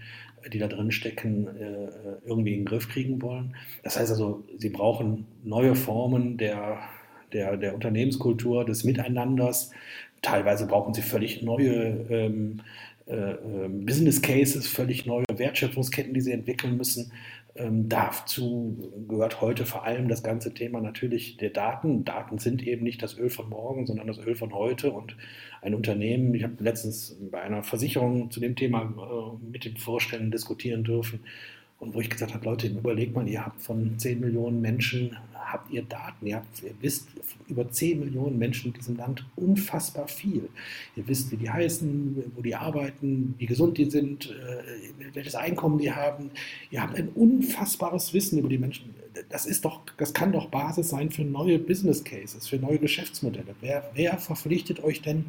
die 0.52 0.60
da 0.60 0.68
drin 0.68 0.92
stecken, 0.92 1.48
äh, 1.48 1.88
irgendwie 2.26 2.54
in 2.54 2.62
den 2.62 2.66
Griff 2.66 2.90
kriegen 2.90 3.22
wollen. 3.22 3.56
Das 3.84 3.98
heißt 3.98 4.12
also, 4.12 4.44
sie 4.58 4.70
brauchen 4.70 5.26
neue 5.44 5.76
Formen 5.76 6.38
der, 6.38 6.80
der, 7.34 7.58
der 7.58 7.74
Unternehmenskultur, 7.74 8.66
des 8.66 8.84
Miteinanders. 8.84 9.72
Teilweise 10.22 10.68
brauchen 10.68 10.94
sie 10.94 11.02
völlig 11.02 11.42
neue 11.42 12.06
ähm, 12.10 12.62
äh, 13.08 13.14
ähm, 13.14 13.86
Business 13.86 14.22
Cases, 14.22 14.68
völlig 14.68 15.06
neue 15.06 15.26
Wertschöpfungsketten, 15.32 16.14
die 16.14 16.22
sie 16.22 16.32
entwickeln 16.32 16.78
müssen. 16.78 17.12
Ähm, 17.58 17.88
dazu 17.88 18.92
gehört 19.08 19.40
heute 19.40 19.66
vor 19.66 19.86
allem 19.86 20.10
das 20.10 20.24
ganze 20.24 20.54
Thema 20.54 20.82
natürlich 20.82 21.38
der 21.38 21.52
Daten. 21.52 22.04
Daten 22.04 22.38
sind 22.38 22.62
eben 22.68 22.84
nicht 22.84 23.02
das 23.02 23.18
Öl 23.18 23.30
von 23.30 23.50
morgen, 23.50 23.88
sondern 23.88 24.08
das 24.08 24.20
Öl 24.20 24.36
von 24.36 24.54
heute. 24.54 24.92
Und 24.92 25.16
ein 25.62 25.74
Unternehmen, 25.74 26.34
ich 26.34 26.44
habe 26.44 26.62
letztens 26.62 27.18
bei 27.32 27.42
einer 27.42 27.64
Versicherung 27.64 28.30
zu 28.30 28.42
dem 28.42 28.58
Thema 28.58 28.82
äh, 28.82 29.46
mit 29.52 29.64
den 29.64 29.78
Vorständen 29.78 30.32
diskutieren 30.32 30.84
dürfen. 30.84 31.22
Und 31.86 31.94
wo 31.94 32.02
ich 32.02 32.10
gesagt 32.10 32.34
habe, 32.34 32.44
Leute, 32.44 32.66
überlegt 32.66 33.16
mal, 33.16 33.28
ihr 33.28 33.46
habt 33.46 33.62
von 33.62 34.00
10 34.00 34.20
Millionen 34.20 34.60
Menschen, 34.60 35.16
habt 35.36 35.72
ihr 35.72 35.84
Daten, 35.84 36.26
ihr, 36.26 36.38
habt, 36.38 36.64
ihr 36.64 36.74
wisst 36.82 37.10
über 37.48 37.70
10 37.70 38.00
Millionen 38.00 38.40
Menschen 38.40 38.72
in 38.72 38.74
diesem 38.74 38.98
Land 38.98 39.24
unfassbar 39.36 40.08
viel. 40.08 40.50
Ihr 40.96 41.08
wisst, 41.08 41.32
wie 41.32 41.38
die 41.38 41.50
heißen, 41.50 42.32
wo 42.36 42.42
die 42.42 42.56
arbeiten, 42.56 43.36
wie 43.38 43.46
gesund 43.46 43.78
die 43.78 43.92
sind, 43.92 44.32
äh, 44.32 45.14
welches 45.14 45.36
Einkommen 45.36 45.78
die 45.78 45.92
haben. 45.92 46.32
Ihr 46.72 46.82
habt 46.82 46.98
ein 46.98 47.10
unfassbares 47.10 48.16
Wissen 48.16 48.40
über 48.40 48.50
die 48.50 48.58
Menschen. 48.58 48.96
Das 49.30 49.46
ist 49.46 49.64
doch, 49.64 49.82
das 49.98 50.12
kann 50.12 50.32
doch 50.32 50.48
Basis 50.48 50.90
sein 50.90 51.12
für 51.12 51.24
neue 51.24 51.60
Business 51.60 52.04
Cases, 52.04 52.48
für 52.48 52.58
neue 52.58 52.80
Geschäftsmodelle. 52.80 53.54
Wer, 53.62 53.92
wer 53.94 54.18
verpflichtet 54.18 54.84
euch 54.84 55.04
denn, 55.04 55.26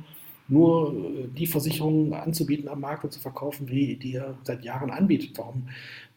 nur 0.48 0.92
äh, 0.92 1.28
die 1.36 1.46
Versicherungen 1.46 2.12
anzubieten 2.12 2.68
am 2.68 2.80
Markt 2.80 3.04
und 3.04 3.12
zu 3.12 3.20
verkaufen, 3.20 3.68
wie 3.68 3.96
die 3.96 4.12
ihr 4.12 4.36
seit 4.44 4.64
Jahren 4.64 4.90
anbietet. 4.90 5.36
Warum 5.36 5.68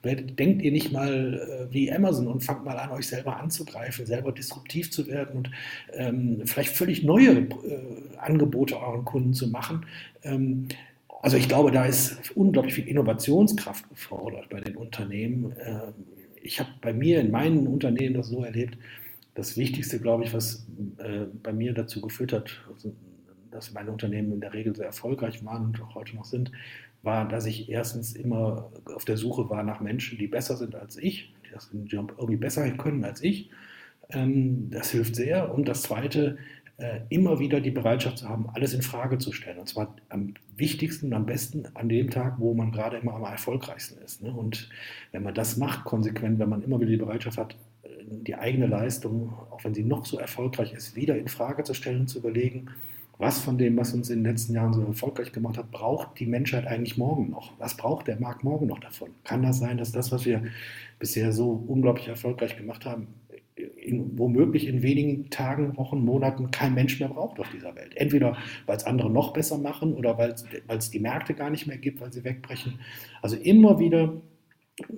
denkt 0.04 0.62
ihr 0.62 0.72
nicht 0.72 0.92
mal 0.92 1.68
äh, 1.70 1.74
wie 1.74 1.92
Amazon 1.92 2.28
und 2.28 2.44
fangt 2.44 2.64
mal 2.64 2.78
an, 2.78 2.92
euch 2.92 3.08
selber 3.08 3.38
anzugreifen, 3.38 4.06
selber 4.06 4.32
disruptiv 4.32 4.92
zu 4.92 5.08
werden 5.08 5.36
und 5.38 5.52
ähm, 5.94 6.42
vielleicht 6.46 6.76
völlig 6.76 7.04
neue 7.04 7.32
äh, 7.32 7.48
Angebote 8.18 8.80
euren 8.80 9.04
Kunden 9.04 9.34
zu 9.34 9.50
machen? 9.50 9.86
Ähm, 10.24 10.68
also 11.22 11.36
ich 11.36 11.50
glaube, 11.50 11.72
da 11.72 11.86
ist 11.86 12.32
unglaublich 12.36 12.76
viel 12.76 12.88
Innovationskraft 12.88 13.90
gefordert 13.90 14.50
bei 14.50 14.62
den 14.62 14.78
Unternehmen. 14.78 15.52
Äh, 15.52 15.92
ich 16.42 16.60
habe 16.60 16.70
bei 16.82 16.94
mir 16.94 17.20
in 17.20 17.32
meinen 17.32 17.68
Unternehmen 17.68 18.16
das 18.16 18.28
so 18.28 18.44
erlebt, 18.44 18.78
das 19.36 19.58
Wichtigste, 19.58 20.00
glaube 20.00 20.24
ich, 20.24 20.34
was 20.34 20.66
äh, 20.98 21.26
bei 21.44 21.52
mir 21.52 21.74
dazu 21.74 22.02
geführt 22.02 22.32
hat, 22.32 22.62
also 22.74 22.94
dass 23.52 23.74
meine 23.74 23.92
Unternehmen 23.92 24.32
in 24.34 24.42
der 24.42 24.54
Regel 24.54 24.76
sehr 24.76 24.88
erfolgreich 24.88 25.44
waren 25.46 25.66
und 25.66 25.82
auch 25.82 25.96
heute 25.96 26.16
noch 26.16 26.26
sind, 26.26 26.52
war, 27.02 27.28
dass 27.28 27.46
ich 27.46 27.70
erstens 27.70 28.14
immer 28.14 28.72
auf 28.94 29.06
der 29.06 29.18
Suche 29.18 29.50
war 29.50 29.64
nach 29.64 29.80
Menschen, 29.80 30.18
die 30.18 30.28
besser 30.28 30.58
sind 30.58 30.76
als 30.76 30.98
ich, 30.98 31.34
die 31.46 31.52
das 31.54 31.70
irgendwie 31.72 32.36
besser 32.36 32.70
können 32.72 33.04
als 33.06 33.24
ich. 33.24 33.50
Ähm, 34.10 34.70
das 34.72 34.92
hilft 34.92 35.16
sehr. 35.16 35.54
Und 35.54 35.68
das 35.68 35.84
Zweite, 35.84 36.38
äh, 36.80 37.02
immer 37.10 37.40
wieder 37.40 37.60
die 37.60 37.72
Bereitschaft 37.72 38.20
zu 38.20 38.30
haben, 38.30 38.50
alles 38.54 38.74
in 38.74 38.82
Frage 38.82 39.18
zu 39.18 39.34
stellen. 39.34 39.60
Und 39.60 39.68
zwar 39.68 39.96
am 40.08 40.36
wichtigsten 40.56 41.08
und 41.08 41.14
am 41.14 41.26
besten 41.26 41.68
an 41.74 41.90
dem 41.90 42.10
Tag, 42.10 42.36
wo 42.40 42.54
man 42.54 42.72
gerade 42.72 42.98
immer 42.98 43.14
am 43.16 43.24
erfolgreichsten 43.24 44.02
ist. 44.02 44.24
Ne? 44.24 44.32
Und 44.32 44.70
wenn 45.12 45.24
man 45.24 45.34
das 45.34 45.58
macht, 45.58 45.84
konsequent, 45.84 46.40
wenn 46.40 46.50
man 46.50 46.64
immer 46.64 46.80
wieder 46.80 46.92
die 46.92 46.98
Bereitschaft 46.98 47.38
hat, 47.38 47.58
äh, 47.84 47.90
die 48.08 48.36
eigene 48.36 48.68
Leistung, 48.68 49.34
auch 49.52 49.64
wenn 49.64 49.74
sie 49.74 49.84
noch 49.84 50.06
so 50.06 50.20
erfolgreich 50.20 50.74
ist, 50.74 50.96
wieder 50.96 51.18
in 51.18 51.28
Frage 51.28 51.64
zu 51.64 51.74
stellen 51.74 52.02
und 52.02 52.08
zu 52.08 52.20
überlegen, 52.20 52.70
was 53.20 53.40
von 53.42 53.58
dem, 53.58 53.76
was 53.76 53.94
uns 53.94 54.10
in 54.10 54.24
den 54.24 54.32
letzten 54.32 54.54
Jahren 54.54 54.74
so 54.74 54.82
erfolgreich 54.82 55.34
gemacht 55.34 55.58
hat, 55.58 55.72
braucht 55.72 56.20
die 56.20 56.26
Menschheit 56.26 56.66
eigentlich 56.66 56.98
morgen 56.98 57.30
noch? 57.30 57.52
Was 57.60 57.76
braucht 57.76 58.08
der 58.08 58.18
Markt 58.20 58.46
morgen 58.46 58.66
noch 58.66 58.80
davon? 58.80 59.10
Kann 59.26 59.44
das 59.44 59.60
sein, 59.60 59.78
dass 59.78 59.92
das, 59.92 60.12
was 60.14 60.26
wir 60.26 60.42
bisher 61.00 61.34
so 61.34 61.64
unglaublich 61.68 62.08
erfolgreich 62.08 62.56
gemacht 62.56 62.86
haben, 62.86 63.08
in, 63.56 64.18
womöglich 64.18 64.68
in 64.68 64.82
wenigen 64.84 65.30
Tagen, 65.30 65.76
Wochen, 65.76 66.04
Monaten 66.04 66.50
kein 66.52 66.74
Mensch 66.74 66.98
mehr 67.02 67.10
braucht 67.10 67.42
auf 67.42 67.50
dieser 67.50 67.76
Welt. 67.76 67.92
Entweder 67.98 68.38
weil 68.66 68.78
es 68.78 68.86
andere 68.86 69.10
noch 69.10 69.34
besser 69.34 69.58
machen 69.58 69.94
oder 69.96 70.18
weil 70.18 70.34
es 70.68 70.90
die 70.90 71.00
Märkte 71.00 71.34
gar 71.34 71.50
nicht 71.50 71.68
mehr 71.68 71.78
gibt, 71.78 72.00
weil 72.00 72.14
sie 72.14 72.24
wegbrechen. 72.24 72.80
Also 73.22 73.36
immer 73.36 73.80
wieder, 73.80 74.14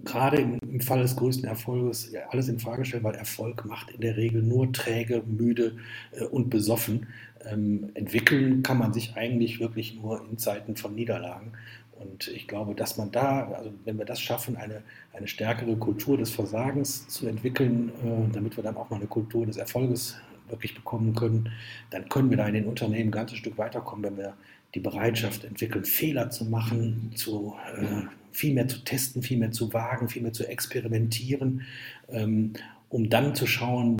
gerade 0.04 0.38
im, 0.38 0.60
im 0.60 0.82
Fall 0.82 1.02
des 1.02 1.16
größten 1.16 1.48
Erfolges, 1.48 2.12
alles 2.30 2.48
in 2.48 2.60
Frage 2.60 2.86
stellen, 2.86 3.04
weil 3.04 3.16
Erfolg 3.16 3.66
macht 3.66 3.92
in 3.92 4.02
der 4.02 4.18
Regel 4.18 4.42
nur 4.42 4.72
träge, 4.72 5.24
müde 5.26 5.78
äh, 6.12 6.26
und 6.26 6.50
besoffen. 6.50 7.08
Ähm, 7.46 7.90
entwickeln 7.94 8.64
kann 8.64 8.78
man 8.78 8.94
sich 8.94 9.16
eigentlich 9.16 9.60
wirklich 9.60 9.96
nur 9.96 10.24
in 10.30 10.38
Zeiten 10.38 10.76
von 10.76 10.96
Niederlagen. 10.96 11.54
Und 11.96 12.28
ich 12.30 12.48
glaube, 12.48 12.74
dass 12.74 12.98
man 12.98 13.12
da, 13.12 13.48
also 13.52 13.72
wenn 13.86 13.98
wir 13.98 14.06
das 14.06 14.20
schaffen, 14.20 14.58
eine, 14.58 14.82
eine 15.14 15.28
stärkere 15.28 15.76
Kultur 15.76 16.18
des 16.18 16.32
Versagens 16.32 17.08
zu 17.08 17.28
entwickeln, 17.28 17.90
äh, 18.04 18.34
damit 18.34 18.58
wir 18.58 18.64
dann 18.64 18.78
auch 18.78 18.90
mal 18.90 18.98
eine 18.98 19.08
Kultur 19.08 19.46
des 19.46 19.58
Erfolges 19.58 20.18
wirklich 20.50 20.76
bekommen 20.76 21.16
können, 21.16 21.50
dann 21.92 22.10
können 22.10 22.30
wir 22.30 22.38
da 22.38 22.48
in 22.48 22.54
den 22.54 22.66
Unternehmen 22.66 23.10
ein 23.10 23.12
ganzes 23.12 23.38
Stück 23.38 23.58
weiterkommen, 23.58 24.04
wenn 24.04 24.18
wir 24.18 24.34
die 24.74 24.80
Bereitschaft 24.80 25.44
entwickeln, 25.44 25.86
Fehler 25.86 26.30
zu 26.30 26.46
machen, 26.46 27.12
zu, 27.16 27.56
äh, 27.76 28.04
viel 28.32 28.54
mehr 28.54 28.68
zu 28.68 28.84
testen, 28.84 29.22
viel 29.22 29.38
mehr 29.38 29.52
zu 29.52 29.74
wagen, 29.74 30.10
viel 30.10 30.22
mehr 30.22 30.34
zu 30.34 30.48
experimentieren, 30.48 31.64
ähm, 32.10 32.54
um 32.90 33.10
dann 33.10 33.36
zu 33.36 33.48
schauen, 33.48 33.98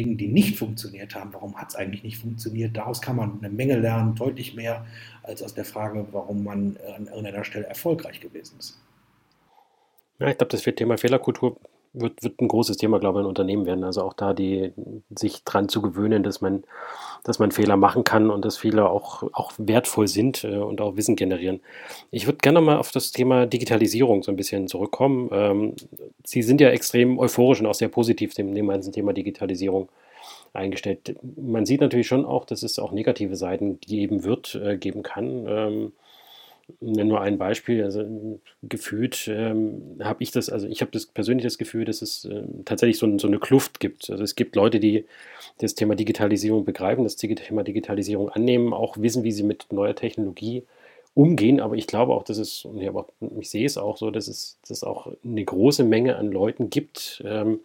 Dingen, 0.00 0.16
die 0.16 0.28
nicht 0.28 0.58
funktioniert 0.58 1.14
haben, 1.14 1.32
warum 1.32 1.56
hat 1.56 1.70
es 1.70 1.76
eigentlich 1.76 2.02
nicht 2.02 2.18
funktioniert. 2.18 2.76
Daraus 2.76 3.00
kann 3.02 3.16
man 3.16 3.38
eine 3.38 3.50
Menge 3.50 3.78
lernen, 3.78 4.14
deutlich 4.14 4.54
mehr 4.54 4.86
als 5.22 5.42
aus 5.42 5.54
der 5.54 5.64
Frage, 5.64 6.06
warum 6.12 6.44
man 6.44 6.76
an 6.96 7.06
irgendeiner 7.06 7.44
Stelle 7.44 7.66
erfolgreich 7.66 8.20
gewesen 8.20 8.56
ist. 8.58 8.80
Ja, 10.18 10.28
ich 10.28 10.38
glaube, 10.38 10.50
das 10.50 10.62
Thema 10.62 10.98
Fehlerkultur 10.98 11.56
wird, 11.92 12.22
wird 12.22 12.40
ein 12.40 12.48
großes 12.48 12.76
Thema, 12.76 12.98
glaube 12.98 13.18
ich, 13.18 13.22
in 13.22 13.28
Unternehmen 13.28 13.66
werden. 13.66 13.84
Also 13.84 14.02
auch 14.02 14.12
da 14.12 14.32
die 14.32 14.72
sich 15.14 15.44
dran 15.44 15.68
zu 15.68 15.82
gewöhnen, 15.82 16.22
dass 16.22 16.40
man, 16.40 16.64
dass 17.24 17.38
man 17.38 17.50
Fehler 17.50 17.76
machen 17.76 18.04
kann 18.04 18.30
und 18.30 18.44
dass 18.44 18.56
Fehler 18.56 18.90
auch, 18.90 19.24
auch 19.32 19.52
wertvoll 19.58 20.08
sind 20.08 20.44
äh, 20.44 20.56
und 20.56 20.80
auch 20.80 20.96
Wissen 20.96 21.16
generieren. 21.16 21.60
Ich 22.10 22.26
würde 22.26 22.38
gerne 22.38 22.60
mal 22.60 22.78
auf 22.78 22.92
das 22.92 23.12
Thema 23.12 23.46
Digitalisierung 23.46 24.22
so 24.22 24.30
ein 24.30 24.36
bisschen 24.36 24.68
zurückkommen. 24.68 25.28
Ähm, 25.32 25.74
Sie 26.24 26.42
sind 26.42 26.60
ja 26.60 26.70
extrem 26.70 27.18
euphorisch 27.18 27.60
und 27.60 27.66
auch 27.66 27.74
sehr 27.74 27.88
positiv 27.88 28.34
dem, 28.34 28.54
dem 28.54 28.68
ganzen 28.68 28.92
Thema 28.92 29.12
Digitalisierung 29.12 29.88
eingestellt. 30.52 31.16
Man 31.36 31.66
sieht 31.66 31.80
natürlich 31.80 32.06
schon 32.06 32.24
auch, 32.24 32.44
dass 32.44 32.62
es 32.62 32.78
auch 32.78 32.92
negative 32.92 33.36
Seiten 33.36 33.80
geben 33.80 34.24
wird, 34.24 34.54
äh, 34.54 34.76
geben 34.76 35.02
kann. 35.02 35.92
Ähm, 36.80 36.92
nenne 36.92 37.08
nur 37.10 37.20
ein 37.20 37.38
Beispiel. 37.38 37.82
Also 37.84 38.04
gefühlt 38.62 39.28
ähm, 39.28 39.98
habe 40.02 40.22
ich 40.22 40.30
das, 40.30 40.50
also 40.50 40.66
ich 40.66 40.80
habe 40.80 40.90
das 40.92 41.06
persönlich 41.06 41.44
das 41.44 41.58
Gefühl, 41.58 41.84
dass 41.84 42.02
es 42.02 42.24
äh, 42.24 42.42
tatsächlich 42.64 42.98
so, 42.98 43.18
so, 43.18 43.26
eine 43.26 43.38
Kluft 43.38 43.80
gibt. 43.80 44.10
Also 44.10 44.22
es 44.22 44.34
gibt 44.34 44.56
Leute, 44.56 44.80
die 44.80 45.04
das 45.58 45.74
Thema 45.74 45.94
Digitalisierung 45.94 46.64
begreifen, 46.64 47.04
das 47.04 47.16
Thema 47.16 47.62
Digitalisierung 47.62 48.28
annehmen, 48.30 48.72
auch 48.72 48.96
wissen, 48.98 49.24
wie 49.24 49.32
sie 49.32 49.42
mit 49.42 49.66
neuer 49.72 49.94
Technologie 49.94 50.64
umgehen. 51.14 51.60
Aber 51.60 51.76
ich 51.76 51.86
glaube 51.86 52.12
auch, 52.12 52.22
dass 52.22 52.38
es, 52.38 52.64
und 52.64 52.80
ich, 52.80 52.88
auch, 52.88 53.08
ich 53.38 53.50
sehe 53.50 53.66
es 53.66 53.78
auch 53.78 53.96
so, 53.96 54.10
dass 54.10 54.28
es, 54.28 54.58
dass 54.68 54.84
auch 54.84 55.12
eine 55.24 55.44
große 55.44 55.84
Menge 55.84 56.16
an 56.16 56.30
Leuten 56.30 56.70
gibt, 56.70 57.22
ähm, 57.26 57.60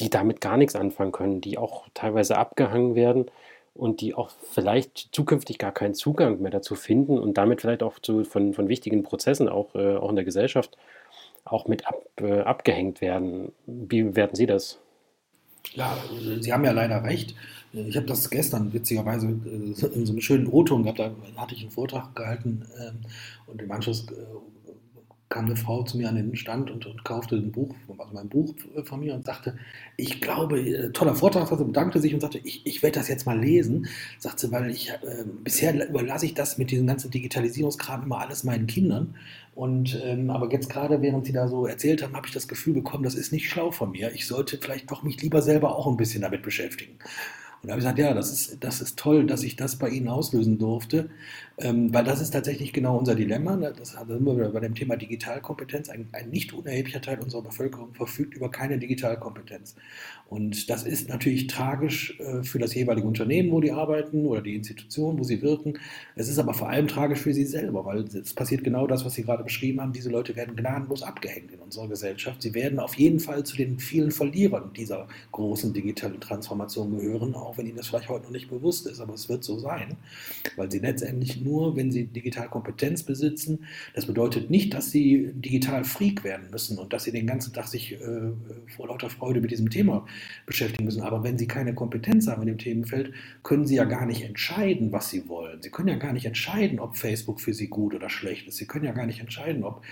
die 0.00 0.10
damit 0.10 0.40
gar 0.40 0.56
nichts 0.56 0.74
anfangen 0.74 1.12
können, 1.12 1.40
die 1.40 1.58
auch 1.58 1.86
teilweise 1.94 2.36
abgehangen 2.36 2.94
werden 2.94 3.26
und 3.74 4.00
die 4.00 4.14
auch 4.14 4.30
vielleicht 4.52 5.08
zukünftig 5.12 5.58
gar 5.58 5.72
keinen 5.72 5.94
Zugang 5.94 6.40
mehr 6.40 6.50
dazu 6.50 6.74
finden 6.76 7.18
und 7.18 7.36
damit 7.36 7.60
vielleicht 7.60 7.82
auch 7.82 7.98
zu, 7.98 8.24
von, 8.24 8.54
von 8.54 8.68
wichtigen 8.68 9.02
Prozessen 9.02 9.48
auch, 9.48 9.74
äh, 9.74 9.96
auch 9.96 10.10
in 10.10 10.16
der 10.16 10.24
Gesellschaft 10.24 10.76
auch 11.44 11.66
mit 11.66 11.86
ab, 11.86 12.02
äh, 12.16 12.40
abgehängt 12.40 13.00
werden. 13.00 13.52
Wie 13.66 14.02
bewerten 14.02 14.36
Sie 14.36 14.46
das? 14.46 14.78
Ja, 15.72 15.96
Sie 16.40 16.52
haben 16.52 16.64
ja 16.64 16.72
leider 16.72 17.02
recht. 17.04 17.34
Ich 17.72 17.96
habe 17.96 18.06
das 18.06 18.30
gestern 18.30 18.72
witzigerweise 18.72 19.26
äh, 19.26 19.86
in 19.94 20.06
so 20.06 20.12
einem 20.12 20.20
schönen 20.20 20.46
O-Ton 20.46 20.84
gehabt, 20.84 21.00
da 21.00 21.10
hatte 21.36 21.54
ich 21.54 21.62
einen 21.62 21.70
Vortrag 21.70 22.14
gehalten 22.14 22.64
ähm, 22.80 23.00
und 23.46 23.60
im 23.60 23.70
Anschluss 23.72 24.06
äh, 24.10 24.63
kam 25.28 25.46
eine 25.46 25.56
Frau 25.56 25.82
zu 25.82 25.96
mir 25.96 26.08
an 26.08 26.16
den 26.16 26.36
Stand 26.36 26.70
und, 26.70 26.86
und 26.86 27.04
kaufte 27.04 27.36
ein 27.36 27.50
Buch, 27.50 27.74
also 27.98 28.14
mein 28.14 28.28
Buch 28.28 28.54
von 28.84 29.00
mir 29.00 29.14
und 29.14 29.24
sagte, 29.24 29.56
ich 29.96 30.20
glaube, 30.20 30.60
äh, 30.60 30.92
toller 30.92 31.14
Vortrag, 31.14 31.50
also 31.50 31.64
bedankte 31.64 32.00
sich 32.00 32.14
und 32.14 32.20
sagte, 32.20 32.38
ich, 32.44 32.64
ich 32.66 32.82
werde 32.82 32.98
das 32.98 33.08
jetzt 33.08 33.26
mal 33.26 33.38
lesen. 33.38 33.88
Sagte, 34.18 34.52
weil 34.52 34.70
ich 34.70 34.90
äh, 34.90 35.24
bisher 35.42 35.88
überlasse 35.88 36.26
ich 36.26 36.34
das 36.34 36.58
mit 36.58 36.70
diesem 36.70 36.86
ganzen 36.86 37.10
Digitalisierungskram 37.10 38.04
immer 38.04 38.20
alles 38.20 38.44
meinen 38.44 38.66
Kindern. 38.66 39.16
Und 39.54 40.00
ähm, 40.04 40.30
aber 40.30 40.50
jetzt 40.52 40.68
gerade, 40.68 41.00
während 41.00 41.26
Sie 41.26 41.32
da 41.32 41.48
so 41.48 41.66
erzählt 41.66 42.02
haben, 42.02 42.14
habe 42.14 42.26
ich 42.26 42.32
das 42.32 42.48
Gefühl 42.48 42.74
bekommen, 42.74 43.04
das 43.04 43.14
ist 43.14 43.32
nicht 43.32 43.48
schlau 43.48 43.70
von 43.70 43.92
mir. 43.92 44.12
Ich 44.12 44.26
sollte 44.26 44.58
vielleicht 44.60 44.90
doch 44.90 45.02
mich 45.02 45.20
lieber 45.22 45.42
selber 45.42 45.76
auch 45.76 45.86
ein 45.86 45.96
bisschen 45.96 46.22
damit 46.22 46.42
beschäftigen. 46.42 46.98
Und 47.64 47.68
da 47.68 47.72
habe 47.72 47.80
ich 47.80 47.84
gesagt, 47.84 47.98
ja, 47.98 48.12
das 48.12 48.30
ist, 48.30 48.62
das 48.62 48.82
ist 48.82 48.98
toll, 48.98 49.24
dass 49.24 49.42
ich 49.42 49.56
das 49.56 49.76
bei 49.76 49.88
Ihnen 49.88 50.08
auslösen 50.08 50.58
durfte, 50.58 51.08
ähm, 51.56 51.94
weil 51.94 52.04
das 52.04 52.20
ist 52.20 52.32
tatsächlich 52.32 52.74
genau 52.74 52.98
unser 52.98 53.14
Dilemma. 53.14 53.56
Ne? 53.56 53.72
Das 53.74 53.92
sind 53.92 54.26
wir 54.26 54.50
bei 54.50 54.60
dem 54.60 54.74
Thema 54.74 54.96
Digitalkompetenz. 54.96 55.88
Ein, 55.88 56.10
ein, 56.12 56.28
nicht 56.28 56.52
unerheblicher 56.52 57.00
Teil 57.00 57.20
unserer 57.20 57.40
Bevölkerung 57.40 57.94
verfügt 57.94 58.34
über 58.34 58.50
keine 58.50 58.76
Digitalkompetenz. 58.78 59.76
Und 60.34 60.68
das 60.68 60.82
ist 60.82 61.08
natürlich 61.08 61.46
tragisch 61.46 62.18
äh, 62.18 62.42
für 62.42 62.58
das 62.58 62.74
jeweilige 62.74 63.06
Unternehmen, 63.06 63.52
wo 63.52 63.60
die 63.60 63.70
arbeiten 63.70 64.26
oder 64.26 64.42
die 64.42 64.56
Institution, 64.56 65.16
wo 65.16 65.22
sie 65.22 65.42
wirken. 65.42 65.74
Es 66.16 66.28
ist 66.28 66.40
aber 66.40 66.54
vor 66.54 66.68
allem 66.68 66.88
tragisch 66.88 67.20
für 67.20 67.32
sie 67.32 67.44
selber, 67.44 67.84
weil 67.84 68.00
es 68.00 68.34
passiert 68.34 68.64
genau 68.64 68.88
das, 68.88 69.04
was 69.04 69.14
Sie 69.14 69.22
gerade 69.22 69.44
beschrieben 69.44 69.80
haben. 69.80 69.92
Diese 69.92 70.10
Leute 70.10 70.34
werden 70.34 70.56
gnadenlos 70.56 71.04
abgehängt 71.04 71.52
in 71.52 71.60
unserer 71.60 71.86
Gesellschaft. 71.86 72.42
Sie 72.42 72.52
werden 72.52 72.80
auf 72.80 72.94
jeden 72.94 73.20
Fall 73.20 73.44
zu 73.44 73.56
den 73.56 73.78
vielen 73.78 74.10
Verlierern 74.10 74.72
dieser 74.76 75.06
großen 75.30 75.72
digitalen 75.72 76.18
Transformation 76.20 76.98
gehören, 76.98 77.36
auch 77.36 77.56
wenn 77.56 77.66
Ihnen 77.66 77.76
das 77.76 77.86
vielleicht 77.86 78.08
heute 78.08 78.24
noch 78.24 78.32
nicht 78.32 78.50
bewusst 78.50 78.88
ist, 78.88 79.00
aber 79.00 79.14
es 79.14 79.28
wird 79.28 79.44
so 79.44 79.60
sein, 79.60 79.96
weil 80.56 80.68
Sie 80.68 80.80
letztendlich 80.80 81.40
nur, 81.42 81.76
wenn 81.76 81.92
Sie 81.92 82.06
digital 82.06 82.48
Kompetenz 82.48 83.04
besitzen, 83.04 83.60
das 83.94 84.06
bedeutet 84.06 84.50
nicht, 84.50 84.74
dass 84.74 84.90
Sie 84.90 85.30
digital 85.32 85.84
Freak 85.84 86.24
werden 86.24 86.50
müssen 86.50 86.76
und 86.78 86.92
dass 86.92 87.04
Sie 87.04 87.12
den 87.12 87.28
ganzen 87.28 87.52
Tag 87.52 87.68
sich 87.68 87.92
äh, 87.92 88.32
vor 88.76 88.88
lauter 88.88 89.10
Freude 89.10 89.40
mit 89.40 89.52
diesem 89.52 89.70
Thema 89.70 90.04
beschäftigen 90.46 90.84
müssen. 90.84 91.02
Aber 91.02 91.22
wenn 91.24 91.38
Sie 91.38 91.46
keine 91.46 91.74
Kompetenz 91.74 92.26
haben 92.26 92.42
in 92.42 92.48
dem 92.48 92.58
Themenfeld, 92.58 93.12
können 93.42 93.66
Sie 93.66 93.76
ja 93.76 93.84
gar 93.84 94.06
nicht 94.06 94.22
entscheiden, 94.22 94.92
was 94.92 95.10
Sie 95.10 95.28
wollen. 95.28 95.62
Sie 95.62 95.70
können 95.70 95.88
ja 95.88 95.96
gar 95.96 96.12
nicht 96.12 96.26
entscheiden, 96.26 96.80
ob 96.80 96.96
Facebook 96.96 97.40
für 97.40 97.54
Sie 97.54 97.68
gut 97.68 97.94
oder 97.94 98.10
schlecht 98.10 98.48
ist. 98.48 98.56
Sie 98.56 98.66
können 98.66 98.84
ja 98.84 98.92
gar 98.92 99.06
nicht 99.06 99.20
entscheiden, 99.20 99.64
ob 99.64 99.82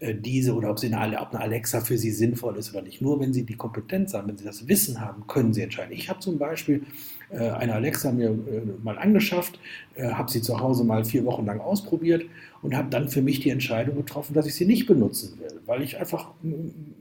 äh, 0.00 0.14
diese 0.14 0.54
oder 0.54 0.70
ob, 0.70 0.78
Sie 0.78 0.92
eine, 0.92 1.20
ob 1.20 1.34
eine 1.34 1.40
Alexa 1.40 1.80
für 1.80 1.98
Sie 1.98 2.10
sinnvoll 2.10 2.56
ist 2.56 2.72
oder 2.72 2.82
nicht. 2.82 3.00
Nur 3.00 3.20
wenn 3.20 3.32
Sie 3.32 3.44
die 3.44 3.56
Kompetenz 3.56 4.14
haben, 4.14 4.28
wenn 4.28 4.38
Sie 4.38 4.44
das 4.44 4.68
Wissen 4.68 5.00
haben, 5.00 5.26
können 5.26 5.52
Sie 5.52 5.62
entscheiden. 5.62 5.92
Ich 5.92 6.08
habe 6.08 6.20
zum 6.20 6.38
Beispiel 6.38 6.84
äh, 7.30 7.50
eine 7.50 7.74
Alexa 7.74 8.12
mir 8.12 8.30
äh, 8.30 8.82
mal 8.82 8.98
angeschafft, 8.98 9.58
äh, 9.94 10.10
habe 10.10 10.30
sie 10.30 10.42
zu 10.42 10.60
Hause 10.60 10.84
mal 10.84 11.04
vier 11.04 11.24
Wochen 11.24 11.46
lang 11.46 11.60
ausprobiert 11.60 12.24
und 12.62 12.76
habe 12.76 12.88
dann 12.90 13.08
für 13.08 13.22
mich 13.22 13.40
die 13.40 13.50
Entscheidung 13.50 13.96
getroffen, 13.96 14.34
dass 14.34 14.46
ich 14.46 14.54
sie 14.54 14.64
nicht 14.64 14.86
benutzen 14.86 15.38
will, 15.38 15.60
weil 15.66 15.82
ich 15.82 15.98
einfach 15.98 16.30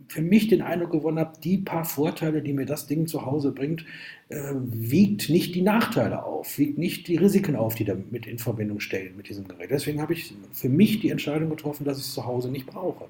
für 0.07 0.21
mich 0.21 0.49
den 0.49 0.61
Eindruck 0.61 0.91
gewonnen 0.91 1.19
habe, 1.19 1.33
die 1.41 1.57
paar 1.59 1.85
Vorteile, 1.85 2.41
die 2.41 2.51
mir 2.51 2.65
das 2.65 2.87
Ding 2.87 3.07
zu 3.07 3.25
Hause 3.25 3.51
bringt, 3.51 3.85
äh, 4.27 4.53
wiegt 4.55 5.29
nicht 5.29 5.55
die 5.55 5.61
Nachteile 5.61 6.25
auf, 6.25 6.57
wiegt 6.57 6.77
nicht 6.77 7.07
die 7.07 7.15
Risiken 7.15 7.55
auf, 7.55 7.75
die 7.75 7.85
damit 7.85 8.27
in 8.27 8.37
Verbindung 8.37 8.79
stehen 8.79 9.15
mit 9.15 9.29
diesem 9.29 9.47
Gerät. 9.47 9.71
Deswegen 9.71 10.01
habe 10.01 10.13
ich 10.13 10.33
für 10.51 10.67
mich 10.67 10.99
die 10.99 11.11
Entscheidung 11.11 11.49
getroffen, 11.49 11.85
dass 11.85 11.97
ich 11.97 12.05
es 12.05 12.13
zu 12.13 12.25
Hause 12.25 12.51
nicht 12.51 12.65
brauche. 12.65 13.05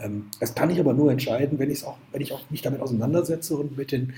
Ähm, 0.00 0.26
das 0.40 0.54
kann 0.54 0.70
ich 0.70 0.80
aber 0.80 0.94
nur 0.94 1.12
entscheiden, 1.12 1.58
wenn, 1.58 1.70
auch, 1.84 1.98
wenn 2.10 2.22
ich 2.22 2.32
auch 2.32 2.40
mich 2.50 2.62
damit 2.62 2.80
auseinandersetze 2.80 3.56
und 3.56 3.76
mit 3.76 3.92
den, 3.92 4.14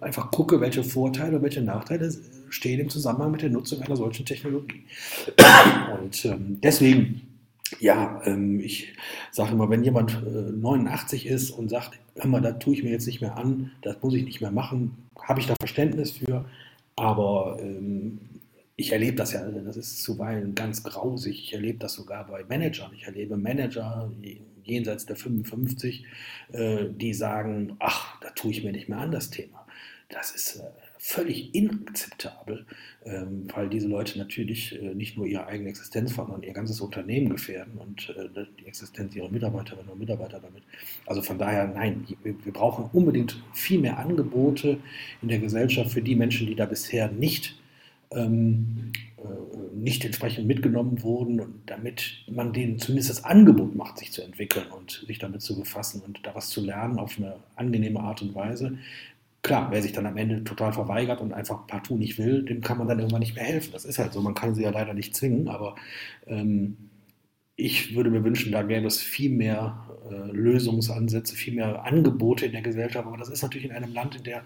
einfach 0.00 0.30
gucke, 0.30 0.60
welche 0.60 0.84
Vorteile 0.84 1.36
und 1.36 1.42
welche 1.42 1.62
Nachteile 1.62 2.10
stehen 2.50 2.80
im 2.80 2.88
Zusammenhang 2.90 3.30
mit 3.30 3.42
der 3.42 3.50
Nutzung 3.50 3.80
einer 3.82 3.96
solchen 3.96 4.26
Technologie. 4.26 4.84
Und 6.00 6.24
ähm, 6.24 6.58
deswegen, 6.62 7.22
ja, 7.78 8.20
ähm, 8.24 8.60
ich 8.60 8.94
sage 9.30 9.52
immer, 9.52 9.70
wenn 9.70 9.84
jemand 9.84 10.12
äh, 10.26 10.52
89 10.52 11.26
ist 11.26 11.50
und 11.50 11.68
sagt, 11.68 11.98
hör 12.16 12.26
mal, 12.26 12.40
da 12.40 12.52
tue 12.52 12.74
ich 12.74 12.82
mir 12.82 12.90
jetzt 12.90 13.06
nicht 13.06 13.20
mehr 13.20 13.36
an, 13.36 13.72
das 13.82 14.02
muss 14.02 14.14
ich 14.14 14.24
nicht 14.24 14.40
mehr 14.40 14.50
machen, 14.50 14.96
habe 15.22 15.40
ich 15.40 15.46
da 15.46 15.54
Verständnis 15.60 16.12
für. 16.12 16.44
Aber 16.96 17.58
ähm, 17.60 18.18
ich 18.76 18.92
erlebe 18.92 19.16
das 19.16 19.32
ja, 19.32 19.42
das 19.46 19.76
ist 19.76 20.02
zuweilen 20.02 20.54
ganz 20.54 20.82
grausig. 20.82 21.38
Ich 21.38 21.52
erlebe 21.52 21.78
das 21.78 21.94
sogar 21.94 22.26
bei 22.26 22.44
Managern. 22.44 22.92
Ich 22.94 23.04
erlebe 23.04 23.36
Manager 23.36 24.10
jenseits 24.64 25.06
der 25.06 25.16
55, 25.16 26.04
äh, 26.52 26.86
die 26.90 27.12
sagen, 27.12 27.76
ach, 27.78 28.18
da 28.20 28.30
tue 28.30 28.52
ich 28.52 28.64
mir 28.64 28.72
nicht 28.72 28.88
mehr 28.88 28.98
an 28.98 29.10
das 29.10 29.30
Thema. 29.30 29.66
Das 30.08 30.30
ist 30.30 30.56
äh, 30.56 30.62
völlig 31.02 31.54
inakzeptabel, 31.54 32.66
ähm, 33.04 33.48
weil 33.54 33.68
diese 33.68 33.88
Leute 33.88 34.18
natürlich 34.18 34.80
äh, 34.80 34.94
nicht 34.94 35.16
nur 35.16 35.26
ihre 35.26 35.46
eigene 35.46 35.70
Existenz, 35.70 36.14
sondern 36.14 36.42
ihr 36.42 36.52
ganzes 36.52 36.80
Unternehmen 36.80 37.30
gefährden 37.30 37.78
und 37.78 38.14
die 38.60 38.66
Existenz 38.66 39.16
ihrer 39.16 39.30
Mitarbeiterinnen 39.30 39.88
und 39.88 39.98
Mitarbeiter 39.98 40.40
damit. 40.40 40.62
Also 41.06 41.22
von 41.22 41.38
daher, 41.38 41.66
nein, 41.66 42.06
wir 42.22 42.52
brauchen 42.52 42.90
unbedingt 42.92 43.42
viel 43.52 43.80
mehr 43.80 43.98
Angebote 43.98 44.78
in 45.22 45.28
der 45.28 45.38
Gesellschaft 45.38 45.90
für 45.92 46.02
die 46.02 46.14
Menschen, 46.14 46.46
die 46.46 46.54
da 46.54 46.66
bisher 46.66 47.10
nicht 47.10 47.56
ähm, 48.12 48.92
nicht 49.74 50.04
entsprechend 50.04 50.46
mitgenommen 50.46 51.02
wurden 51.02 51.40
und 51.40 51.54
damit 51.66 52.24
man 52.26 52.52
denen 52.52 52.78
zumindest 52.78 53.10
das 53.10 53.24
Angebot 53.24 53.74
macht, 53.74 53.98
sich 53.98 54.12
zu 54.12 54.22
entwickeln 54.22 54.66
und 54.70 55.04
sich 55.06 55.18
damit 55.18 55.42
zu 55.42 55.58
befassen 55.58 56.02
und 56.04 56.20
da 56.24 56.34
was 56.34 56.48
zu 56.48 56.60
lernen 56.60 56.98
auf 56.98 57.18
eine 57.18 57.36
angenehme 57.56 58.00
Art 58.00 58.22
und 58.22 58.34
Weise. 58.34 58.78
Klar, 59.42 59.70
wer 59.70 59.82
sich 59.82 59.92
dann 59.92 60.06
am 60.06 60.16
Ende 60.18 60.44
total 60.44 60.72
verweigert 60.72 61.20
und 61.20 61.32
einfach 61.32 61.66
partout 61.66 61.96
nicht 61.96 62.18
will, 62.18 62.42
dem 62.44 62.60
kann 62.60 62.76
man 62.78 62.88
dann 62.88 62.98
irgendwann 62.98 63.20
nicht 63.20 63.34
mehr 63.34 63.44
helfen. 63.44 63.72
Das 63.72 63.84
ist 63.86 63.98
halt 63.98 64.12
so, 64.12 64.20
man 64.20 64.34
kann 64.34 64.54
sie 64.54 64.62
ja 64.62 64.70
leider 64.70 64.92
nicht 64.92 65.16
zwingen, 65.16 65.48
aber 65.48 65.76
ähm, 66.26 66.76
ich 67.56 67.94
würde 67.94 68.10
mir 68.10 68.24
wünschen, 68.24 68.52
da 68.52 68.62
gäbe 68.62 68.86
es 68.86 69.00
viel 69.00 69.30
mehr 69.30 69.86
äh, 70.10 70.32
Lösungsansätze, 70.32 71.36
viel 71.36 71.54
mehr 71.54 71.84
Angebote 71.84 72.46
in 72.46 72.52
der 72.52 72.62
Gesellschaft. 72.62 73.06
Aber 73.06 73.16
das 73.16 73.28
ist 73.28 73.42
natürlich 73.42 73.66
in 73.66 73.72
einem 73.72 73.92
Land, 73.92 74.16
in 74.16 74.24
der 74.24 74.42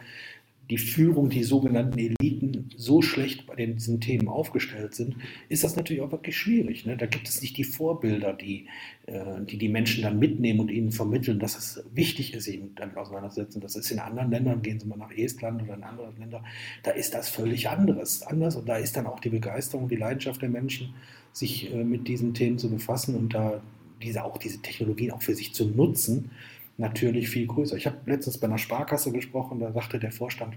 die 0.70 0.78
Führung, 0.78 1.28
die 1.28 1.42
sogenannten 1.42 1.98
Eliten 1.98 2.70
so 2.76 3.02
schlecht 3.02 3.46
bei 3.46 3.54
diesen 3.54 4.00
Themen 4.00 4.28
aufgestellt 4.28 4.94
sind, 4.94 5.16
ist 5.48 5.62
das 5.62 5.76
natürlich 5.76 6.02
auch 6.02 6.12
wirklich 6.12 6.36
schwierig. 6.36 6.86
Ne? 6.86 6.96
Da 6.96 7.06
gibt 7.06 7.28
es 7.28 7.42
nicht 7.42 7.56
die 7.56 7.64
Vorbilder, 7.64 8.32
die, 8.32 8.66
äh, 9.06 9.42
die 9.42 9.58
die 9.58 9.68
Menschen 9.68 10.02
dann 10.02 10.18
mitnehmen 10.18 10.60
und 10.60 10.70
ihnen 10.70 10.90
vermitteln, 10.90 11.38
dass 11.38 11.58
es 11.58 11.84
wichtig 11.92 12.32
ist, 12.32 12.44
sich 12.44 12.60
damit 12.76 12.96
auseinanderzusetzen. 12.96 13.60
Das 13.60 13.76
ist 13.76 13.90
in 13.90 13.98
anderen 13.98 14.30
Ländern, 14.30 14.62
gehen 14.62 14.80
Sie 14.80 14.86
mal 14.86 14.96
nach 14.96 15.12
Estland 15.12 15.62
oder 15.62 15.74
in 15.74 15.82
andere 15.82 16.12
Länder, 16.18 16.42
da 16.82 16.92
ist 16.92 17.12
das 17.14 17.28
völlig 17.28 17.68
anderes. 17.68 18.22
anders 18.22 18.56
und 18.56 18.68
da 18.68 18.76
ist 18.76 18.96
dann 18.96 19.06
auch 19.06 19.20
die 19.20 19.30
Begeisterung, 19.30 19.88
die 19.88 19.96
Leidenschaft 19.96 20.40
der 20.40 20.48
Menschen, 20.48 20.94
sich 21.32 21.72
äh, 21.74 21.84
mit 21.84 22.08
diesen 22.08 22.32
Themen 22.32 22.58
zu 22.58 22.70
befassen 22.70 23.16
und 23.16 23.34
da 23.34 23.60
diese, 24.02 24.24
auch 24.24 24.38
diese 24.38 24.60
Technologien 24.60 25.10
auch 25.10 25.22
für 25.22 25.34
sich 25.34 25.52
zu 25.52 25.66
nutzen 25.66 26.30
natürlich 26.76 27.28
viel 27.28 27.46
größer. 27.46 27.76
Ich 27.76 27.86
habe 27.86 27.98
letztens 28.06 28.38
bei 28.38 28.46
einer 28.46 28.58
Sparkasse 28.58 29.12
gesprochen, 29.12 29.60
da 29.60 29.72
sagte 29.72 29.98
der 29.98 30.12
Vorstand, 30.12 30.56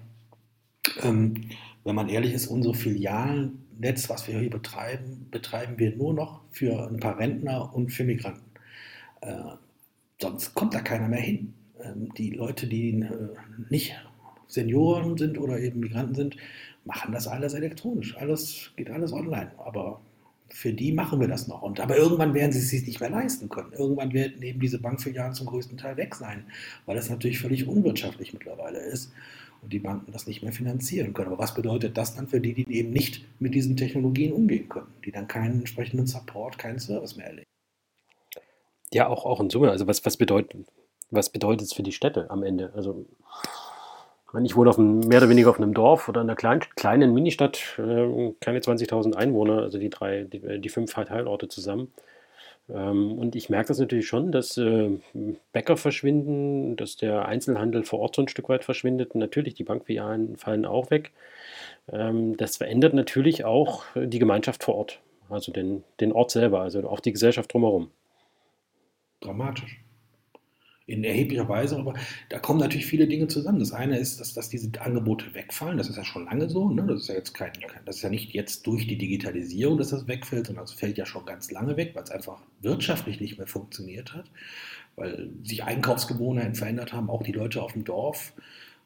ähm, 1.03 1.49
wenn 1.83 1.95
man 1.95 2.09
ehrlich 2.09 2.33
ist, 2.33 2.47
unsere 2.47 2.73
Filialnetz, 2.73 4.09
was 4.09 4.27
wir 4.27 4.39
hier 4.39 4.49
betreiben, 4.49 5.27
betreiben 5.31 5.77
wir 5.77 5.95
nur 5.95 6.13
noch 6.13 6.41
für 6.51 6.89
ein 6.89 6.99
paar 6.99 7.17
Rentner 7.17 7.73
und 7.73 7.91
für 7.91 8.03
Migranten. 8.03 8.51
Äh, 9.21 9.35
sonst 10.21 10.53
kommt 10.53 10.73
da 10.73 10.81
keiner 10.81 11.07
mehr 11.07 11.21
hin. 11.21 11.53
Ähm, 11.81 12.13
die 12.17 12.31
Leute, 12.31 12.67
die 12.67 13.01
äh, 13.01 13.29
nicht 13.69 13.95
Senioren 14.47 15.17
sind 15.17 15.37
oder 15.37 15.59
eben 15.59 15.79
Migranten 15.79 16.15
sind, 16.15 16.37
machen 16.85 17.11
das 17.11 17.27
alles 17.27 17.53
elektronisch. 17.53 18.17
Alles 18.17 18.71
geht 18.75 18.89
alles 18.89 19.11
online. 19.13 19.51
Aber 19.57 20.01
für 20.49 20.73
die 20.73 20.91
machen 20.91 21.19
wir 21.19 21.27
das 21.27 21.47
noch. 21.47 21.61
Und, 21.61 21.79
aber 21.79 21.97
irgendwann 21.97 22.33
werden 22.33 22.51
sie 22.51 22.59
es 22.59 22.69
sich 22.69 22.85
nicht 22.85 22.99
mehr 22.99 23.09
leisten 23.09 23.49
können. 23.49 23.73
Irgendwann 23.73 24.13
werden 24.13 24.41
eben 24.41 24.59
diese 24.59 24.79
Bankfilialen 24.79 25.33
zum 25.33 25.47
größten 25.47 25.77
Teil 25.77 25.97
weg 25.97 26.15
sein, 26.15 26.45
weil 26.85 26.95
das 26.95 27.09
natürlich 27.09 27.39
völlig 27.39 27.67
unwirtschaftlich 27.67 28.33
mittlerweile 28.33 28.79
ist 28.79 29.11
und 29.61 29.73
die 29.73 29.79
Banken 29.79 30.11
das 30.11 30.27
nicht 30.27 30.43
mehr 30.43 30.53
finanzieren 30.53 31.13
können. 31.13 31.27
Aber 31.27 31.39
was 31.39 31.53
bedeutet 31.53 31.97
das 31.97 32.15
dann 32.15 32.27
für 32.27 32.39
die, 32.39 32.53
die 32.53 32.75
eben 32.75 32.91
nicht 32.91 33.25
mit 33.39 33.53
diesen 33.53 33.75
Technologien 33.75 34.33
umgehen 34.33 34.69
können, 34.69 34.93
die 35.05 35.11
dann 35.11 35.27
keinen 35.27 35.59
entsprechenden 35.59 36.07
Support, 36.07 36.57
keinen 36.57 36.79
Service 36.79 37.15
mehr 37.15 37.27
erleben? 37.27 37.47
Ja, 38.91 39.07
auch, 39.07 39.25
auch 39.25 39.41
in 39.41 39.49
Summe. 39.49 39.71
Also 39.71 39.87
was, 39.87 40.05
was 40.05 40.17
bedeutet 40.17 40.65
was 41.09 41.29
bedeutet 41.29 41.67
es 41.67 41.73
für 41.73 41.83
die 41.83 41.91
Städte 41.91 42.29
am 42.29 42.43
Ende? 42.43 42.73
Also 42.75 43.05
ich 44.43 44.55
wohne 44.55 44.69
auf 44.69 44.77
einem, 44.77 44.99
mehr 44.99 45.19
oder 45.19 45.29
weniger 45.29 45.49
auf 45.49 45.57
einem 45.57 45.73
Dorf 45.73 46.09
oder 46.09 46.21
einer 46.21 46.35
kleinen, 46.35 46.61
kleinen 46.75 47.13
Ministadt, 47.13 47.77
äh, 47.79 48.33
keine 48.41 48.59
20.000 48.59 49.15
Einwohner, 49.15 49.61
also 49.61 49.79
die 49.79 49.89
drei, 49.89 50.23
die, 50.23 50.43
äh, 50.43 50.59
die 50.59 50.69
fünf 50.69 50.93
Teilorte 50.93 51.47
zusammen. 51.47 51.93
Ähm, 52.69 53.17
und 53.17 53.35
ich 53.35 53.49
merke 53.49 53.69
das 53.69 53.79
natürlich 53.79 54.07
schon, 54.07 54.31
dass 54.33 54.57
äh, 54.57 54.99
Bäcker 55.53 55.77
verschwinden, 55.77 56.75
dass 56.75 56.97
der 56.97 57.25
Einzelhandel 57.25 57.83
vor 57.83 57.99
Ort 57.99 58.15
so 58.15 58.21
ein 58.21 58.27
Stück 58.27 58.49
weit 58.49 58.65
verschwindet. 58.65 59.15
natürlich, 59.15 59.53
die 59.53 59.63
Bankfilialen 59.63 60.35
fallen 60.35 60.65
auch 60.65 60.91
weg. 60.91 61.11
Ähm, 61.91 62.35
das 62.35 62.57
verändert 62.57 62.93
natürlich 62.93 63.45
auch 63.45 63.85
die 63.95 64.19
Gemeinschaft 64.19 64.63
vor 64.63 64.75
Ort, 64.75 64.99
also 65.29 65.53
den, 65.53 65.83
den 66.01 66.11
Ort 66.11 66.31
selber, 66.31 66.61
also 66.61 66.87
auch 66.89 66.99
die 66.99 67.13
Gesellschaft 67.13 67.53
drumherum. 67.53 67.91
Dramatisch 69.21 69.86
in 70.87 71.03
erheblicher 71.03 71.47
Weise, 71.49 71.77
aber 71.77 71.93
da 72.29 72.39
kommen 72.39 72.61
natürlich 72.61 72.85
viele 72.85 73.07
Dinge 73.07 73.27
zusammen. 73.27 73.59
Das 73.59 73.73
eine 73.73 73.99
ist, 73.99 74.21
dass, 74.21 74.33
dass 74.33 74.49
diese 74.49 74.71
Angebote 74.79 75.33
wegfallen. 75.35 75.77
Das 75.77 75.89
ist 75.89 75.97
ja 75.97 76.05
schon 76.05 76.25
lange 76.25 76.49
so. 76.49 76.69
Ne? 76.69 76.85
Das 76.87 77.01
ist 77.01 77.09
ja 77.09 77.15
jetzt 77.15 77.33
kein, 77.33 77.51
das 77.85 77.97
ist 77.97 78.01
ja 78.01 78.09
nicht 78.09 78.33
jetzt 78.33 78.65
durch 78.65 78.87
die 78.87 78.97
Digitalisierung, 78.97 79.77
dass 79.77 79.89
das 79.89 80.07
wegfällt, 80.07 80.47
sondern 80.47 80.63
es 80.63 80.71
fällt 80.71 80.97
ja 80.97 81.05
schon 81.05 81.25
ganz 81.25 81.51
lange 81.51 81.75
weg, 81.75 81.91
weil 81.93 82.03
es 82.03 82.11
einfach 82.11 82.41
wirtschaftlich 82.61 83.19
nicht 83.19 83.37
mehr 83.37 83.47
funktioniert 83.47 84.13
hat, 84.13 84.31
weil 84.95 85.29
sich 85.43 85.65
Einkaufsgewohnheiten 85.65 86.55
verändert 86.55 86.93
haben. 86.93 87.09
Auch 87.09 87.21
die 87.21 87.33
Leute 87.33 87.61
auf 87.61 87.73
dem 87.73 87.83
Dorf 87.83 88.31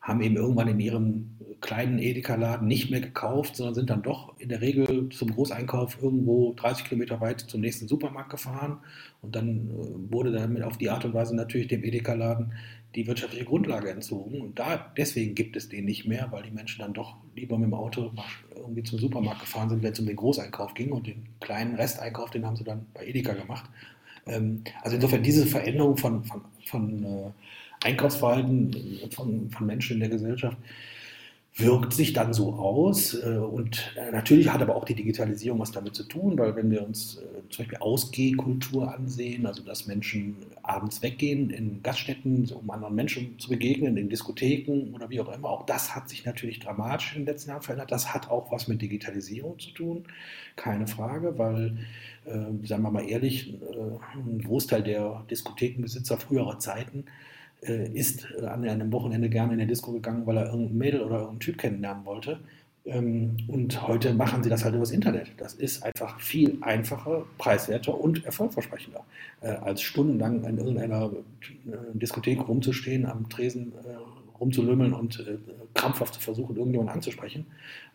haben 0.01 0.21
eben 0.21 0.35
irgendwann 0.35 0.67
in 0.67 0.79
ihrem 0.79 1.37
kleinen 1.61 1.99
Edeka-Laden 1.99 2.67
nicht 2.67 2.89
mehr 2.89 3.01
gekauft, 3.01 3.55
sondern 3.55 3.75
sind 3.75 3.89
dann 3.91 4.01
doch 4.01 4.37
in 4.39 4.49
der 4.49 4.61
Regel 4.61 5.09
zum 5.09 5.31
Großeinkauf 5.31 6.01
irgendwo 6.01 6.53
30 6.53 6.85
Kilometer 6.85 7.21
weit 7.21 7.41
zum 7.41 7.61
nächsten 7.61 7.87
Supermarkt 7.87 8.31
gefahren. 8.31 8.79
Und 9.21 9.35
dann 9.35 9.69
äh, 9.69 10.11
wurde 10.11 10.31
damit 10.31 10.63
auf 10.63 10.77
die 10.77 10.89
Art 10.89 11.05
und 11.05 11.13
Weise 11.13 11.35
natürlich 11.35 11.67
dem 11.67 11.83
Edeka-Laden 11.83 12.51
die 12.95 13.07
wirtschaftliche 13.07 13.45
Grundlage 13.45 13.89
entzogen. 13.89 14.41
Und 14.41 14.59
da, 14.59 14.91
deswegen 14.97 15.35
gibt 15.35 15.55
es 15.55 15.69
den 15.69 15.85
nicht 15.85 16.05
mehr, 16.07 16.27
weil 16.31 16.43
die 16.43 16.51
Menschen 16.51 16.79
dann 16.81 16.93
doch 16.93 17.15
lieber 17.35 17.57
mit 17.57 17.67
dem 17.67 17.73
Auto 17.73 18.11
irgendwie 18.55 18.83
zum 18.83 18.99
Supermarkt 18.99 19.41
gefahren 19.41 19.69
sind, 19.69 19.83
wenn 19.83 19.93
es 19.93 19.99
um 19.99 20.07
den 20.07 20.15
Großeinkauf 20.15 20.73
ging. 20.73 20.91
Und 20.91 21.07
den 21.07 21.27
kleinen 21.39 21.75
Resteinkauf, 21.75 22.31
den 22.31 22.45
haben 22.45 22.55
sie 22.55 22.63
dann 22.63 22.87
bei 22.93 23.05
Edeka 23.05 23.33
gemacht. 23.33 23.69
Ähm, 24.25 24.63
also 24.81 24.95
insofern 24.95 25.23
diese 25.23 25.45
Veränderung 25.45 25.95
von, 25.97 26.23
von, 26.23 26.41
von 26.65 27.03
äh, 27.03 27.31
Einkaufsverhalten 27.83 28.75
von, 29.11 29.49
von 29.49 29.65
Menschen 29.65 29.95
in 29.95 29.99
der 30.01 30.09
Gesellschaft 30.09 30.57
wirkt 31.55 31.93
sich 31.93 32.13
dann 32.13 32.33
so 32.33 32.53
aus. 32.53 33.13
Äh, 33.13 33.37
und 33.37 33.93
äh, 33.97 34.11
natürlich 34.11 34.51
hat 34.51 34.61
aber 34.61 34.75
auch 34.75 34.85
die 34.85 34.95
Digitalisierung 34.95 35.59
was 35.59 35.71
damit 35.71 35.95
zu 35.95 36.03
tun, 36.03 36.37
weil 36.37 36.55
wenn 36.55 36.71
wir 36.71 36.85
uns 36.85 37.17
äh, 37.17 37.49
zum 37.49 37.63
Beispiel 37.65 37.77
Ausgehkultur 37.79 38.93
ansehen, 38.93 39.45
also 39.45 39.61
dass 39.63 39.85
Menschen 39.85 40.37
abends 40.63 41.01
weggehen 41.01 41.49
in 41.49 41.83
Gaststätten, 41.83 42.49
um 42.53 42.69
anderen 42.69 42.95
Menschen 42.95 43.37
zu 43.37 43.49
begegnen, 43.49 43.97
in 43.97 44.09
Diskotheken 44.09 44.93
oder 44.93 45.09
wie 45.09 45.19
auch 45.19 45.33
immer, 45.33 45.49
auch 45.49 45.65
das 45.65 45.93
hat 45.93 46.09
sich 46.09 46.25
natürlich 46.25 46.59
dramatisch 46.59 47.15
in 47.15 47.21
den 47.21 47.33
letzten 47.33 47.49
Jahren 47.49 47.61
verändert. 47.61 47.91
Das 47.91 48.13
hat 48.13 48.29
auch 48.29 48.51
was 48.51 48.67
mit 48.67 48.81
Digitalisierung 48.81 49.59
zu 49.59 49.71
tun, 49.71 50.05
keine 50.55 50.87
Frage, 50.87 51.37
weil, 51.37 51.77
sagen 52.63 52.83
wir 52.83 52.91
mal 52.91 53.09
ehrlich, 53.09 53.55
ein 54.13 54.41
Großteil 54.43 54.83
der 54.83 55.25
Diskothekenbesitzer 55.29 56.17
früherer 56.17 56.59
Zeiten 56.59 57.05
ist 57.61 58.25
an 58.41 58.67
einem 58.67 58.91
Wochenende 58.91 59.29
gerne 59.29 59.53
in 59.53 59.59
der 59.59 59.67
Disco 59.67 59.91
gegangen, 59.91 60.25
weil 60.25 60.37
er 60.37 60.47
irgendein 60.47 60.77
Mädel 60.77 61.01
oder 61.01 61.15
irgendeinen 61.17 61.39
Typ 61.41 61.57
kennenlernen 61.59 62.05
wollte. 62.05 62.39
Ähm, 62.83 63.37
und 63.47 63.87
heute 63.87 64.13
machen 64.13 64.43
sie 64.43 64.49
das 64.49 64.63
halt 64.65 64.73
übers 64.73 64.91
Internet. 64.91 65.31
Das 65.37 65.53
ist 65.53 65.83
einfach 65.83 66.19
viel 66.19 66.57
einfacher, 66.61 67.25
preiswerter 67.37 67.99
und 67.99 68.25
erfolgversprechender, 68.25 69.03
äh, 69.41 69.49
als 69.49 69.81
stundenlang 69.81 70.43
in 70.45 70.57
irgendeiner 70.57 71.11
äh, 71.11 71.77
Diskothek 71.93 72.47
rumzustehen, 72.47 73.05
am 73.05 73.29
Tresen 73.29 73.73
rumzulümmeln 74.39 74.93
und 74.93 75.23
krampfhaft 75.75 76.15
zu 76.15 76.19
versuchen, 76.19 76.55
irgendjemanden 76.55 76.95
anzusprechen 76.95 77.45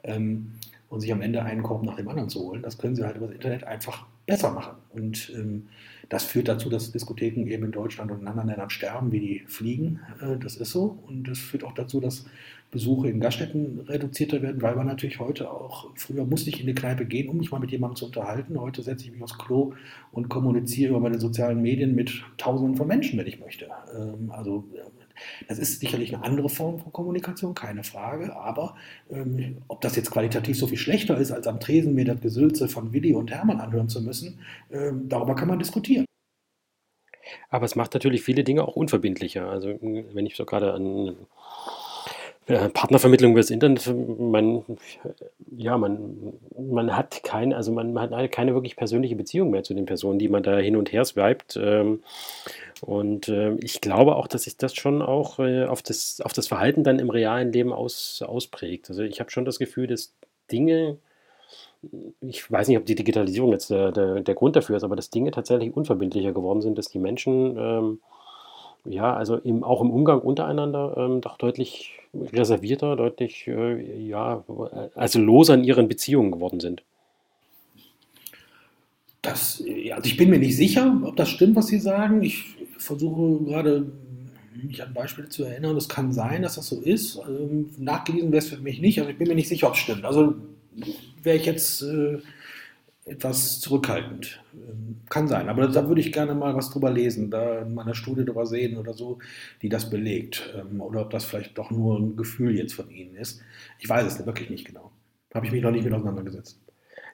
ähm, 0.04 0.52
und 0.88 1.00
sich 1.00 1.12
am 1.12 1.20
Ende 1.20 1.42
einen 1.42 1.64
Korb 1.64 1.82
nach 1.82 1.96
dem 1.96 2.08
anderen 2.08 2.28
zu 2.28 2.40
holen. 2.40 2.62
Das 2.62 2.78
können 2.78 2.94
sie 2.94 3.04
halt 3.04 3.16
übers 3.16 3.32
Internet 3.32 3.64
einfach 3.64 4.06
besser 4.26 4.50
machen. 4.50 4.76
Und 4.90 5.32
ähm, 5.34 5.68
das 6.08 6.24
führt 6.24 6.48
dazu, 6.48 6.68
dass 6.68 6.92
Diskotheken 6.92 7.46
eben 7.48 7.64
in 7.64 7.72
Deutschland 7.72 8.10
und 8.10 8.20
in 8.20 8.28
anderen 8.28 8.48
Ländern 8.48 8.70
sterben, 8.70 9.12
wie 9.12 9.20
die 9.20 9.38
Fliegen. 9.46 10.00
Äh, 10.20 10.36
das 10.38 10.56
ist 10.56 10.72
so. 10.72 10.98
Und 11.06 11.28
das 11.28 11.38
führt 11.38 11.64
auch 11.64 11.74
dazu, 11.74 12.00
dass 12.00 12.26
Besuche 12.70 13.08
in 13.08 13.20
Gaststätten 13.20 13.80
reduzierter 13.80 14.42
werden, 14.42 14.60
weil 14.60 14.74
man 14.74 14.86
natürlich 14.86 15.20
heute 15.20 15.50
auch, 15.50 15.90
früher 15.94 16.24
musste 16.24 16.50
ich 16.50 16.60
in 16.60 16.66
eine 16.66 16.74
Kneipe 16.74 17.06
gehen, 17.06 17.28
um 17.28 17.38
mich 17.38 17.50
mal 17.50 17.60
mit 17.60 17.70
jemandem 17.70 17.96
zu 17.96 18.06
unterhalten. 18.06 18.60
Heute 18.60 18.82
setze 18.82 19.04
ich 19.04 19.12
mich 19.12 19.22
aufs 19.22 19.38
Klo 19.38 19.74
und 20.12 20.28
kommuniziere 20.28 20.90
über 20.90 21.00
meine 21.00 21.20
sozialen 21.20 21.62
Medien 21.62 21.94
mit 21.94 22.22
Tausenden 22.38 22.76
von 22.76 22.88
Menschen, 22.88 23.18
wenn 23.18 23.26
ich 23.26 23.40
möchte. 23.40 23.68
Ähm, 23.96 24.30
also 24.30 24.64
das 25.48 25.58
ist 25.58 25.80
sicherlich 25.80 26.14
eine 26.14 26.24
andere 26.24 26.48
Form 26.48 26.78
von 26.78 26.92
Kommunikation, 26.92 27.54
keine 27.54 27.84
Frage. 27.84 28.36
Aber 28.36 28.76
ähm, 29.10 29.58
ob 29.68 29.80
das 29.80 29.96
jetzt 29.96 30.10
qualitativ 30.10 30.58
so 30.58 30.66
viel 30.66 30.78
schlechter 30.78 31.16
ist, 31.18 31.32
als 31.32 31.46
am 31.46 31.60
Tresen 31.60 31.94
mir 31.94 32.04
das 32.04 32.20
Gesülze 32.20 32.68
von 32.68 32.92
Willi 32.92 33.14
und 33.14 33.30
Hermann 33.30 33.60
anhören 33.60 33.88
zu 33.88 34.02
müssen, 34.02 34.40
ähm, 34.70 35.08
darüber 35.08 35.34
kann 35.34 35.48
man 35.48 35.58
diskutieren. 35.58 36.04
Aber 37.50 37.64
es 37.64 37.76
macht 37.76 37.94
natürlich 37.94 38.22
viele 38.22 38.44
Dinge 38.44 38.62
auch 38.66 38.76
unverbindlicher. 38.76 39.48
Also 39.48 39.78
wenn 39.80 40.26
ich 40.26 40.36
so 40.36 40.44
gerade 40.44 40.72
an 40.72 41.16
Partnervermittlung 42.46 43.32
über 43.32 43.40
das 43.40 43.50
Internet, 43.50 43.92
man, 44.20 44.62
ja, 45.56 45.76
man, 45.76 46.34
man 46.56 46.96
hat 46.96 47.24
keine, 47.24 47.56
also 47.56 47.72
man, 47.72 47.92
man 47.92 48.14
hat 48.14 48.30
keine 48.30 48.54
wirklich 48.54 48.76
persönliche 48.76 49.16
Beziehung 49.16 49.50
mehr 49.50 49.64
zu 49.64 49.74
den 49.74 49.84
Personen, 49.84 50.20
die 50.20 50.28
man 50.28 50.44
da 50.44 50.56
hin 50.58 50.76
und 50.76 50.92
her 50.92 51.04
swiped. 51.04 51.58
Ähm, 51.60 52.02
und 52.82 53.28
äh, 53.28 53.54
ich 53.56 53.80
glaube 53.80 54.16
auch, 54.16 54.26
dass 54.26 54.42
sich 54.42 54.56
das 54.56 54.74
schon 54.74 55.02
auch 55.02 55.38
äh, 55.38 55.64
auf, 55.64 55.82
das, 55.82 56.20
auf 56.20 56.32
das 56.32 56.48
Verhalten 56.48 56.84
dann 56.84 56.98
im 56.98 57.10
realen 57.10 57.52
Leben 57.52 57.72
aus, 57.72 58.22
ausprägt. 58.22 58.90
Also 58.90 59.02
ich 59.02 59.20
habe 59.20 59.30
schon 59.30 59.44
das 59.44 59.58
Gefühl, 59.58 59.86
dass 59.86 60.14
Dinge, 60.50 60.98
ich 62.20 62.50
weiß 62.50 62.68
nicht, 62.68 62.78
ob 62.78 62.86
die 62.86 62.94
Digitalisierung 62.94 63.52
jetzt 63.52 63.70
der, 63.70 63.92
der, 63.92 64.20
der 64.20 64.34
Grund 64.34 64.56
dafür 64.56 64.76
ist, 64.76 64.84
aber 64.84 64.96
dass 64.96 65.10
Dinge 65.10 65.30
tatsächlich 65.30 65.76
unverbindlicher 65.76 66.32
geworden 66.32 66.60
sind, 66.60 66.76
dass 66.78 66.88
die 66.88 66.98
Menschen 66.98 67.56
ähm, 67.58 67.98
ja, 68.88 69.14
also 69.14 69.36
im, 69.36 69.64
auch 69.64 69.80
im 69.80 69.90
Umgang 69.90 70.20
untereinander 70.20 70.94
ähm, 70.96 71.20
doch 71.20 71.36
deutlich 71.38 71.98
reservierter, 72.14 72.96
deutlich, 72.96 73.46
äh, 73.46 74.06
ja, 74.06 74.44
also 74.94 75.18
loser 75.18 75.54
in 75.54 75.64
ihren 75.64 75.88
Beziehungen 75.88 76.30
geworden 76.30 76.60
sind. 76.60 76.82
Das, 79.22 79.62
also 79.92 80.06
ich 80.06 80.16
bin 80.16 80.30
mir 80.30 80.38
nicht 80.38 80.56
sicher, 80.56 81.00
ob 81.04 81.16
das 81.16 81.28
stimmt, 81.28 81.56
was 81.56 81.66
Sie 81.66 81.80
sagen. 81.80 82.22
Ich 82.22 82.55
versuche 82.78 83.44
gerade 83.44 83.92
mich 84.62 84.82
an 84.82 84.94
Beispiele 84.94 85.28
zu 85.28 85.44
erinnern. 85.44 85.76
Es 85.76 85.88
kann 85.88 86.12
sein, 86.12 86.42
dass 86.42 86.56
das 86.56 86.68
so 86.68 86.80
ist. 86.80 87.20
Ähm, 87.28 87.70
nachgewiesen 87.78 88.32
wäre 88.32 88.38
es 88.38 88.48
für 88.48 88.58
mich 88.58 88.80
nicht, 88.80 89.00
aber 89.00 89.10
ich 89.10 89.18
bin 89.18 89.28
mir 89.28 89.34
nicht 89.34 89.48
sicher, 89.48 89.68
ob 89.68 89.74
es 89.74 89.80
stimmt. 89.80 90.04
Also 90.04 90.34
wäre 91.22 91.36
ich 91.36 91.46
jetzt 91.46 91.82
äh, 91.82 92.18
etwas 93.04 93.60
zurückhaltend. 93.60 94.42
Ähm, 94.54 94.96
kann 95.08 95.28
sein, 95.28 95.48
aber 95.48 95.68
da 95.68 95.88
würde 95.88 96.00
ich 96.00 96.12
gerne 96.12 96.34
mal 96.34 96.54
was 96.54 96.70
drüber 96.70 96.90
lesen, 96.90 97.30
da 97.30 97.60
in 97.62 97.74
meiner 97.74 97.94
Studie 97.94 98.24
drüber 98.24 98.46
sehen 98.46 98.76
oder 98.76 98.94
so, 98.94 99.18
die 99.62 99.68
das 99.68 99.88
belegt. 99.90 100.52
Ähm, 100.56 100.80
oder 100.80 101.02
ob 101.02 101.10
das 101.10 101.24
vielleicht 101.24 101.56
doch 101.56 101.70
nur 101.70 101.98
ein 101.98 102.16
Gefühl 102.16 102.56
jetzt 102.56 102.74
von 102.74 102.90
Ihnen 102.90 103.14
ist. 103.16 103.40
Ich 103.78 103.88
weiß 103.88 104.06
es 104.06 104.26
wirklich 104.26 104.50
nicht 104.50 104.66
genau. 104.66 104.90
Habe 105.32 105.46
ich 105.46 105.52
mich 105.52 105.62
noch 105.62 105.70
nicht 105.70 105.84
mit 105.84 105.92
auseinandergesetzt. 105.92 106.58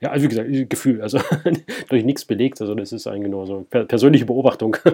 Ja, 0.02 0.10
also 0.10 0.24
wie 0.24 0.28
gesagt, 0.28 0.50
Gefühl, 0.68 1.00
also 1.00 1.20
durch 1.88 2.04
nichts 2.04 2.24
belegt, 2.24 2.60
also 2.60 2.74
das 2.74 2.90
ist 2.90 3.06
eigentlich 3.06 3.30
nur 3.30 3.46
so 3.46 3.64
persönliche 3.70 4.26
Beobachtung. 4.26 4.76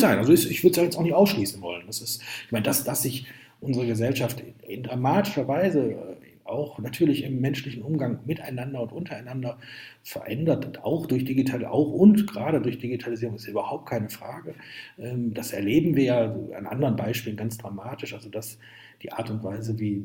Nein, 0.00 0.18
also 0.18 0.32
ich, 0.32 0.50
ich 0.50 0.64
würde 0.64 0.80
es 0.80 0.84
jetzt 0.84 0.96
auch 0.98 1.02
nicht 1.02 1.14
ausschließen 1.14 1.62
wollen. 1.62 1.86
Das 1.86 2.00
ist, 2.00 2.20
ich 2.44 2.50
meine, 2.50 2.64
dass, 2.64 2.82
dass 2.82 3.02
sich 3.02 3.28
unsere 3.60 3.86
Gesellschaft 3.86 4.42
in 4.66 4.82
dramatischer 4.82 5.46
Weise 5.46 5.92
äh, 5.92 6.16
auch 6.42 6.80
natürlich 6.80 7.22
im 7.22 7.40
menschlichen 7.40 7.82
Umgang 7.82 8.18
miteinander 8.26 8.82
und 8.82 8.92
untereinander 8.92 9.56
verändert, 10.02 10.82
auch 10.82 11.06
durch 11.06 11.24
Digital, 11.24 11.64
auch 11.64 11.92
und 11.92 12.26
gerade 12.26 12.60
durch 12.60 12.78
Digitalisierung 12.78 13.36
ist 13.36 13.46
überhaupt 13.46 13.88
keine 13.88 14.08
Frage. 14.08 14.54
Ähm, 14.98 15.32
das 15.32 15.52
erleben 15.52 15.94
wir 15.94 16.04
ja 16.04 16.36
an 16.56 16.66
anderen 16.66 16.96
Beispielen 16.96 17.36
ganz 17.36 17.56
dramatisch, 17.56 18.14
also 18.14 18.28
dass 18.28 18.58
die 19.00 19.12
Art 19.12 19.30
und 19.30 19.44
Weise, 19.44 19.78
wie 19.78 20.04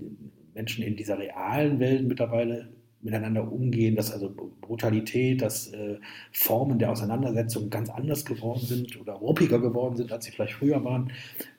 Menschen 0.54 0.84
in 0.84 0.96
dieser 0.96 1.18
realen 1.20 1.80
Welt 1.80 2.08
mittlerweile 2.08 2.70
miteinander 3.02 3.50
umgehen, 3.50 3.96
dass 3.96 4.12
also 4.12 4.34
Brutalität, 4.62 5.42
dass 5.42 5.72
äh, 5.72 6.00
Formen 6.32 6.80
der 6.80 6.92
Auseinandersetzung 6.92 7.70
ganz 7.70 7.90
anders 7.90 8.26
geworden 8.26 8.66
sind 8.66 9.00
oder 9.00 9.14
ruppiger 9.14 9.60
geworden 9.60 9.96
sind, 9.96 10.12
als 10.12 10.26
sie 10.26 10.32
vielleicht 10.32 10.54
früher 10.54 10.84
waren, 10.84 11.12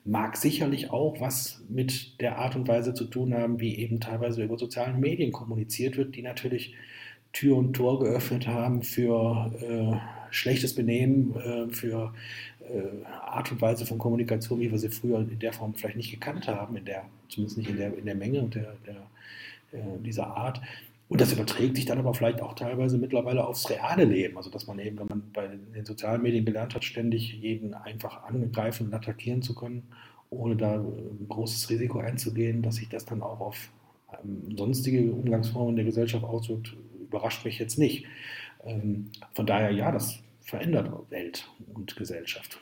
mag 0.05 0.37
sicherlich 0.37 0.91
auch 0.91 1.19
was 1.19 1.63
mit 1.67 2.21
der 2.21 2.37
Art 2.37 2.55
und 2.55 2.67
Weise 2.67 2.93
zu 2.93 3.05
tun 3.05 3.33
haben, 3.33 3.59
wie 3.59 3.75
eben 3.77 3.99
teilweise 3.99 4.43
über 4.43 4.57
soziale 4.57 4.95
Medien 4.95 5.31
kommuniziert 5.31 5.97
wird, 5.97 6.15
die 6.15 6.21
natürlich 6.21 6.75
Tür 7.33 7.57
und 7.57 7.73
Tor 7.73 7.99
geöffnet 7.99 8.47
haben 8.47 8.83
für 8.83 9.51
äh, 9.61 9.97
schlechtes 10.31 10.75
Benehmen, 10.75 11.35
äh, 11.35 11.73
für 11.73 12.13
Art 13.05 13.51
und 13.51 13.61
Weise 13.61 13.85
von 13.85 13.97
Kommunikation, 13.97 14.59
wie 14.59 14.71
wir 14.71 14.77
sie 14.77 14.89
früher 14.89 15.19
in 15.19 15.39
der 15.39 15.53
Form 15.53 15.73
vielleicht 15.73 15.97
nicht 15.97 16.11
gekannt 16.11 16.47
haben, 16.47 16.75
in 16.75 16.85
der, 16.85 17.05
zumindest 17.29 17.57
nicht 17.57 17.69
in 17.69 17.77
der, 17.77 17.97
in 17.97 18.05
der 18.05 18.15
Menge 18.15 18.41
und 18.41 18.55
der, 18.55 18.75
der 18.85 19.07
äh, 19.71 19.99
dieser 20.03 20.27
Art. 20.27 20.61
Und 21.09 21.19
das 21.19 21.33
überträgt 21.33 21.75
sich 21.75 21.85
dann 21.85 21.99
aber 21.99 22.13
vielleicht 22.13 22.41
auch 22.41 22.53
teilweise 22.53 22.97
mittlerweile 22.97 23.45
aufs 23.45 23.69
reale 23.69 24.05
Leben. 24.05 24.37
Also 24.37 24.49
dass 24.49 24.67
man 24.67 24.79
eben, 24.79 24.97
wenn 24.99 25.07
man 25.07 25.23
bei 25.33 25.47
den 25.47 25.85
sozialen 25.85 26.21
Medien 26.21 26.45
gelernt 26.45 26.73
hat, 26.73 26.85
ständig 26.85 27.33
jeden 27.33 27.73
einfach 27.73 28.23
angreifen 28.23 28.87
und 28.87 28.93
attackieren 28.93 29.41
zu 29.41 29.53
können, 29.53 29.83
ohne 30.29 30.55
da 30.55 30.75
ein 30.75 31.25
großes 31.27 31.69
Risiko 31.69 31.99
einzugehen, 31.99 32.61
dass 32.61 32.75
sich 32.75 32.87
das 32.87 33.05
dann 33.05 33.21
auch 33.21 33.41
auf 33.41 33.71
ähm, 34.23 34.55
sonstige 34.57 35.11
Umgangsformen 35.11 35.75
der 35.75 35.85
Gesellschaft 35.85 36.23
auswirkt, 36.23 36.75
überrascht 37.01 37.43
mich 37.43 37.59
jetzt 37.59 37.77
nicht. 37.77 38.05
Ähm, 38.63 39.09
von 39.33 39.45
daher, 39.45 39.71
ja, 39.71 39.91
das 39.91 40.19
verändert 40.51 40.91
Welt 41.09 41.49
und 41.73 41.95
Gesellschaft. 41.95 42.59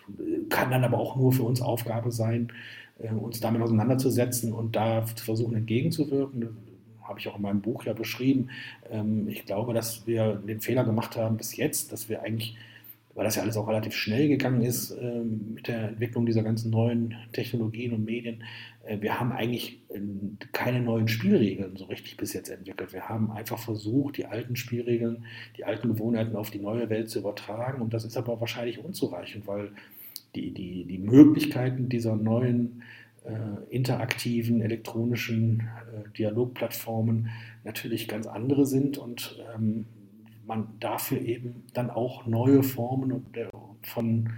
Kann 0.50 0.72
dann 0.72 0.84
aber 0.84 0.98
auch 0.98 1.16
nur 1.16 1.34
für 1.34 1.44
uns 1.44 1.62
Aufgabe 1.62 2.12
sein, 2.12 2.54
äh, 3.00 3.12
uns 3.12 3.40
damit 3.40 3.62
auseinanderzusetzen 3.62 4.54
und 4.54 4.76
da 4.76 5.06
zu 5.06 5.26
versuchen 5.26 5.56
entgegenzuwirken 5.56 6.58
habe 7.10 7.20
ich 7.20 7.28
auch 7.28 7.38
in 7.38 7.42
meinem 7.42 7.62
Buch 7.62 7.86
ja 7.86 7.94
beschrieben. 7.94 8.52
Ähm, 8.90 9.28
ich 9.28 9.46
glaube, 9.46 9.74
dass 9.74 10.06
wir 10.06 10.36
den 10.36 10.62
Fehler 10.62 10.84
gemacht 10.84 11.18
haben 11.18 11.38
bis 11.38 11.58
jetzt, 11.58 11.92
dass 11.92 12.08
wir 12.08 12.22
eigentlich, 12.22 12.56
weil 13.20 13.26
das 13.26 13.36
ja 13.36 13.42
alles 13.42 13.58
auch 13.58 13.68
relativ 13.68 13.94
schnell 13.96 14.30
gegangen 14.30 14.62
ist 14.62 14.92
ähm, 14.92 15.56
mit 15.56 15.68
der 15.68 15.90
Entwicklung 15.90 16.26
dieser 16.26 16.42
ganzen 16.42 16.72
neuen 16.72 17.16
Technologien 17.34 17.92
und 17.92 18.06
Medien, 18.06 18.46
äh, 18.86 19.02
wir 19.02 19.20
haben 19.20 19.34
eigentlich 19.34 19.82
äh, 19.90 20.00
keine 20.54 20.80
neuen 20.80 21.10
Spielregeln 21.10 21.76
so 21.76 21.84
richtig 21.84 22.16
bis 22.16 22.32
jetzt 22.32 22.48
entwickelt. 22.48 22.94
Wir 22.94 23.10
haben 23.10 23.30
einfach 23.30 23.60
versucht, 23.60 24.16
die 24.16 24.26
alten 24.26 24.56
Spielregeln, 24.56 25.26
die 25.58 25.66
alten 25.66 25.90
Gewohnheiten 25.90 26.38
auf 26.38 26.50
die 26.50 26.60
neue 26.60 26.90
Welt 26.90 27.10
zu 27.10 27.20
übertragen. 27.20 27.82
Und 27.82 27.94
das 27.94 28.06
ist 28.06 28.16
aber 28.16 28.40
wahrscheinlich 28.40 28.82
unzureichend, 28.82 29.48
weil 29.48 29.74
die, 30.34 30.54
die, 30.54 30.86
die 30.86 31.00
Möglichkeiten 31.00 31.90
dieser 31.90 32.16
neuen 32.16 32.84
äh, 33.26 33.66
interaktiven 33.70 34.62
elektronischen 34.62 35.68
äh, 35.94 36.10
Dialogplattformen 36.18 37.32
natürlich 37.66 38.08
ganz 38.08 38.28
andere 38.28 38.66
sind. 38.66 38.98
Und 38.98 39.44
ähm, 39.54 39.88
man 40.50 40.68
dafür 40.80 41.22
eben 41.22 41.64
dann 41.74 41.90
auch 41.90 42.26
neue 42.26 42.64
Formen 42.64 43.26
von, 43.84 44.32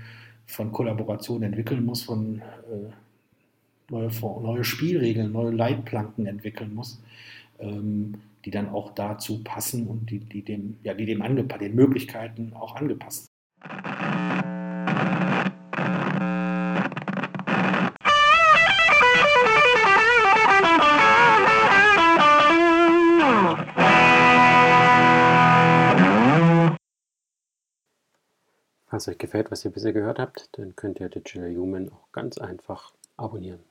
von 0.45 0.71
Kollaboration 0.71 1.41
entwickeln 1.41 1.83
muss, 1.83 2.03
von 2.03 2.41
äh, 2.41 2.91
neue, 3.89 4.09
neue 4.41 4.63
Spielregeln, 4.63 5.31
neue 5.31 5.51
Leitplanken 5.51 6.27
entwickeln 6.27 6.75
muss, 6.75 7.01
ähm, 7.59 8.15
die 8.45 8.51
dann 8.51 8.69
auch 8.69 8.93
dazu 8.93 9.43
passen 9.43 9.87
und 9.87 10.09
die, 10.11 10.19
die 10.19 10.43
dem, 10.43 10.77
ja, 10.83 10.93
die 10.93 11.05
dem 11.05 11.21
den 11.57 11.75
Möglichkeiten 11.75 12.53
auch 12.53 12.75
angepasst 12.75 13.27
sind. 13.63 14.50
Falls 28.91 29.07
euch 29.07 29.17
gefällt, 29.17 29.49
was 29.51 29.63
ihr 29.63 29.71
bisher 29.71 29.93
gehört 29.93 30.19
habt, 30.19 30.49
dann 30.51 30.75
könnt 30.75 30.99
ihr 30.99 31.07
Digital 31.07 31.55
Human 31.55 31.89
auch 31.93 32.11
ganz 32.11 32.37
einfach 32.37 32.91
abonnieren. 33.15 33.61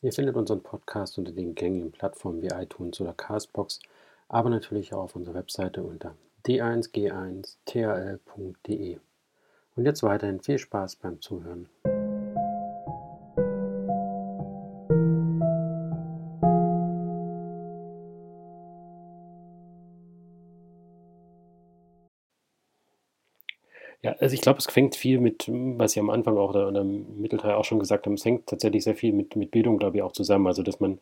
Ihr 0.00 0.14
findet 0.14 0.34
unseren 0.34 0.62
Podcast 0.62 1.18
unter 1.18 1.32
den 1.32 1.54
gängigen 1.54 1.92
Plattformen 1.92 2.40
wie 2.40 2.46
iTunes 2.46 2.98
oder 3.02 3.12
Castbox, 3.12 3.80
aber 4.28 4.48
natürlich 4.48 4.94
auch 4.94 5.02
auf 5.02 5.14
unserer 5.14 5.34
Webseite 5.34 5.82
unter 5.82 6.14
d1g1thl.de. 6.46 8.98
Und 9.76 9.84
jetzt 9.84 10.02
weiterhin 10.02 10.40
viel 10.40 10.56
Spaß 10.56 10.96
beim 10.96 11.20
Zuhören. 11.20 11.68
Also 24.30 24.36
ich 24.36 24.42
glaube, 24.42 24.58
es 24.60 24.66
fängt 24.66 24.94
viel 24.94 25.18
mit, 25.18 25.46
was 25.48 25.92
Sie 25.92 26.00
am 26.00 26.08
Anfang 26.08 26.38
auch 26.38 26.50
oder, 26.50 26.68
im 26.68 27.20
Mittelteil 27.20 27.54
auch 27.54 27.64
schon 27.64 27.80
gesagt 27.80 28.06
haben, 28.06 28.14
es 28.14 28.24
hängt 28.24 28.46
tatsächlich 28.46 28.84
sehr 28.84 28.94
viel 28.94 29.12
mit, 29.12 29.34
mit 29.34 29.50
Bildung, 29.50 29.76
glaube 29.76 29.96
ich, 29.96 30.02
auch 30.04 30.12
zusammen. 30.12 30.46
Also, 30.46 30.62
dass 30.62 30.78
man 30.78 31.00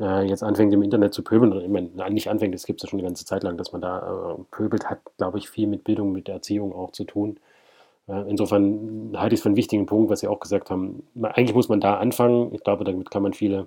äh, 0.00 0.22
jetzt 0.26 0.42
anfängt, 0.42 0.72
im 0.72 0.82
Internet 0.82 1.12
zu 1.12 1.22
pöbeln, 1.22 1.52
oder 1.52 1.62
ich 1.62 1.68
meine, 1.68 1.90
nicht 2.10 2.30
anfängt, 2.30 2.54
das 2.54 2.64
gibt 2.64 2.80
es 2.80 2.84
ja 2.84 2.90
schon 2.90 2.98
eine 3.00 3.08
ganze 3.08 3.26
Zeit 3.26 3.42
lang, 3.42 3.58
dass 3.58 3.72
man 3.72 3.82
da 3.82 4.36
äh, 4.38 4.42
pöbelt, 4.50 4.88
hat, 4.88 5.00
glaube 5.18 5.36
ich, 5.36 5.50
viel 5.50 5.66
mit 5.66 5.84
Bildung, 5.84 6.12
mit 6.12 6.30
Erziehung 6.30 6.72
auch 6.72 6.92
zu 6.92 7.04
tun. 7.04 7.38
Äh, 8.08 8.22
insofern 8.30 9.12
halte 9.16 9.34
ich 9.34 9.40
es 9.40 9.42
für 9.42 9.50
einen 9.50 9.56
wichtigen 9.56 9.84
Punkt, 9.84 10.10
was 10.10 10.20
Sie 10.20 10.28
auch 10.28 10.40
gesagt 10.40 10.70
haben. 10.70 11.02
Eigentlich 11.22 11.54
muss 11.54 11.68
man 11.68 11.80
da 11.80 11.98
anfangen. 11.98 12.54
Ich 12.54 12.64
glaube, 12.64 12.84
damit 12.84 13.10
kann 13.10 13.22
man 13.22 13.34
viele, 13.34 13.66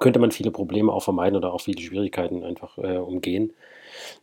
könnte 0.00 0.18
man 0.18 0.32
viele 0.32 0.50
Probleme 0.50 0.92
auch 0.92 1.04
vermeiden 1.04 1.36
oder 1.36 1.52
auch 1.52 1.60
viele 1.60 1.80
Schwierigkeiten 1.80 2.42
einfach 2.42 2.78
äh, 2.78 2.96
umgehen. 2.96 3.52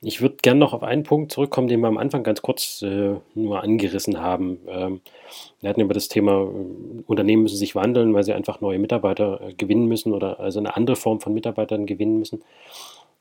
Ich 0.01 0.21
würde 0.21 0.37
gerne 0.41 0.59
noch 0.59 0.73
auf 0.73 0.83
einen 0.83 1.03
Punkt 1.03 1.31
zurückkommen, 1.31 1.67
den 1.67 1.81
wir 1.81 1.87
am 1.87 1.97
Anfang 1.97 2.23
ganz 2.23 2.41
kurz 2.41 2.81
äh, 2.81 3.15
nur 3.35 3.63
angerissen 3.63 4.19
haben. 4.21 4.59
Ähm, 4.67 5.01
wir 5.61 5.69
hatten 5.69 5.81
über 5.81 5.93
das 5.93 6.07
Thema, 6.07 6.43
äh, 6.43 7.03
Unternehmen 7.07 7.43
müssen 7.43 7.57
sich 7.57 7.75
wandeln, 7.75 8.13
weil 8.13 8.23
sie 8.23 8.33
einfach 8.33 8.61
neue 8.61 8.79
Mitarbeiter 8.79 9.41
äh, 9.41 9.53
gewinnen 9.53 9.87
müssen 9.87 10.13
oder 10.13 10.39
also 10.39 10.59
eine 10.59 10.75
andere 10.75 10.95
Form 10.95 11.19
von 11.19 11.33
Mitarbeitern 11.33 11.85
gewinnen 11.85 12.19
müssen. 12.19 12.41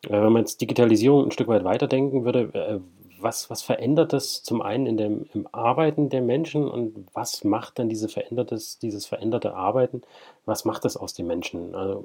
Äh, 0.04 0.10
wenn 0.10 0.32
man 0.32 0.42
jetzt 0.42 0.60
Digitalisierung 0.60 1.26
ein 1.26 1.30
Stück 1.30 1.48
weit 1.48 1.64
weiterdenken 1.64 2.24
würde, 2.24 2.50
äh, 2.52 2.80
was, 3.22 3.50
was 3.50 3.62
verändert 3.62 4.12
das 4.12 4.42
zum 4.42 4.62
einen 4.62 4.86
in 4.86 4.96
dem, 4.96 5.26
im 5.32 5.46
Arbeiten 5.52 6.08
der 6.08 6.22
Menschen 6.22 6.68
und 6.68 7.06
was 7.14 7.44
macht 7.44 7.78
dann 7.78 7.88
diese 7.88 8.08
verändertes, 8.08 8.78
dieses 8.78 9.06
veränderte 9.06 9.54
Arbeiten, 9.54 10.02
was 10.44 10.64
macht 10.64 10.84
das 10.84 10.96
aus 10.96 11.14
den 11.14 11.26
Menschen? 11.26 11.74
Also 11.74 12.04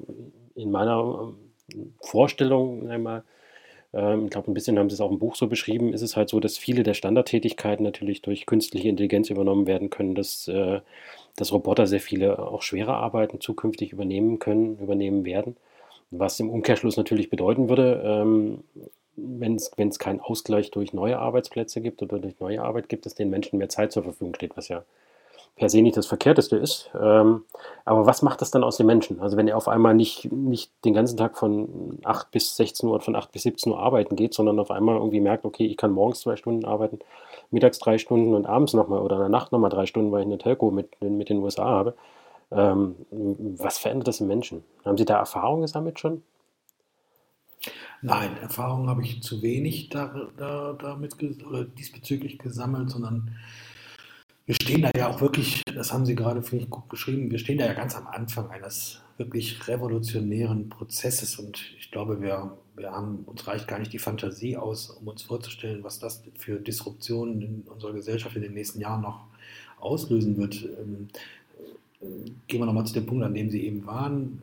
in 0.54 0.70
meiner 0.70 1.32
ähm, 1.72 1.94
Vorstellung 2.00 2.88
einmal, 2.88 3.24
ähm, 3.92 4.26
ich 4.26 4.30
glaube, 4.30 4.50
ein 4.50 4.54
bisschen 4.54 4.78
haben 4.78 4.90
sie 4.90 4.94
es 4.94 5.00
auch 5.00 5.10
im 5.10 5.18
Buch 5.18 5.36
so 5.36 5.46
beschrieben, 5.46 5.92
ist 5.92 6.02
es 6.02 6.16
halt 6.16 6.28
so, 6.28 6.40
dass 6.40 6.58
viele 6.58 6.82
der 6.82 6.94
Standardtätigkeiten 6.94 7.84
natürlich 7.84 8.22
durch 8.22 8.46
künstliche 8.46 8.88
Intelligenz 8.88 9.30
übernommen 9.30 9.66
werden 9.66 9.90
können, 9.90 10.14
dass, 10.14 10.48
äh, 10.48 10.80
dass 11.36 11.52
Roboter 11.52 11.86
sehr 11.86 12.00
viele 12.00 12.38
auch 12.38 12.62
schwere 12.62 12.94
Arbeiten 12.94 13.40
zukünftig 13.40 13.92
übernehmen 13.92 14.38
können, 14.38 14.78
übernehmen 14.78 15.24
werden. 15.24 15.56
Was 16.10 16.40
im 16.40 16.50
Umkehrschluss 16.50 16.96
natürlich 16.96 17.30
bedeuten 17.30 17.68
würde, 17.68 18.02
ähm, 18.04 18.64
wenn 19.16 19.56
es 19.56 19.98
keinen 19.98 20.20
Ausgleich 20.20 20.70
durch 20.70 20.92
neue 20.92 21.18
Arbeitsplätze 21.18 21.80
gibt 21.80 22.02
oder 22.02 22.18
durch 22.18 22.38
neue 22.40 22.62
Arbeit 22.62 22.88
gibt, 22.88 23.04
dass 23.04 23.14
den 23.14 23.30
Menschen 23.30 23.58
mehr 23.58 23.68
Zeit 23.68 23.92
zur 23.92 24.04
Verfügung 24.04 24.34
steht, 24.34 24.56
was 24.56 24.68
ja 24.68 24.84
per 25.58 25.68
se 25.68 25.82
nicht 25.82 25.96
das 25.96 26.06
Verkehrteste 26.06 26.56
ist. 26.56 26.90
Ähm, 26.98 27.44
aber 27.84 28.06
was 28.06 28.22
macht 28.22 28.40
das 28.40 28.50
dann 28.50 28.64
aus 28.64 28.76
den 28.76 28.86
Menschen? 28.86 29.20
Also 29.20 29.36
wenn 29.36 29.48
er 29.48 29.56
auf 29.56 29.68
einmal 29.68 29.94
nicht, 29.94 30.30
nicht 30.32 30.72
den 30.84 30.94
ganzen 30.94 31.16
Tag 31.16 31.36
von 31.36 31.98
8 32.04 32.30
bis 32.30 32.56
16 32.56 32.88
Uhr 32.88 32.94
oder 32.94 33.04
von 33.04 33.16
8 33.16 33.32
bis 33.32 33.42
17 33.42 33.72
Uhr 33.72 33.78
arbeiten 33.78 34.16
geht, 34.16 34.34
sondern 34.34 34.58
auf 34.58 34.70
einmal 34.70 34.96
irgendwie 34.96 35.20
merkt, 35.20 35.44
okay, 35.44 35.66
ich 35.66 35.76
kann 35.76 35.90
morgens 35.90 36.20
zwei 36.20 36.36
Stunden 36.36 36.64
arbeiten, 36.64 37.00
mittags 37.50 37.78
drei 37.78 37.98
Stunden 37.98 38.34
und 38.34 38.46
abends 38.46 38.72
nochmal 38.72 39.00
oder 39.00 39.16
in 39.16 39.22
der 39.22 39.28
Nacht 39.28 39.52
nochmal 39.52 39.70
drei 39.70 39.86
Stunden, 39.86 40.12
weil 40.12 40.20
ich 40.20 40.26
eine 40.26 40.38
Telco 40.38 40.70
mit, 40.70 41.00
mit 41.02 41.28
den 41.28 41.38
USA 41.38 41.64
habe. 41.64 41.94
Ähm, 42.50 42.94
was 43.10 43.78
verändert 43.78 44.08
das 44.08 44.20
im 44.20 44.28
Menschen? 44.28 44.64
Haben 44.84 44.96
Sie 44.96 45.04
da 45.04 45.18
Erfahrung 45.18 45.60
gesammelt 45.60 45.98
schon? 45.98 46.22
Nein, 48.00 48.36
Erfahrung 48.40 48.88
habe 48.88 49.02
ich 49.02 49.22
zu 49.22 49.42
wenig 49.42 49.88
da, 49.88 50.28
da, 50.36 50.74
damit 50.80 51.16
oder 51.44 51.64
diesbezüglich 51.64 52.38
gesammelt, 52.38 52.90
sondern 52.90 53.34
wir 54.48 54.54
stehen 54.54 54.80
da 54.80 54.90
ja 54.96 55.10
auch 55.10 55.20
wirklich, 55.20 55.62
das 55.74 55.92
haben 55.92 56.06
Sie 56.06 56.14
gerade, 56.14 56.42
finde 56.42 56.64
ich, 56.64 56.70
gut 56.70 56.88
beschrieben, 56.88 57.30
wir 57.30 57.38
stehen 57.38 57.58
da 57.58 57.66
ja 57.66 57.74
ganz 57.74 57.94
am 57.94 58.06
Anfang 58.06 58.48
eines 58.48 59.02
wirklich 59.18 59.68
revolutionären 59.68 60.70
Prozesses 60.70 61.38
und 61.38 61.60
ich 61.78 61.90
glaube, 61.90 62.22
wir, 62.22 62.56
wir 62.74 62.90
haben, 62.90 63.24
uns 63.26 63.46
reicht 63.46 63.68
gar 63.68 63.78
nicht 63.78 63.92
die 63.92 63.98
Fantasie 63.98 64.56
aus, 64.56 64.88
um 64.88 65.08
uns 65.08 65.20
vorzustellen, 65.20 65.84
was 65.84 65.98
das 65.98 66.22
für 66.38 66.60
Disruptionen 66.60 67.42
in 67.42 67.62
unserer 67.66 67.92
Gesellschaft 67.92 68.36
in 68.36 68.42
den 68.42 68.54
nächsten 68.54 68.80
Jahren 68.80 69.02
noch 69.02 69.20
auslösen 69.80 70.38
wird. 70.38 70.66
Ähm, 70.80 71.08
äh, 72.00 72.30
gehen 72.46 72.60
wir 72.60 72.64
nochmal 72.64 72.86
zu 72.86 72.94
dem 72.94 73.04
Punkt, 73.04 73.24
an 73.24 73.34
dem 73.34 73.50
Sie 73.50 73.66
eben 73.66 73.84
waren. 73.84 74.42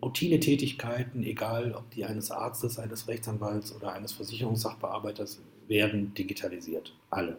Routinetätigkeiten, 0.00 1.22
egal 1.22 1.74
ob 1.74 1.90
die 1.90 2.06
eines 2.06 2.30
Arztes, 2.30 2.78
eines 2.78 3.08
Rechtsanwalts 3.08 3.76
oder 3.76 3.92
eines 3.92 4.12
Versicherungssachbearbeiters, 4.12 5.38
werden 5.68 6.14
digitalisiert. 6.14 6.94
Alle. 7.10 7.36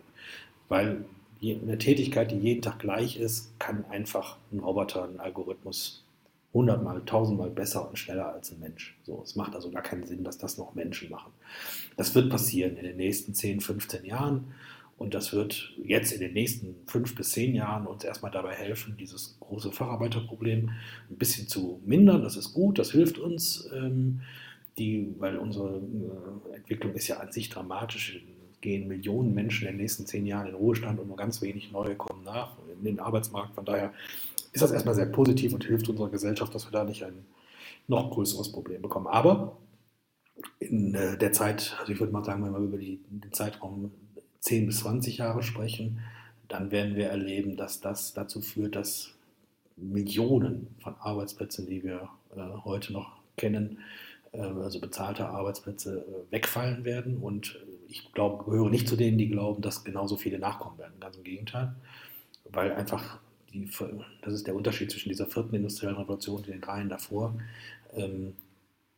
Weil 0.70 1.04
eine 1.42 1.78
Tätigkeit, 1.78 2.32
die 2.32 2.38
jeden 2.38 2.62
Tag 2.62 2.80
gleich 2.80 3.18
ist, 3.18 3.58
kann 3.60 3.86
einfach 3.86 4.38
ein 4.52 4.60
Roboter, 4.60 5.04
ein 5.04 5.20
Algorithmus 5.20 6.04
hundertmal, 6.54 7.02
tausendmal 7.06 7.50
besser 7.50 7.88
und 7.88 7.98
schneller 7.98 8.34
als 8.34 8.52
ein 8.52 8.60
Mensch. 8.60 8.96
So, 9.04 9.22
es 9.24 9.36
macht 9.36 9.56
also 9.56 9.72
gar 9.72 9.82
keinen 9.82 10.06
Sinn, 10.06 10.24
dass 10.24 10.38
das 10.38 10.58
noch 10.58 10.76
Menschen 10.76 11.10
machen. 11.10 11.32
Das 11.98 12.14
wird 12.14 12.30
passieren 12.30 12.76
in 12.78 12.84
den 12.84 12.98
nächsten 12.98 13.34
10, 13.34 13.62
15 13.62 14.06
Jahren 14.06 14.54
und 15.02 15.16
das 15.16 15.34
wird 15.34 15.74
jetzt 15.84 16.12
in 16.12 16.20
den 16.20 16.34
nächsten 16.34 16.76
fünf 16.86 17.16
bis 17.16 17.32
zehn 17.32 17.56
Jahren 17.56 17.88
uns 17.88 18.04
erstmal 18.04 18.32
dabei 18.32 18.54
helfen, 18.54 18.98
dieses 19.00 19.36
große 19.40 19.72
Facharbeiterproblem 19.72 20.70
ein 21.10 21.18
bisschen 21.18 21.48
zu 21.48 21.82
mindern. 21.86 22.22
Das 22.22 22.36
ist 22.36 22.54
gut, 22.54 22.78
das 22.78 22.92
hilft 22.92 23.18
uns, 23.18 23.68
ähm, 23.74 24.22
die, 24.78 25.16
weil 25.18 25.38
unsere 25.38 25.78
äh, 25.80 26.56
Entwicklung 26.56 26.94
ist 26.94 27.08
ja 27.08 27.18
an 27.18 27.32
sich 27.32 27.50
dramatisch 27.50 28.22
gehen 28.62 28.88
Millionen 28.88 29.34
Menschen 29.34 29.68
in 29.68 29.74
den 29.74 29.82
nächsten 29.82 30.06
zehn 30.06 30.26
Jahren 30.26 30.48
in 30.48 30.56
Ruhestand 30.56 31.00
und 31.00 31.08
nur 31.08 31.18
ganz 31.18 31.42
wenig 31.42 31.72
neue 31.72 31.96
kommen 31.96 32.24
nach 32.24 32.58
in 32.78 32.84
den 32.84 33.00
Arbeitsmarkt. 33.00 33.56
Von 33.56 33.66
daher 33.66 33.94
ist 34.54 34.62
das 34.62 34.72
erstmal 34.72 34.96
sehr 34.96 35.08
positiv 35.08 35.54
und 35.54 35.64
hilft 35.64 35.90
unserer 35.90 36.10
Gesellschaft, 36.10 36.54
dass 36.54 36.68
wir 36.68 36.72
da 36.72 36.84
nicht 36.84 37.04
ein 37.04 37.26
noch 37.88 38.12
größeres 38.12 38.52
Problem 38.52 38.82
bekommen. 38.82 39.08
Aber 39.08 39.58
in 40.60 40.96
äh, 40.96 41.18
der 41.18 41.32
Zeit, 41.32 41.76
also 41.80 41.92
ich 41.92 42.00
würde 42.00 42.14
mal 42.14 42.24
sagen, 42.24 42.44
wenn 42.46 42.54
wir 42.54 42.60
über 42.60 42.78
die, 42.78 43.00
den 43.10 43.34
Zeitraum 43.34 43.92
10 44.40 44.68
bis 44.68 44.80
20 44.80 45.18
Jahre 45.18 45.44
sprechen, 45.44 46.00
dann 46.48 46.72
werden 46.72 46.96
wir 46.96 47.08
erleben, 47.08 47.56
dass 47.58 47.80
das 47.80 48.14
dazu 48.14 48.42
führt, 48.42 48.76
dass 48.76 49.14
Millionen 49.78 50.76
von 50.80 50.96
Arbeitsplätzen, 51.00 51.68
die 51.68 51.84
wir 51.84 52.10
äh, 52.36 52.42
heute 52.64 52.94
noch 52.94 53.18
kennen, 53.38 53.80
äh, 54.32 54.42
also 54.42 54.80
bezahlte 54.80 55.28
Arbeitsplätze, 55.28 56.00
äh, 56.00 56.32
wegfallen 56.32 56.84
werden. 56.84 57.18
Und 57.18 57.58
ich 57.92 58.12
glaube, 58.14 58.46
gehöre 58.46 58.70
nicht 58.70 58.88
zu 58.88 58.96
denen, 58.96 59.18
die 59.18 59.30
glauben, 59.30 59.62
dass 59.62 59.84
genauso 59.84 60.18
viele 60.18 60.40
nachkommen 60.40 60.78
werden. 60.78 60.94
Ganz 61.00 61.18
im 61.18 61.24
Gegenteil, 61.24 61.76
weil 62.50 62.72
einfach 62.72 63.20
die, 63.54 63.70
das 64.22 64.34
ist 64.34 64.48
der 64.48 64.56
Unterschied 64.56 64.90
zwischen 64.90 65.10
dieser 65.10 65.28
vierten 65.28 65.56
industriellen 65.56 65.98
Revolution 65.98 66.38
und 66.38 66.48
den 66.48 66.62
dreien 66.62 66.90
davor. 66.90 67.36
Ähm, 67.96 68.34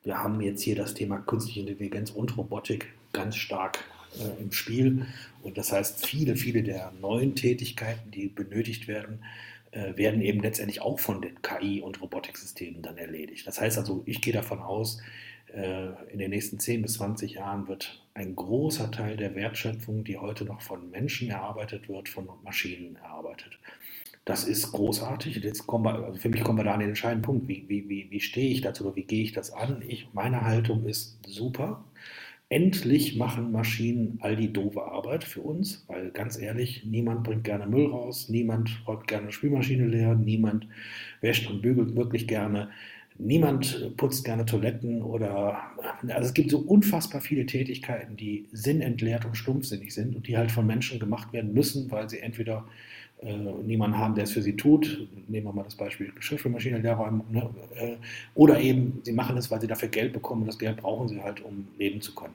wir 0.03 0.21
haben 0.21 0.41
jetzt 0.41 0.61
hier 0.61 0.75
das 0.75 0.93
Thema 0.93 1.17
künstliche 1.19 1.61
Intelligenz 1.61 2.11
und 2.11 2.37
Robotik 2.37 2.93
ganz 3.13 3.35
stark 3.35 3.79
äh, 4.19 4.41
im 4.41 4.51
Spiel. 4.51 5.07
Und 5.41 5.57
das 5.57 5.71
heißt, 5.71 6.05
viele, 6.05 6.35
viele 6.35 6.61
der 6.61 6.91
neuen 7.01 7.35
Tätigkeiten, 7.35 8.11
die 8.11 8.27
benötigt 8.27 8.87
werden, 8.87 9.23
äh, 9.71 9.95
werden 9.97 10.21
eben 10.21 10.41
letztendlich 10.41 10.81
auch 10.81 10.99
von 10.99 11.21
den 11.21 11.41
KI- 11.41 11.81
und 11.81 12.01
Robotiksystemen 12.01 12.81
dann 12.81 12.97
erledigt. 12.97 13.47
Das 13.47 13.59
heißt 13.59 13.77
also, 13.77 14.03
ich 14.05 14.21
gehe 14.21 14.33
davon 14.33 14.59
aus, 14.59 15.01
äh, 15.53 16.11
in 16.11 16.19
den 16.19 16.29
nächsten 16.29 16.59
10 16.59 16.81
bis 16.81 16.93
20 16.93 17.33
Jahren 17.33 17.67
wird 17.67 18.02
ein 18.13 18.35
großer 18.35 18.91
Teil 18.91 19.17
der 19.17 19.35
Wertschöpfung, 19.35 20.03
die 20.03 20.17
heute 20.17 20.45
noch 20.45 20.61
von 20.61 20.89
Menschen 20.91 21.29
erarbeitet 21.29 21.89
wird, 21.89 22.09
von 22.09 22.27
Maschinen 22.43 22.95
erarbeitet. 22.97 23.57
Das 24.25 24.45
ist 24.45 24.71
großartig. 24.71 25.37
Jetzt 25.37 25.67
kommen 25.67 25.85
wir, 25.85 25.95
also 26.05 26.19
für 26.19 26.29
mich 26.29 26.43
kommen 26.43 26.59
wir 26.59 26.63
da 26.63 26.73
an 26.73 26.79
den 26.79 26.89
entscheidenden 26.89 27.23
Punkt. 27.23 27.47
Wie, 27.47 27.65
wie, 27.67 27.89
wie, 27.89 28.09
wie 28.09 28.19
stehe 28.21 28.51
ich 28.51 28.61
dazu 28.61 28.85
oder 28.85 28.95
wie 28.95 29.03
gehe 29.03 29.23
ich 29.23 29.33
das 29.33 29.51
an? 29.51 29.83
Ich, 29.87 30.07
meine 30.13 30.41
Haltung 30.45 30.85
ist 30.85 31.19
super. 31.25 31.83
Endlich 32.47 33.17
machen 33.17 33.51
Maschinen 33.51 34.19
all 34.21 34.35
die 34.35 34.53
doofe 34.53 34.83
Arbeit 34.83 35.23
für 35.23 35.41
uns, 35.41 35.83
weil 35.87 36.11
ganz 36.11 36.37
ehrlich, 36.37 36.85
niemand 36.85 37.23
bringt 37.23 37.43
gerne 37.43 37.65
Müll 37.65 37.87
raus, 37.87 38.29
niemand 38.29 38.83
räumt 38.87 39.07
gerne 39.07 39.31
Spülmaschine 39.31 39.87
leer, 39.87 40.13
niemand 40.13 40.67
wäscht 41.19 41.49
und 41.49 41.63
bügelt 41.63 41.95
wirklich 41.95 42.27
gerne. 42.27 42.69
Niemand 43.17 43.95
putzt 43.97 44.25
gerne 44.25 44.45
Toiletten 44.45 45.01
oder 45.01 45.61
also 46.07 46.27
es 46.27 46.33
gibt 46.33 46.49
so 46.49 46.59
unfassbar 46.59 47.21
viele 47.21 47.45
Tätigkeiten, 47.45 48.17
die 48.17 48.47
sinnentleert 48.51 49.25
und 49.25 49.35
stumpfsinnig 49.35 49.93
sind 49.93 50.15
und 50.15 50.27
die 50.27 50.37
halt 50.37 50.51
von 50.51 50.65
Menschen 50.65 50.99
gemacht 50.99 51.31
werden 51.31 51.53
müssen, 51.53 51.91
weil 51.91 52.09
sie 52.09 52.19
entweder 52.19 52.65
äh, 53.21 53.37
niemanden 53.63 53.97
haben, 53.97 54.15
der 54.15 54.25
es 54.25 54.31
für 54.31 54.41
sie 54.41 54.55
tut. 54.55 55.07
Nehmen 55.27 55.45
wir 55.45 55.53
mal 55.53 55.63
das 55.63 55.75
Beispiel 55.75 56.11
Geschirrspülmaschine 56.11 56.79
leer 56.79 56.95
räumen. 56.95 57.21
Ne? 57.31 57.49
Äh, 57.75 57.95
oder 58.33 58.59
eben, 58.59 58.99
sie 59.03 59.13
machen 59.13 59.37
es, 59.37 59.51
weil 59.51 59.61
sie 59.61 59.67
dafür 59.67 59.89
Geld 59.89 60.11
bekommen 60.11 60.41
und 60.41 60.47
das 60.47 60.59
Geld 60.59 60.77
brauchen 60.77 61.07
sie 61.07 61.21
halt, 61.21 61.39
um 61.41 61.67
leben 61.77 62.01
zu 62.01 62.13
können. 62.15 62.33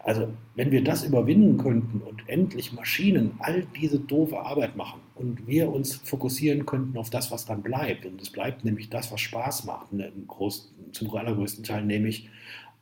Also, 0.00 0.28
wenn 0.54 0.72
wir 0.72 0.82
das 0.82 1.04
überwinden 1.04 1.56
könnten 1.56 2.00
und 2.00 2.28
endlich 2.28 2.72
Maschinen 2.72 3.32
all 3.38 3.64
diese 3.80 3.98
doofe 3.98 4.38
Arbeit 4.38 4.76
machen 4.76 5.00
und 5.16 5.46
wir 5.46 5.72
uns 5.72 5.96
fokussieren 5.96 6.66
könnten 6.66 6.96
auf 6.98 7.10
das, 7.10 7.30
was 7.30 7.46
dann 7.46 7.62
bleibt, 7.62 8.06
und 8.06 8.20
es 8.20 8.30
bleibt 8.30 8.64
nämlich 8.64 8.90
das, 8.90 9.10
was 9.10 9.20
Spaß 9.20 9.64
macht, 9.64 9.92
ne, 9.92 10.12
groß, 10.28 10.72
zum 10.92 11.14
allergrößten 11.14 11.64
Teil, 11.64 11.84
nämlich 11.84 12.28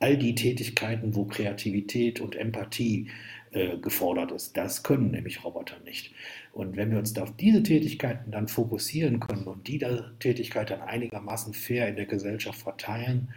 all 0.00 0.16
die 0.16 0.34
Tätigkeiten, 0.34 1.14
wo 1.14 1.24
Kreativität 1.24 2.20
und 2.20 2.34
Empathie 2.34 3.08
äh, 3.52 3.78
gefordert 3.78 4.32
ist. 4.32 4.56
Das 4.56 4.82
können 4.82 5.12
nämlich 5.12 5.44
Roboter 5.44 5.76
nicht. 5.84 6.12
Und 6.52 6.76
wenn 6.76 6.90
wir 6.90 6.98
uns 6.98 7.16
auf 7.18 7.36
diese 7.36 7.62
Tätigkeiten 7.62 8.32
dann 8.32 8.48
fokussieren 8.48 9.20
können 9.20 9.44
und 9.44 9.68
die 9.68 9.78
Tätigkeit 10.18 10.70
dann 10.70 10.82
einigermaßen 10.82 11.54
fair 11.54 11.88
in 11.88 11.96
der 11.96 12.06
Gesellschaft 12.06 12.60
verteilen, 12.60 13.32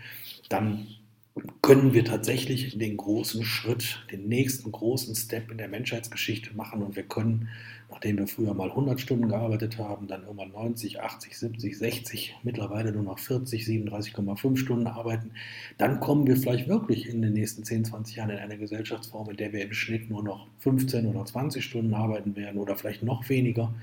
dann 0.50 0.88
können 1.62 1.94
wir 1.94 2.06
tatsächlich 2.06 2.78
den 2.78 2.98
großen 2.98 3.44
Schritt, 3.44 4.06
den 4.12 4.28
nächsten 4.28 4.72
großen 4.72 5.16
Step 5.16 5.52
in 5.52 5.58
der 5.58 5.68
Menschheitsgeschichte 5.68 6.56
machen 6.56 6.82
und 6.82 6.96
wir 6.96 7.04
können 7.04 7.50
nachdem 7.90 8.18
wir 8.18 8.28
früher 8.28 8.54
mal 8.54 8.70
100 8.70 9.00
Stunden 9.00 9.30
gearbeitet 9.30 9.78
haben, 9.78 10.08
dann 10.08 10.24
irgendwann 10.24 10.52
90, 10.52 11.02
80, 11.02 11.38
70, 11.38 11.78
60, 11.78 12.36
mittlerweile 12.44 12.92
nur 12.92 13.04
noch 13.04 13.20
40, 13.20 13.64
37,5 13.64 14.58
Stunden 14.58 14.88
arbeiten, 14.88 15.32
dann 15.78 16.00
kommen 16.00 16.28
wir 16.28 16.38
vielleicht 16.38 16.68
wirklich 16.68 17.08
in 17.08 17.22
den 17.22 17.34
nächsten 17.34 17.64
10, 17.64 17.86
20 17.86 18.16
Jahren 18.18 18.30
in 18.32 18.38
eine 18.38 18.58
Gesellschaftsform, 18.58 19.30
in 19.30 19.38
der 19.38 19.54
wir 19.54 19.64
im 19.64 19.74
Schnitt 19.74 20.10
nur 20.10 20.24
noch 20.24 20.48
15 20.60 21.06
oder 21.06 21.26
20 21.26 21.64
Stunden 21.64 21.94
arbeiten 21.94 22.36
werden 22.36 22.60
oder 22.60 22.76
vielleicht 22.76 23.04
noch 23.04 23.28
weniger. 23.30 23.74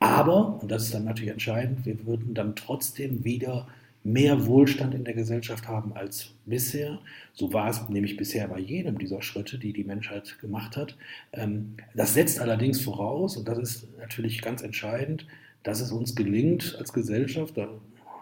Aber, 0.00 0.60
und 0.60 0.70
das 0.70 0.84
ist 0.84 0.94
dann 0.94 1.04
natürlich 1.04 1.32
entscheidend, 1.32 1.84
wir 1.86 2.04
würden 2.06 2.34
dann 2.34 2.56
trotzdem 2.56 3.24
wieder 3.24 3.66
mehr 4.04 4.46
Wohlstand 4.46 4.94
in 4.94 5.04
der 5.04 5.14
Gesellschaft 5.14 5.68
haben 5.68 5.92
als 5.92 6.30
bisher. 6.46 6.98
So 7.34 7.52
war 7.52 7.68
es 7.68 7.88
nämlich 7.88 8.16
bisher 8.16 8.48
bei 8.48 8.58
jedem 8.58 8.98
dieser 8.98 9.22
Schritte, 9.22 9.58
die 9.58 9.72
die 9.72 9.84
Menschheit 9.84 10.38
gemacht 10.40 10.76
hat. 10.76 10.96
Ähm, 11.32 11.74
das 11.94 12.14
setzt 12.14 12.40
allerdings 12.40 12.80
voraus, 12.80 13.36
und 13.36 13.48
das 13.48 13.58
ist 13.58 13.98
natürlich 13.98 14.40
ganz 14.40 14.62
entscheidend, 14.62 15.26
dass 15.62 15.80
es 15.80 15.92
uns 15.92 16.14
gelingt 16.14 16.76
als 16.78 16.92
Gesellschaft, 16.92 17.56
das 17.56 17.68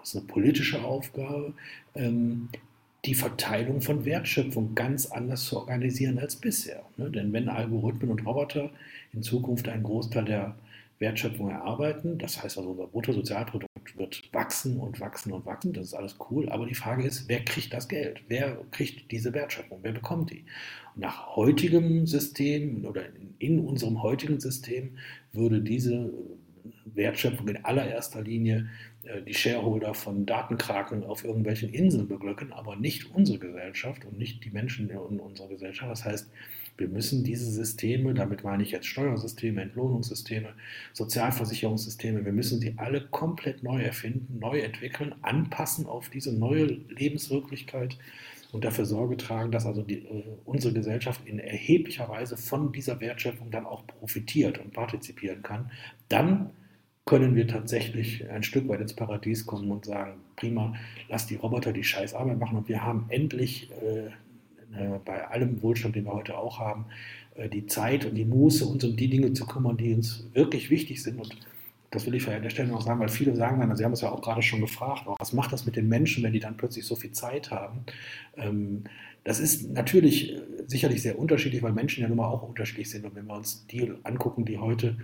ist 0.02 0.16
eine 0.16 0.26
politische 0.26 0.82
Aufgabe, 0.82 1.54
ähm, 1.94 2.48
die 3.04 3.14
Verteilung 3.14 3.80
von 3.80 4.04
Wertschöpfung 4.04 4.74
ganz 4.74 5.06
anders 5.06 5.44
zu 5.44 5.58
organisieren 5.58 6.18
als 6.18 6.36
bisher. 6.36 6.82
Ne? 6.96 7.10
Denn 7.10 7.32
wenn 7.32 7.48
Algorithmen 7.48 8.10
und 8.10 8.26
Roboter 8.26 8.70
in 9.12 9.22
Zukunft 9.22 9.68
einen 9.68 9.84
Großteil 9.84 10.24
der 10.24 10.56
Wertschöpfung 10.98 11.50
erarbeiten, 11.50 12.18
das 12.18 12.42
heißt 12.42 12.56
also 12.56 12.70
unser 12.70 12.86
Bruttosozialprodukt 12.86 13.66
wird 13.96 14.22
wachsen 14.32 14.78
und 14.78 14.98
wachsen 15.00 15.32
und 15.32 15.46
wachsen, 15.46 15.72
das 15.72 15.88
ist 15.88 15.94
alles 15.94 16.16
cool, 16.30 16.48
aber 16.48 16.66
die 16.66 16.74
Frage 16.74 17.04
ist, 17.04 17.28
wer 17.28 17.44
kriegt 17.44 17.72
das 17.72 17.88
Geld? 17.88 18.22
Wer 18.28 18.58
kriegt 18.70 19.10
diese 19.10 19.32
Wertschöpfung? 19.32 19.80
Wer 19.82 19.92
bekommt 19.92 20.30
die? 20.30 20.44
Und 20.94 21.02
nach 21.02 21.36
heutigem 21.36 22.06
System 22.06 22.84
oder 22.84 23.04
in 23.38 23.60
unserem 23.60 24.02
heutigen 24.02 24.40
System 24.40 24.96
würde 25.32 25.60
diese 25.60 26.12
Wertschöpfung 26.84 27.48
in 27.48 27.64
allererster 27.64 28.22
Linie 28.22 28.68
äh, 29.04 29.22
die 29.22 29.34
Shareholder 29.34 29.94
von 29.94 30.26
Datenkraken 30.26 31.04
auf 31.04 31.24
irgendwelchen 31.24 31.72
Inseln 31.72 32.08
beglücken, 32.08 32.52
aber 32.52 32.76
nicht 32.76 33.14
unsere 33.14 33.38
Gesellschaft 33.38 34.04
und 34.04 34.18
nicht 34.18 34.44
die 34.44 34.50
Menschen 34.50 34.90
in 34.90 35.20
unserer 35.20 35.48
Gesellschaft. 35.48 35.90
Das 35.90 36.04
heißt, 36.04 36.30
wir 36.78 36.88
müssen 36.88 37.24
diese 37.24 37.50
Systeme, 37.50 38.14
damit 38.14 38.44
meine 38.44 38.62
ich 38.62 38.70
jetzt 38.70 38.86
Steuersysteme, 38.86 39.62
Entlohnungssysteme, 39.62 40.54
Sozialversicherungssysteme, 40.92 42.24
wir 42.24 42.32
müssen 42.32 42.60
sie 42.60 42.74
alle 42.76 43.02
komplett 43.08 43.62
neu 43.62 43.82
erfinden, 43.82 44.38
neu 44.38 44.60
entwickeln, 44.60 45.14
anpassen 45.22 45.86
auf 45.86 46.08
diese 46.10 46.32
neue 46.32 46.64
Lebenswirklichkeit 46.64 47.96
und 48.52 48.64
dafür 48.64 48.86
Sorge 48.86 49.16
tragen, 49.16 49.50
dass 49.50 49.66
also 49.66 49.82
die, 49.82 50.06
äh, 50.06 50.24
unsere 50.44 50.72
Gesellschaft 50.72 51.20
in 51.26 51.38
erheblicher 51.38 52.08
Weise 52.08 52.36
von 52.36 52.72
dieser 52.72 53.00
Wertschöpfung 53.00 53.50
dann 53.50 53.66
auch 53.66 53.86
profitiert 53.86 54.58
und 54.58 54.72
partizipieren 54.72 55.42
kann. 55.42 55.70
Dann 56.08 56.50
können 57.04 57.36
wir 57.36 57.46
tatsächlich 57.46 58.28
ein 58.28 58.42
Stück 58.42 58.68
weit 58.68 58.80
ins 58.80 58.94
Paradies 58.94 59.46
kommen 59.46 59.70
und 59.70 59.84
sagen, 59.84 60.20
prima, 60.34 60.74
lass 61.08 61.26
die 61.26 61.36
Roboter 61.36 61.72
die 61.72 61.84
Scheißarbeit 61.84 62.38
machen 62.38 62.58
und 62.58 62.68
wir 62.68 62.82
haben 62.82 63.06
endlich 63.10 63.70
äh, 63.70 64.10
bei 65.04 65.26
allem 65.28 65.62
Wohlstand, 65.62 65.96
den 65.96 66.04
wir 66.04 66.12
heute 66.12 66.36
auch 66.36 66.58
haben, 66.58 66.86
äh, 67.36 67.48
die 67.48 67.66
Zeit 67.66 68.04
und 68.04 68.14
die 68.14 68.24
Muße, 68.24 68.64
uns 68.64 68.84
um 68.84 68.96
die 68.96 69.08
Dinge 69.08 69.32
zu 69.32 69.46
kümmern, 69.46 69.76
die 69.76 69.94
uns 69.94 70.28
wirklich 70.32 70.70
wichtig 70.70 71.02
sind. 71.02 71.18
Und 71.18 71.36
das 71.90 72.06
will 72.06 72.14
ich 72.14 72.28
an 72.28 72.42
der 72.42 72.50
Stelle 72.50 72.68
noch 72.68 72.82
sagen, 72.82 73.00
weil 73.00 73.08
viele 73.08 73.34
sagen 73.36 73.60
dann, 73.60 73.74
Sie 73.76 73.84
haben 73.84 73.92
es 73.92 74.00
ja 74.00 74.10
auch 74.10 74.22
gerade 74.22 74.42
schon 74.42 74.60
gefragt, 74.60 75.02
was 75.18 75.32
macht 75.32 75.52
das 75.52 75.66
mit 75.66 75.76
den 75.76 75.88
Menschen, 75.88 76.22
wenn 76.24 76.32
die 76.32 76.40
dann 76.40 76.56
plötzlich 76.56 76.84
so 76.84 76.96
viel 76.96 77.12
Zeit 77.12 77.50
haben? 77.50 77.84
Ähm, 78.36 78.84
das 79.24 79.40
ist 79.40 79.70
natürlich 79.70 80.34
äh, 80.34 80.40
sicherlich 80.66 81.02
sehr 81.02 81.18
unterschiedlich, 81.18 81.62
weil 81.62 81.72
Menschen 81.72 82.02
ja 82.02 82.08
nun 82.08 82.18
mal 82.18 82.28
auch 82.28 82.42
unterschiedlich 82.42 82.90
sind. 82.90 83.04
Und 83.04 83.14
wenn 83.14 83.26
wir 83.26 83.34
uns 83.34 83.66
die 83.66 83.92
angucken, 84.02 84.44
die 84.44 84.58
heute 84.58 84.96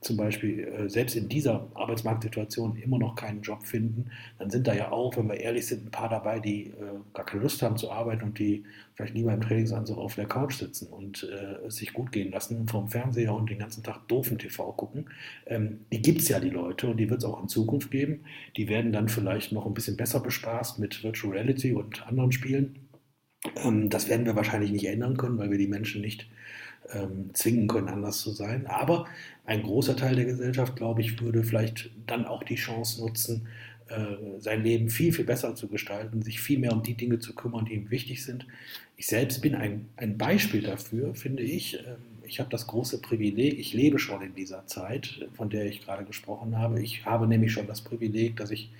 zum 0.00 0.16
Beispiel 0.16 0.60
äh, 0.60 0.88
selbst 0.88 1.14
in 1.14 1.28
dieser 1.28 1.68
Arbeitsmarktsituation 1.74 2.76
immer 2.76 2.98
noch 2.98 3.14
keinen 3.14 3.42
Job 3.42 3.64
finden, 3.64 4.10
dann 4.38 4.50
sind 4.50 4.66
da 4.66 4.74
ja 4.74 4.90
auch, 4.90 5.16
wenn 5.16 5.28
wir 5.28 5.38
ehrlich 5.38 5.66
sind, 5.66 5.86
ein 5.86 5.90
paar 5.90 6.08
dabei, 6.08 6.40
die 6.40 6.72
gar 7.12 7.24
keine 7.24 7.42
Lust 7.42 7.62
haben 7.62 7.76
zu 7.76 7.90
arbeiten 7.90 8.24
und 8.24 8.38
die 8.38 8.64
vielleicht 9.02 9.14
lieber 9.16 9.34
im 9.34 9.40
Trainingsanzug 9.40 9.98
auf 9.98 10.14
der 10.14 10.26
Couch 10.26 10.54
sitzen 10.54 10.86
und 10.86 11.28
äh, 11.28 11.68
sich 11.70 11.92
gut 11.92 12.12
gehen 12.12 12.30
lassen 12.30 12.68
vom 12.68 12.88
Fernseher 12.88 13.34
und 13.34 13.50
den 13.50 13.58
ganzen 13.58 13.82
Tag 13.82 14.06
doofen 14.06 14.38
TV 14.38 14.72
gucken. 14.72 15.06
Ähm, 15.46 15.80
die 15.92 16.00
gibt 16.00 16.20
es 16.20 16.28
ja, 16.28 16.38
die 16.38 16.50
Leute, 16.50 16.88
und 16.88 16.98
die 16.98 17.10
wird 17.10 17.20
es 17.20 17.24
auch 17.24 17.42
in 17.42 17.48
Zukunft 17.48 17.90
geben. 17.90 18.24
Die 18.56 18.68
werden 18.68 18.92
dann 18.92 19.08
vielleicht 19.08 19.50
noch 19.50 19.66
ein 19.66 19.74
bisschen 19.74 19.96
besser 19.96 20.20
bespaßt 20.20 20.78
mit 20.78 21.02
Virtual 21.02 21.32
Reality 21.32 21.72
und 21.72 22.06
anderen 22.06 22.30
Spielen. 22.30 22.88
Ähm, 23.56 23.90
das 23.90 24.08
werden 24.08 24.24
wir 24.24 24.36
wahrscheinlich 24.36 24.70
nicht 24.70 24.86
ändern 24.86 25.16
können, 25.16 25.38
weil 25.38 25.50
wir 25.50 25.58
die 25.58 25.66
Menschen 25.66 26.00
nicht 26.00 26.28
ähm, 26.92 27.30
zwingen 27.32 27.66
können, 27.66 27.88
anders 27.88 28.20
zu 28.20 28.30
sein. 28.30 28.66
Aber 28.68 29.06
ein 29.44 29.64
großer 29.64 29.96
Teil 29.96 30.14
der 30.14 30.26
Gesellschaft, 30.26 30.76
glaube 30.76 31.00
ich, 31.00 31.20
würde 31.20 31.42
vielleicht 31.42 31.90
dann 32.06 32.24
auch 32.24 32.44
die 32.44 32.54
Chance 32.54 33.00
nutzen, 33.00 33.48
sein 34.38 34.62
Leben 34.62 34.88
viel, 34.88 35.12
viel 35.12 35.24
besser 35.24 35.54
zu 35.54 35.68
gestalten, 35.68 36.22
sich 36.22 36.40
viel 36.40 36.58
mehr 36.58 36.72
um 36.72 36.82
die 36.82 36.94
Dinge 36.94 37.18
zu 37.18 37.34
kümmern, 37.34 37.64
die 37.64 37.74
ihm 37.74 37.90
wichtig 37.90 38.24
sind. 38.24 38.46
Ich 38.96 39.06
selbst 39.06 39.40
bin 39.42 39.54
ein, 39.54 39.88
ein 39.96 40.16
Beispiel 40.16 40.62
dafür, 40.62 41.14
finde 41.14 41.42
ich. 41.42 41.78
Ähm, 41.78 41.96
ich 42.24 42.40
habe 42.40 42.50
das 42.50 42.66
große 42.66 43.00
Privileg, 43.02 43.58
ich 43.58 43.74
lebe 43.74 43.98
schon 43.98 44.22
in 44.22 44.34
dieser 44.34 44.66
Zeit, 44.66 45.26
von 45.34 45.50
der 45.50 45.66
ich 45.66 45.84
gerade 45.84 46.04
gesprochen 46.04 46.56
habe. 46.56 46.80
Ich 46.80 47.04
habe 47.04 47.26
nämlich 47.26 47.52
schon 47.52 47.66
das 47.66 47.82
Privileg, 47.82 48.36
dass 48.36 48.50
ich 48.50 48.70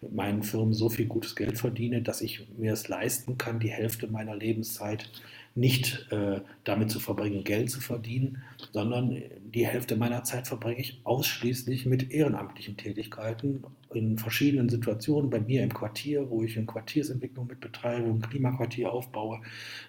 mit 0.00 0.14
meinen 0.14 0.42
Firmen 0.42 0.74
so 0.74 0.88
viel 0.88 1.06
gutes 1.06 1.34
Geld 1.34 1.58
verdiene, 1.58 2.02
dass 2.02 2.20
ich 2.20 2.46
mir 2.56 2.72
es 2.72 2.88
leisten 2.88 3.38
kann, 3.38 3.60
die 3.60 3.70
Hälfte 3.70 4.08
meiner 4.08 4.36
Lebenszeit 4.36 5.10
nicht 5.54 6.06
äh, 6.10 6.40
damit 6.64 6.90
zu 6.90 7.00
verbringen, 7.00 7.44
Geld 7.44 7.70
zu 7.70 7.80
verdienen, 7.80 8.42
sondern 8.72 9.22
die 9.54 9.66
Hälfte 9.66 9.96
meiner 9.96 10.22
Zeit 10.24 10.46
verbringe 10.46 10.80
ich 10.80 11.00
ausschließlich 11.04 11.86
mit 11.86 12.10
ehrenamtlichen 12.10 12.76
Tätigkeiten 12.76 13.64
in 13.94 14.18
verschiedenen 14.18 14.68
Situationen. 14.68 15.30
Bei 15.30 15.40
mir 15.40 15.62
im 15.62 15.72
Quartier, 15.72 16.28
wo 16.30 16.42
ich 16.42 16.56
eine 16.56 16.66
Quartiersentwicklung 16.66 17.46
mit 17.46 17.60
betreibe, 17.60 18.08
ein 18.08 18.20
Klimaquartier 18.20 18.92
aufbaue, 18.92 19.40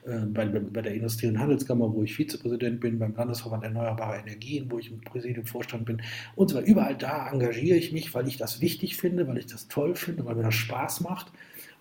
äh, 0.06 0.20
bei, 0.20 0.46
bei, 0.46 0.82
der 0.82 0.94
Industrie- 0.94 1.28
und 1.28 1.40
Handelskammer, 1.40 1.94
wo 1.94 2.04
ich 2.04 2.16
Vizepräsident 2.16 2.80
bin, 2.80 2.98
beim 2.98 3.16
Landesverband 3.16 3.64
Erneuerbare 3.64 4.20
Energien, 4.20 4.72
wo 4.72 4.80
ich 4.80 4.92
im 4.92 5.02
Präsidiumvorstand 5.02 5.86
bin 5.86 6.02
und 6.36 6.50
so 6.50 6.58
weiter. 6.58 6.68
Überall 6.68 6.96
da 6.96 7.30
engagiere 7.30 7.78
ich 7.78 7.92
mich, 7.92 8.14
weil 8.14 8.28
ich 8.28 8.38
das 8.38 8.62
wichtig 8.62 8.98
finde, 8.98 9.28
weil 9.28 9.38
ich 9.38 9.48
das 9.48 9.68
toll 9.68 9.96
finde, 9.96 10.26
weil 10.26 10.36
mir 10.36 10.44
das 10.44 10.56
Spaß 10.56 11.02
macht. 11.02 11.32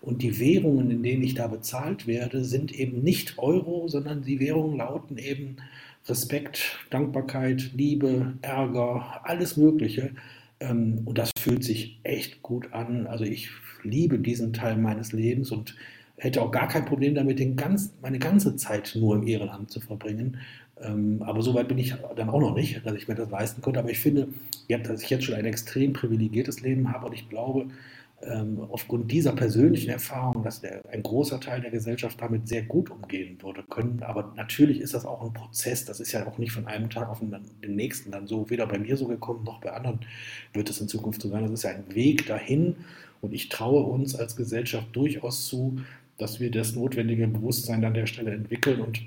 Und 0.01 0.21
die 0.21 0.39
Währungen, 0.39 0.91
in 0.91 1.03
denen 1.03 1.23
ich 1.23 1.35
da 1.35 1.47
bezahlt 1.47 2.07
werde, 2.07 2.45
sind 2.45 2.71
eben 2.71 3.03
nicht 3.03 3.37
Euro, 3.37 3.87
sondern 3.87 4.23
die 4.23 4.39
Währungen 4.39 4.77
lauten 4.77 5.17
eben 5.17 5.57
Respekt, 6.07 6.79
Dankbarkeit, 6.89 7.71
Liebe, 7.75 8.33
Ärger, 8.41 9.21
alles 9.23 9.57
Mögliche. 9.57 10.11
Ähm, 10.59 11.01
und 11.05 11.17
das 11.17 11.31
fühlt 11.37 11.63
sich 11.63 11.99
echt 12.03 12.41
gut 12.41 12.71
an. 12.73 13.07
Also 13.07 13.25
ich 13.25 13.49
liebe 13.83 14.19
diesen 14.19 14.53
Teil 14.53 14.77
meines 14.77 15.11
Lebens 15.11 15.51
und 15.51 15.75
hätte 16.17 16.41
auch 16.41 16.51
gar 16.51 16.67
kein 16.67 16.85
Problem 16.85 17.15
damit, 17.15 17.39
den 17.39 17.55
ganz, 17.55 17.93
meine 18.01 18.19
ganze 18.19 18.55
Zeit 18.55 18.95
nur 18.95 19.15
im 19.15 19.27
Ehrenamt 19.27 19.71
zu 19.71 19.79
verbringen. 19.79 20.37
Ähm, 20.81 21.21
aber 21.23 21.41
so 21.41 21.53
weit 21.53 21.67
bin 21.67 21.77
ich 21.77 21.95
dann 22.15 22.29
auch 22.29 22.39
noch 22.39 22.55
nicht, 22.55 22.85
dass 22.85 22.93
ich 22.93 23.07
mir 23.07 23.15
das 23.15 23.29
leisten 23.29 23.61
könnte. 23.61 23.79
Aber 23.79 23.89
ich 23.89 23.99
finde, 23.99 24.29
dass 24.67 25.03
ich 25.03 25.09
jetzt 25.09 25.25
schon 25.25 25.35
ein 25.35 25.45
extrem 25.45 25.93
privilegiertes 25.93 26.61
Leben 26.61 26.91
habe 26.91 27.07
und 27.07 27.13
ich 27.13 27.29
glaube, 27.29 27.67
ähm, 28.21 28.59
aufgrund 28.69 29.11
dieser 29.11 29.33
persönlichen 29.33 29.89
Erfahrung, 29.89 30.43
dass 30.43 30.61
der, 30.61 30.81
ein 30.91 31.03
großer 31.03 31.39
Teil 31.39 31.61
der 31.61 31.71
Gesellschaft 31.71 32.21
damit 32.21 32.47
sehr 32.47 32.63
gut 32.63 32.89
umgehen 32.89 33.41
würde 33.41 33.63
können. 33.69 34.03
Aber 34.03 34.33
natürlich 34.35 34.81
ist 34.81 34.93
das 34.93 35.05
auch 35.05 35.23
ein 35.23 35.33
Prozess. 35.33 35.85
Das 35.85 35.99
ist 35.99 36.11
ja 36.11 36.27
auch 36.27 36.37
nicht 36.37 36.51
von 36.51 36.67
einem 36.67 36.89
Tag 36.89 37.09
auf 37.09 37.19
den 37.19 37.75
nächsten 37.75 38.11
dann 38.11 38.27
so, 38.27 38.49
weder 38.49 38.67
bei 38.67 38.77
mir 38.77 38.97
so 38.97 39.07
gekommen, 39.07 39.43
noch 39.43 39.61
bei 39.61 39.71
anderen 39.71 39.99
wird 40.53 40.69
es 40.69 40.81
in 40.81 40.87
Zukunft 40.87 41.21
so 41.21 41.29
sein. 41.29 41.43
Das 41.43 41.51
ist 41.51 41.63
ja 41.63 41.71
ein 41.71 41.95
Weg 41.95 42.25
dahin. 42.25 42.75
Und 43.21 43.33
ich 43.33 43.49
traue 43.49 43.83
uns 43.83 44.15
als 44.15 44.35
Gesellschaft 44.35 44.87
durchaus 44.93 45.47
zu, 45.47 45.79
dass 46.17 46.39
wir 46.39 46.51
das 46.51 46.75
notwendige 46.75 47.27
Bewusstsein 47.27 47.83
an 47.85 47.93
der 47.93 48.05
Stelle 48.05 48.31
entwickeln 48.31 48.81
und 48.81 49.01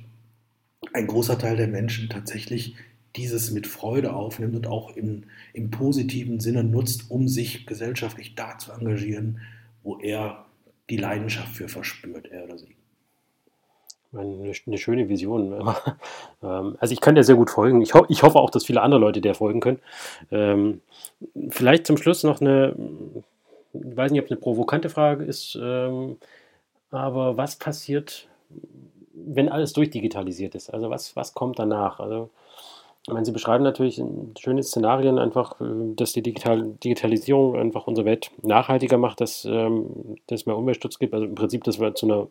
ein 0.93 1.07
großer 1.07 1.39
Teil 1.39 1.57
der 1.57 1.69
Menschen 1.69 2.09
tatsächlich 2.09 2.75
dieses 3.17 3.51
mit 3.51 3.67
Freude 3.67 4.15
aufnimmt 4.15 4.57
und 4.57 4.67
auch 4.67 4.97
im, 4.97 5.25
im 5.53 5.71
positiven 5.71 6.41
Sinne 6.41 6.65
nutzt, 6.65 7.11
um 7.11 7.29
sich 7.29 7.67
gesellschaftlich 7.67 8.35
da 8.35 8.59
zu 8.59 8.73
engagieren, 8.73 9.41
wo 9.83 9.99
er 9.99 10.47
die 10.89 10.97
Leidenschaft 10.97 11.55
für 11.55 11.69
verspürt, 11.69 12.27
er 12.31 12.45
oder 12.45 12.59
sie. 12.59 12.77
Eine, 14.15 14.79
schöne 14.79 15.09
Vision. 15.09 15.75
Ähm, 16.45 16.77
also 16.81 16.93
ich 16.93 17.01
kann 17.01 17.15
dir 17.15 17.23
sehr 17.23 17.37
gut 17.37 17.51
folgen. 17.51 17.81
Ich, 17.83 17.95
ho 17.95 18.05
ich, 18.09 18.25
hoffe 18.25 18.41
auch, 18.41 18.51
dass 18.51 18.65
viele 18.65 18.83
andere 18.83 19.01
Leute 19.01 19.21
dir 19.21 19.33
folgen 19.33 19.61
können. 19.61 19.79
Ähm, 20.33 20.81
vielleicht 21.51 21.87
zum 21.87 21.97
Schluss 21.97 22.25
noch 22.25 22.41
eine, 22.41 22.75
ich 23.73 23.97
weiß 23.97 24.11
nicht, 24.11 24.21
ob 24.21 24.25
es 24.27 24.33
eine 24.33 24.41
provokante 24.41 24.89
Frage 24.89 25.25
ist, 25.25 25.57
ähm, 25.63 26.17
aber 26.91 27.37
was 27.37 27.55
passiert, 27.55 28.27
wenn 29.15 29.49
alles 29.49 29.73
durchdigitalisiert 29.73 30.57
ist? 30.57 30.71
Also 30.71 30.91
was, 30.91 31.15
was 31.15 31.33
kommt 31.33 31.61
danach? 31.61 32.01
Also 32.01 32.31
ich 33.05 33.13
meine, 33.13 33.25
Sie 33.27 33.33
beschreiben 33.33 33.65
natürlich 33.65 34.01
schöne 34.39 34.63
Szenarien, 34.63 35.19
einfach, 35.19 35.61
äh, 35.61 35.95
dass 35.97 36.13
die 36.13 36.23
Digital 36.23 36.75
Digitalisierung 36.85 37.57
einfach 37.57 37.87
unsere 37.87 38.05
Welt 38.07 38.31
nachhaltiger 38.43 38.97
macht, 38.97 39.21
dass 39.21 39.45
ähm, 39.45 40.17
es 40.31 40.47
mehr 40.47 40.57
Umweltschutz 40.57 40.99
gibt. 40.99 41.13
Also 41.13 41.27
im 41.27 41.35
Prinzip, 41.35 41.65
dass 41.65 41.81
wir 41.81 41.95
zu 41.95 42.07
einer, 42.07 42.29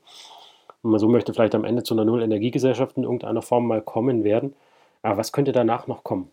wenn 0.82 0.91
man 0.91 0.99
so 0.99 1.09
möchte, 1.09 1.34
vielleicht 1.34 1.55
am 1.55 1.65
Ende 1.65 1.84
zu 1.84 1.93
einer 1.93 2.05
Null-Energiegesellschaft 2.05 2.95
in 2.97 3.03
irgendeiner 3.03 3.41
Form 3.41 3.67
mal 3.67 3.82
kommen 3.82 4.24
werden. 4.24 4.55
Aber 5.01 5.17
was 5.17 5.34
könnte 5.34 5.51
danach 5.51 5.88
noch 5.88 6.03
kommen? 6.03 6.32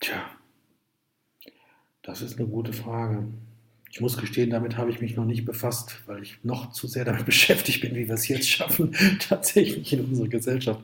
Tja, 0.00 0.16
das 2.02 2.22
ist 2.22 2.38
eine 2.38 2.48
gute 2.48 2.72
Frage. 2.72 3.28
Ich 3.90 4.00
muss 4.00 4.16
gestehen, 4.16 4.50
damit 4.50 4.76
habe 4.76 4.90
ich 4.90 5.00
mich 5.00 5.16
noch 5.16 5.24
nicht 5.24 5.44
befasst, 5.44 6.02
weil 6.06 6.22
ich 6.22 6.38
noch 6.42 6.72
zu 6.72 6.86
sehr 6.86 7.04
damit 7.04 7.24
beschäftigt 7.26 7.80
bin, 7.80 7.94
wie 7.94 8.06
wir 8.06 8.14
es 8.14 8.28
jetzt 8.28 8.48
schaffen, 8.48 8.94
tatsächlich 9.20 9.92
in 9.92 10.04
unserer 10.04 10.28
Gesellschaft 10.28 10.80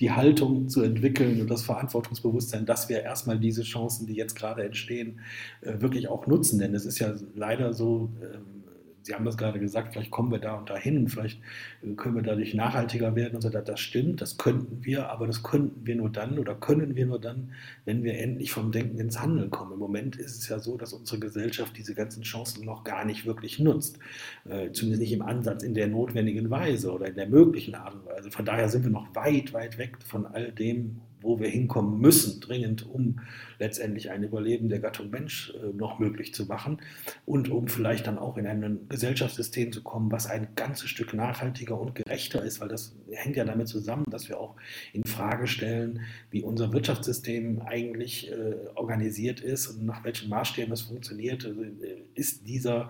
die 0.00 0.10
Haltung 0.10 0.68
zu 0.68 0.82
entwickeln 0.82 1.40
und 1.40 1.48
das 1.48 1.62
Verantwortungsbewusstsein, 1.62 2.66
dass 2.66 2.88
wir 2.88 3.02
erstmal 3.02 3.38
diese 3.38 3.62
Chancen, 3.62 4.06
die 4.06 4.14
jetzt 4.14 4.34
gerade 4.34 4.64
entstehen, 4.64 5.20
äh, 5.60 5.80
wirklich 5.80 6.08
auch 6.08 6.26
nutzen. 6.26 6.58
Denn 6.58 6.74
es 6.74 6.84
ist 6.84 6.98
ja 6.98 7.14
leider 7.34 7.72
so, 7.72 8.10
ähm, 8.22 8.59
Sie 9.02 9.14
haben 9.14 9.24
das 9.24 9.36
gerade 9.36 9.58
gesagt, 9.58 9.92
vielleicht 9.92 10.10
kommen 10.10 10.30
wir 10.30 10.38
da 10.38 10.54
und 10.54 10.68
dahin, 10.68 11.08
vielleicht 11.08 11.40
äh, 11.82 11.94
können 11.94 12.16
wir 12.16 12.22
dadurch 12.22 12.54
nachhaltiger 12.54 13.14
werden 13.16 13.36
und 13.36 13.42
so. 13.42 13.48
Das 13.48 13.80
stimmt, 13.80 14.20
das 14.20 14.36
könnten 14.36 14.84
wir, 14.84 15.08
aber 15.10 15.26
das 15.26 15.42
könnten 15.42 15.86
wir 15.86 15.96
nur 15.96 16.10
dann 16.10 16.38
oder 16.38 16.54
können 16.54 16.96
wir 16.96 17.06
nur 17.06 17.20
dann, 17.20 17.52
wenn 17.84 18.02
wir 18.04 18.18
endlich 18.18 18.52
vom 18.52 18.72
Denken 18.72 18.98
ins 18.98 19.20
Handeln 19.20 19.50
kommen. 19.50 19.72
Im 19.72 19.78
Moment 19.78 20.16
ist 20.16 20.38
es 20.38 20.48
ja 20.48 20.58
so, 20.58 20.76
dass 20.76 20.92
unsere 20.92 21.20
Gesellschaft 21.20 21.76
diese 21.76 21.94
ganzen 21.94 22.22
Chancen 22.22 22.64
noch 22.64 22.84
gar 22.84 23.04
nicht 23.04 23.26
wirklich 23.26 23.58
nutzt. 23.58 23.98
Äh, 24.48 24.72
zumindest 24.72 25.02
nicht 25.02 25.12
im 25.12 25.22
Ansatz, 25.22 25.62
in 25.62 25.74
der 25.74 25.88
notwendigen 25.88 26.50
Weise 26.50 26.92
oder 26.92 27.06
in 27.06 27.14
der 27.14 27.28
möglichen 27.28 27.74
Art 27.74 27.94
und 27.94 28.06
Weise. 28.06 28.30
Von 28.30 28.44
daher 28.44 28.68
sind 28.68 28.84
wir 28.84 28.90
noch 28.90 29.14
weit, 29.14 29.52
weit 29.52 29.78
weg 29.78 29.96
von 30.04 30.26
all 30.26 30.52
dem, 30.52 31.00
wo 31.22 31.38
wir 31.38 31.48
hinkommen 31.48 32.00
müssen, 32.00 32.40
dringend, 32.40 32.88
um 32.88 33.20
letztendlich 33.58 34.10
ein 34.10 34.22
Überleben 34.22 34.68
der 34.68 34.80
Gattung 34.80 35.10
Mensch 35.10 35.52
äh, 35.54 35.76
noch 35.76 35.98
möglich 35.98 36.34
zu 36.34 36.46
machen 36.46 36.78
und 37.26 37.50
um 37.50 37.68
vielleicht 37.68 38.06
dann 38.06 38.18
auch 38.18 38.38
in 38.38 38.46
ein 38.46 38.88
Gesellschaftssystem 38.88 39.72
zu 39.72 39.82
kommen, 39.82 40.10
was 40.10 40.26
ein 40.26 40.48
ganzes 40.56 40.88
Stück 40.88 41.14
nachhaltiger 41.14 41.78
und 41.78 41.94
gerechter 41.94 42.42
ist, 42.42 42.60
weil 42.60 42.68
das 42.68 42.96
hängt 43.10 43.36
ja 43.36 43.44
damit 43.44 43.68
zusammen, 43.68 44.04
dass 44.10 44.28
wir 44.28 44.40
auch 44.40 44.56
in 44.92 45.04
Frage 45.04 45.46
stellen, 45.46 46.00
wie 46.30 46.42
unser 46.42 46.72
Wirtschaftssystem 46.72 47.60
eigentlich 47.62 48.30
äh, 48.30 48.54
organisiert 48.74 49.40
ist 49.40 49.68
und 49.68 49.84
nach 49.84 50.02
welchen 50.04 50.28
Maßstäben 50.30 50.72
es 50.72 50.82
funktioniert. 50.82 51.44
Also, 51.44 51.62
äh, 51.62 52.00
ist 52.14 52.46
dieser 52.46 52.88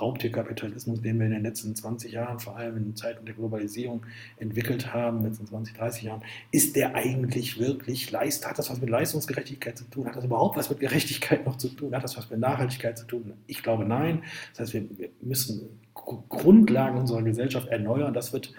Raubtierkapitalismus, 0.00 1.02
den 1.02 1.18
wir 1.18 1.26
in 1.26 1.32
den 1.32 1.42
letzten 1.42 1.74
20 1.74 2.12
Jahren, 2.12 2.40
vor 2.40 2.56
allem 2.56 2.76
in 2.76 2.96
Zeiten 2.96 3.24
der 3.26 3.34
Globalisierung 3.34 4.04
entwickelt 4.38 4.92
haben, 4.92 5.22
letzten 5.22 5.46
20, 5.46 5.76
30 5.76 6.02
Jahren, 6.04 6.22
ist 6.50 6.76
der 6.76 6.94
eigentlich 6.94 7.58
wirklich 7.58 7.71
leist, 8.10 8.46
hat 8.48 8.58
das 8.58 8.70
was 8.70 8.80
mit 8.80 8.90
Leistungsgerechtigkeit 8.90 9.76
zu 9.76 9.84
tun? 9.84 10.06
Hat 10.06 10.16
das 10.16 10.24
überhaupt 10.24 10.56
was 10.56 10.70
mit 10.70 10.80
Gerechtigkeit 10.80 11.46
noch 11.46 11.56
zu 11.56 11.68
tun? 11.68 11.94
Hat 11.94 12.04
das 12.04 12.16
was 12.16 12.30
mit 12.30 12.40
Nachhaltigkeit 12.40 12.98
zu 12.98 13.06
tun? 13.06 13.32
Ich 13.46 13.62
glaube 13.62 13.84
nein. 13.84 14.22
Das 14.52 14.60
heißt, 14.60 14.74
wir, 14.74 14.98
wir 14.98 15.08
müssen 15.20 15.80
Grundlagen 15.94 16.98
unserer 16.98 17.22
Gesellschaft 17.22 17.68
erneuern. 17.68 18.14
Das 18.14 18.32
wird, 18.32 18.52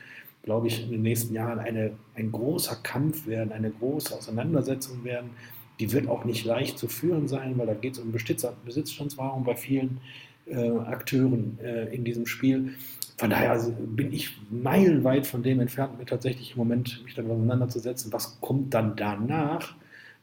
glaube 0.44 0.68
ich, 0.68 0.84
in 0.84 0.92
den 0.92 1.02
nächsten 1.02 1.34
Jahren 1.34 1.60
eine, 1.60 1.92
ein 2.16 2.32
großer 2.32 2.78
Kampf 2.84 3.28
werden, 3.28 3.52
eine 3.52 3.72
große 3.72 4.16
Auseinandersetzung 4.16 5.04
werden. 5.04 5.32
Die 5.80 5.92
wird 5.92 6.08
auch 6.08 6.26
nicht 6.26 6.46
leicht 6.46 6.78
zu 6.78 6.88
führen 6.88 7.28
sein, 7.28 7.58
weil 7.58 7.68
da 7.68 7.74
geht 7.74 7.94
es 7.94 8.00
um 8.00 8.12
Besitzstandswahrung 8.12 9.44
bei 9.44 9.56
vielen 9.56 10.00
äh, 10.46 10.70
Akteuren 10.70 11.58
äh, 11.62 11.94
in 11.94 12.04
diesem 12.04 12.26
Spiel. 12.26 12.76
Von 13.24 13.30
daher 13.30 13.52
also 13.52 13.72
bin 13.72 14.12
ich 14.12 14.36
meilenweit 14.52 15.26
von 15.26 15.44
dem 15.44 15.62
entfernt, 15.62 15.98
mir 15.98 16.06
tatsächlich 16.06 16.52
im 16.52 16.58
Moment 16.58 17.02
mich 17.06 17.16
damit 17.16 17.32
auseinanderzusetzen, 17.32 18.12
was 18.12 18.42
kommt 18.42 18.74
dann 18.74 18.98
danach, 18.98 19.76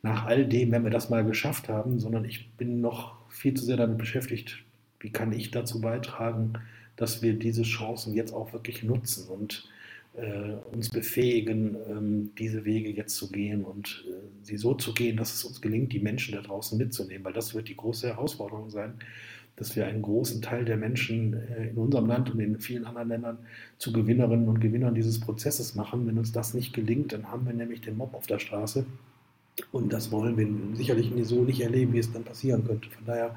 nach 0.03 0.27
all 0.27 0.45
dem, 0.45 0.71
wenn 0.71 0.85
wir 0.85 0.91
das 0.91 1.09
mal 1.09 1.25
geschafft 1.25 1.71
haben, 1.71 1.99
sondern 1.99 2.27
ich 2.27 2.51
bin 2.59 2.83
noch 2.83 3.15
viel 3.31 3.55
zu 3.55 3.65
sehr 3.65 3.79
damit 3.79 3.97
beschäftigt, 3.97 4.63
wie 4.99 5.09
kann 5.09 5.33
ich 5.33 5.51
dazu 5.51 5.81
beitragen, 5.81 6.53
dass 6.97 7.23
wir 7.23 7.39
diese 7.39 7.63
Chancen 7.63 8.13
jetzt 8.13 8.35
auch 8.35 8.53
wirklich 8.53 8.83
nutzen 8.83 9.29
und 9.29 9.67
äh, 10.13 10.57
uns 10.71 10.91
befähigen, 10.91 11.77
ähm, 11.89 12.33
diese 12.37 12.67
Wege 12.67 12.91
jetzt 12.91 13.17
zu 13.17 13.31
gehen 13.31 13.65
und 13.65 14.05
äh, 14.11 14.13
sie 14.43 14.59
so 14.59 14.75
zu 14.75 14.93
gehen, 14.93 15.17
dass 15.17 15.33
es 15.33 15.45
uns 15.45 15.63
gelingt, 15.63 15.95
die 15.95 16.01
Menschen 16.01 16.35
da 16.35 16.43
draußen 16.43 16.77
mitzunehmen, 16.77 17.25
weil 17.25 17.33
das 17.33 17.55
wird 17.55 17.69
die 17.69 17.77
große 17.79 18.09
Herausforderung 18.09 18.69
sein, 18.69 18.99
dass 19.61 19.77
wir 19.77 19.87
einen 19.87 20.01
großen 20.01 20.41
Teil 20.41 20.65
der 20.65 20.79
Menschen 20.79 21.35
äh, 21.35 21.69
in 21.69 21.77
unserem 21.77 22.07
Land 22.07 22.31
und 22.31 22.41
in 22.41 22.59
vielen 22.59 22.87
anderen 22.87 23.09
Ländern 23.11 23.39
zu 23.77 23.93
Gewinnerinnen 23.93 24.49
und 24.49 24.59
Gewinnern 24.59 24.95
dieses 24.95 25.21
Prozesses 25.21 25.75
machen. 25.75 26.07
Wenn 26.07 26.17
uns 26.17 26.33
das 26.33 26.55
nicht 26.55 26.73
gelingt, 26.73 27.13
dann 27.13 27.31
haben 27.31 27.45
wir 27.47 27.53
nämlich 27.53 27.83
den 27.83 27.99
Mob 27.99 28.15
auf 28.15 28.27
der 28.27 28.39
Straße. 28.39 28.87
Und 29.71 29.93
das 29.93 30.11
wollen 30.11 30.39
wir 30.39 30.77
sicherlich 30.77 31.13
so 31.27 31.45
nicht 31.45 31.61
erleben, 31.61 31.93
wie 31.93 31.99
es 31.99 32.11
dann 32.11 32.25
passieren 32.25 32.65
könnte. 32.65 32.89
Von 32.89 33.05
daher 33.05 33.37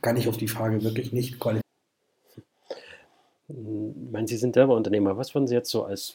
kann 0.00 0.16
ich 0.16 0.28
auf 0.28 0.36
die 0.36 0.46
Frage 0.46 0.84
wirklich 0.84 1.12
nicht 1.12 1.40
qualifizieren. 1.40 1.64
Ich 3.48 4.12
meine, 4.12 4.28
Sie 4.28 4.36
sind 4.36 4.54
selber 4.54 4.76
Unternehmer. 4.76 5.16
Was 5.16 5.34
würden 5.34 5.48
Sie 5.48 5.56
jetzt 5.56 5.70
so 5.70 5.82
als, 5.82 6.14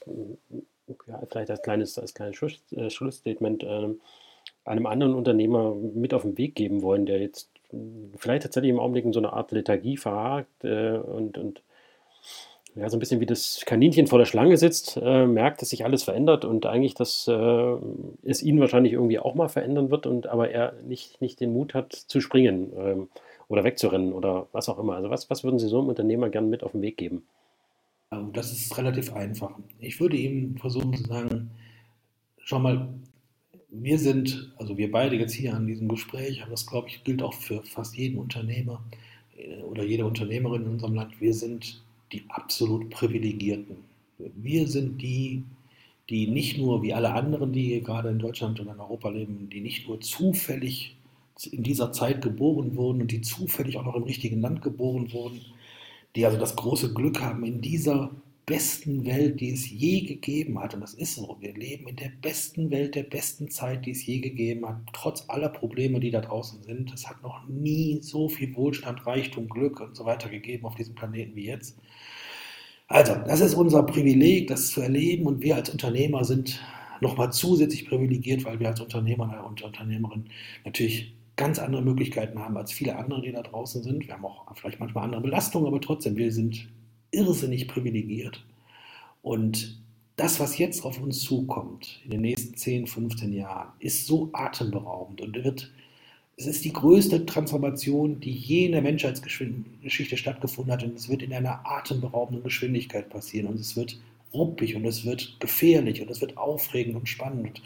ja, 1.05 1.21
vielleicht 1.29 1.51
als 1.51 1.61
kleines, 1.61 1.99
als 1.99 2.13
kleines 2.13 2.41
äh, 2.71 2.89
Schlussstatement 2.89 3.61
äh, 3.63 3.89
einem 4.63 4.85
anderen 4.85 5.15
Unternehmer 5.15 5.75
mit 5.75 6.13
auf 6.13 6.21
den 6.21 6.37
Weg 6.37 6.55
geben 6.55 6.81
wollen, 6.81 7.05
der 7.05 7.19
jetzt 7.19 7.49
vielleicht 8.17 8.43
tatsächlich 8.43 8.71
im 8.71 8.79
Augenblick 8.79 9.05
in 9.05 9.13
so 9.13 9.19
einer 9.19 9.33
Art 9.33 9.51
Lethargie 9.51 9.97
verhakt 9.97 10.63
äh, 10.63 10.97
und, 10.97 11.37
und 11.37 11.61
ja, 12.75 12.89
so 12.89 12.97
ein 12.97 12.99
bisschen 12.99 13.21
wie 13.21 13.25
das 13.25 13.63
Kaninchen 13.65 14.07
vor 14.07 14.19
der 14.19 14.25
Schlange 14.25 14.57
sitzt, 14.57 14.99
äh, 15.01 15.25
merkt, 15.25 15.61
dass 15.61 15.69
sich 15.69 15.85
alles 15.85 16.03
verändert 16.03 16.43
und 16.43 16.65
eigentlich, 16.65 16.93
dass 16.93 17.27
äh, 17.27 17.75
es 18.23 18.43
ihn 18.43 18.59
wahrscheinlich 18.59 18.93
irgendwie 18.93 19.19
auch 19.19 19.33
mal 19.33 19.47
verändern 19.47 19.91
wird 19.91 20.05
und 20.05 20.27
aber 20.27 20.51
er 20.51 20.73
nicht, 20.85 21.21
nicht 21.21 21.39
den 21.39 21.53
Mut 21.53 21.73
hat 21.73 21.93
zu 21.93 22.19
springen 22.19 22.73
ähm, 22.77 23.07
oder 23.47 23.63
wegzurennen 23.63 24.11
oder 24.11 24.47
was 24.51 24.67
auch 24.67 24.77
immer. 24.77 24.95
Also 24.95 25.09
was, 25.09 25.29
was 25.29 25.43
würden 25.43 25.57
Sie 25.57 25.67
so 25.67 25.79
einem 25.79 25.89
Unternehmer 25.89 26.29
gerne 26.29 26.47
mit 26.47 26.63
auf 26.63 26.73
den 26.73 26.81
Weg 26.81 26.97
geben? 26.97 27.23
Also 28.09 28.29
das 28.31 28.51
ist 28.51 28.77
relativ 28.77 29.13
einfach. 29.13 29.51
Ich 29.79 29.99
würde 30.01 30.17
ihm 30.17 30.57
versuchen 30.57 30.93
zu 30.95 31.03
sagen, 31.03 31.51
schau 32.39 32.59
mal, 32.59 32.89
wir 33.81 33.99
sind, 33.99 34.51
also 34.57 34.77
wir 34.77 34.91
beide 34.91 35.15
jetzt 35.15 35.33
hier 35.33 35.53
an 35.53 35.67
diesem 35.67 35.87
Gespräch, 35.87 36.41
aber 36.41 36.51
das 36.51 36.65
glaube 36.65 36.87
ich 36.89 37.03
gilt 37.03 37.21
auch 37.21 37.33
für 37.33 37.63
fast 37.63 37.95
jeden 37.97 38.17
Unternehmer 38.17 38.83
äh, 39.37 39.61
oder 39.63 39.83
jede 39.83 40.05
Unternehmerin 40.05 40.63
in 40.63 40.69
unserem 40.69 40.95
Land, 40.95 41.19
wir 41.19 41.33
sind 41.33 41.83
die 42.11 42.23
absolut 42.29 42.89
Privilegierten. 42.89 43.77
Wir 44.17 44.67
sind 44.67 45.01
die, 45.01 45.43
die 46.09 46.27
nicht 46.27 46.57
nur 46.57 46.83
wie 46.83 46.93
alle 46.93 47.13
anderen, 47.13 47.51
die 47.51 47.63
hier 47.63 47.81
gerade 47.81 48.09
in 48.09 48.19
Deutschland 48.19 48.59
und 48.59 48.67
in 48.67 48.79
Europa 48.79 49.09
leben, 49.09 49.49
die 49.49 49.61
nicht 49.61 49.87
nur 49.87 49.99
zufällig 49.99 50.95
in 51.51 51.63
dieser 51.63 51.91
Zeit 51.91 52.21
geboren 52.21 52.77
wurden 52.77 53.01
und 53.01 53.11
die 53.11 53.21
zufällig 53.21 53.77
auch 53.77 53.83
noch 53.83 53.95
im 53.95 54.03
richtigen 54.03 54.39
Land 54.39 54.61
geboren 54.61 55.11
wurden, 55.11 55.41
die 56.15 56.25
also 56.25 56.37
das 56.37 56.55
große 56.55 56.93
Glück 56.93 57.19
haben, 57.21 57.43
in 57.43 57.59
dieser 57.59 58.11
besten 58.45 59.05
Welt, 59.05 59.39
die 59.39 59.51
es 59.51 59.69
je 59.69 60.01
gegeben 60.01 60.59
hat. 60.59 60.73
Und 60.73 60.81
das 60.81 60.93
ist 60.93 61.15
so. 61.15 61.37
Wir 61.39 61.53
leben 61.53 61.87
in 61.87 61.95
der 61.95 62.11
besten 62.21 62.69
Welt, 62.71 62.95
der 62.95 63.03
besten 63.03 63.49
Zeit, 63.49 63.85
die 63.85 63.91
es 63.91 64.05
je 64.05 64.19
gegeben 64.19 64.67
hat. 64.67 64.77
Trotz 64.93 65.25
aller 65.27 65.49
Probleme, 65.49 65.99
die 65.99 66.11
da 66.11 66.21
draußen 66.21 66.61
sind. 66.63 66.93
Es 66.93 67.07
hat 67.07 67.23
noch 67.23 67.47
nie 67.47 67.99
so 68.01 68.29
viel 68.29 68.55
Wohlstand, 68.55 69.05
Reichtum, 69.05 69.47
Glück 69.47 69.79
und 69.79 69.95
so 69.95 70.05
weiter 70.05 70.29
gegeben 70.29 70.65
auf 70.65 70.75
diesem 70.75 70.95
Planeten 70.95 71.35
wie 71.35 71.45
jetzt. 71.45 71.77
Also, 72.87 73.15
das 73.15 73.41
ist 73.41 73.55
unser 73.55 73.83
Privileg, 73.83 74.47
das 74.47 74.67
zu 74.69 74.81
erleben. 74.81 75.25
Und 75.25 75.41
wir 75.41 75.55
als 75.55 75.69
Unternehmer 75.69 76.23
sind 76.23 76.61
nochmal 77.01 77.33
zusätzlich 77.33 77.87
privilegiert, 77.87 78.45
weil 78.45 78.59
wir 78.59 78.69
als 78.69 78.79
Unternehmer 78.79 79.45
und 79.47 79.63
Unternehmerin 79.63 80.25
natürlich 80.63 81.15
ganz 81.35 81.59
andere 81.59 81.81
Möglichkeiten 81.81 82.39
haben 82.39 82.55
als 82.57 82.71
viele 82.71 82.95
andere, 82.95 83.21
die 83.21 83.31
da 83.31 83.41
draußen 83.41 83.83
sind. 83.83 84.07
Wir 84.07 84.13
haben 84.13 84.25
auch 84.25 84.45
vielleicht 84.55 84.79
manchmal 84.79 85.03
andere 85.03 85.21
Belastungen, 85.21 85.67
aber 85.67 85.81
trotzdem, 85.81 86.15
wir 86.15 86.31
sind 86.31 86.69
irrsinnig 87.15 87.67
privilegiert. 87.67 88.43
Und 89.21 89.79
das, 90.15 90.39
was 90.39 90.57
jetzt 90.57 90.85
auf 90.85 91.01
uns 91.01 91.21
zukommt, 91.21 91.99
in 92.05 92.11
den 92.11 92.21
nächsten 92.21 92.55
10, 92.55 92.87
15 92.87 93.33
Jahren, 93.33 93.69
ist 93.79 94.05
so 94.05 94.29
atemberaubend 94.33 95.21
und 95.21 95.43
wird, 95.43 95.71
es 96.37 96.47
ist 96.47 96.63
die 96.63 96.73
größte 96.73 97.25
Transformation, 97.25 98.19
die 98.19 98.31
je 98.31 98.65
in 98.65 98.73
der 98.73 98.81
Menschheitsgeschichte 98.81 100.17
stattgefunden 100.17 100.73
hat 100.73 100.83
und 100.83 100.97
es 100.97 101.09
wird 101.09 101.23
in 101.23 101.33
einer 101.33 101.65
atemberaubenden 101.65 102.43
Geschwindigkeit 102.43 103.09
passieren 103.09 103.47
und 103.47 103.59
es 103.59 103.75
wird 103.75 103.97
ruppig 104.33 104.75
und 104.75 104.85
es 104.85 105.05
wird 105.05 105.37
gefährlich 105.39 106.01
und 106.01 106.11
es 106.11 106.21
wird 106.21 106.37
aufregend 106.37 106.95
und 106.95 107.09
spannend. 107.09 107.61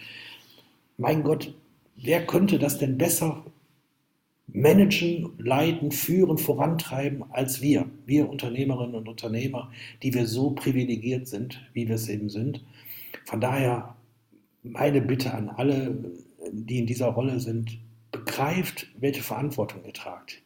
Mein 0.98 1.24
Gott, 1.24 1.54
wer 1.98 2.26
könnte 2.26 2.60
das 2.60 2.78
denn 2.78 2.98
besser 2.98 3.44
managen, 4.54 5.32
leiten, 5.38 5.92
führen, 5.92 6.38
vorantreiben 6.38 7.24
als 7.32 7.62
wir, 7.62 7.86
wir 8.06 8.30
Unternehmerinnen 8.30 8.96
und 8.96 9.08
Unternehmer, 9.08 9.72
die 10.04 10.14
wir 10.14 10.28
so 10.28 10.52
privilegiert 10.52 11.28
sind, 11.28 11.62
wie 11.74 11.88
wir 11.88 11.96
es 11.96 12.10
eben 12.10 12.30
sind. 12.30 12.64
Von 13.26 13.42
daher 13.42 13.96
meine 14.64 15.02
Bitte 15.02 15.34
an 15.34 15.50
alle, 15.50 15.98
die 16.52 16.80
in 16.80 16.88
dieser 16.88 17.08
Rolle 17.08 17.40
sind, 17.40 17.80
begreift, 18.12 18.88
welche 19.00 19.24
Verantwortung 19.24 19.84
ihr 19.86 19.94
tragt. 19.94 20.42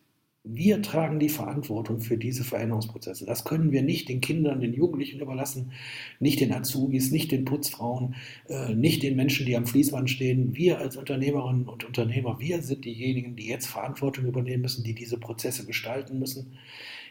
Wir 0.45 0.81
tragen 0.81 1.19
die 1.19 1.29
Verantwortung 1.29 2.01
für 2.01 2.17
diese 2.17 2.43
Veränderungsprozesse. 2.43 3.25
Das 3.25 3.45
können 3.45 3.71
wir 3.71 3.81
nicht 3.81 4.09
den 4.09 4.19
Kindern, 4.19 4.59
den 4.59 4.73
Jugendlichen 4.73 5.21
überlassen, 5.21 5.71
nicht 6.19 6.41
den 6.41 6.51
Azubis, 6.51 7.11
nicht 7.11 7.31
den 7.31 7.45
Putzfrauen, 7.45 8.15
äh, 8.49 8.75
nicht 8.75 9.03
den 9.03 9.15
Menschen, 9.15 9.45
die 9.45 9.55
am 9.55 9.65
Fließband 9.65 10.09
stehen. 10.09 10.53
Wir 10.53 10.79
als 10.79 10.97
Unternehmerinnen 10.97 11.69
und 11.69 11.85
Unternehmer, 11.85 12.41
wir 12.41 12.61
sind 12.61 12.83
diejenigen, 12.83 13.37
die 13.37 13.47
jetzt 13.47 13.67
Verantwortung 13.67 14.25
übernehmen 14.25 14.63
müssen, 14.63 14.83
die 14.83 14.93
diese 14.93 15.17
Prozesse 15.17 15.65
gestalten 15.65 16.19
müssen 16.19 16.51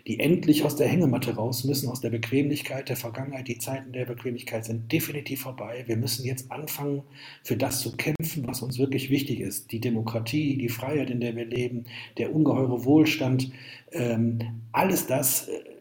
die 0.06 0.18
endlich 0.20 0.64
aus 0.64 0.76
der 0.76 0.88
Hängematte 0.88 1.34
raus 1.34 1.64
müssen, 1.64 1.88
aus 1.88 2.00
der 2.00 2.10
Bequemlichkeit 2.10 2.88
der 2.88 2.96
Vergangenheit. 2.96 3.48
Die 3.48 3.58
Zeiten 3.58 3.92
der 3.92 4.06
Bequemlichkeit 4.06 4.64
sind 4.64 4.90
definitiv 4.90 5.42
vorbei. 5.42 5.84
Wir 5.86 5.96
müssen 5.96 6.24
jetzt 6.24 6.50
anfangen, 6.50 7.02
für 7.42 7.56
das 7.56 7.80
zu 7.80 7.96
kämpfen, 7.96 8.46
was 8.46 8.62
uns 8.62 8.78
wirklich 8.78 9.10
wichtig 9.10 9.40
ist. 9.40 9.70
Die 9.70 9.80
Demokratie, 9.80 10.56
die 10.56 10.68
Freiheit, 10.68 11.10
in 11.10 11.20
der 11.20 11.36
wir 11.36 11.44
leben, 11.44 11.84
der 12.18 12.34
ungeheure 12.34 12.84
Wohlstand, 12.84 13.50
ähm, 13.92 14.38
alles 14.72 15.06
das 15.06 15.48
äh, 15.48 15.72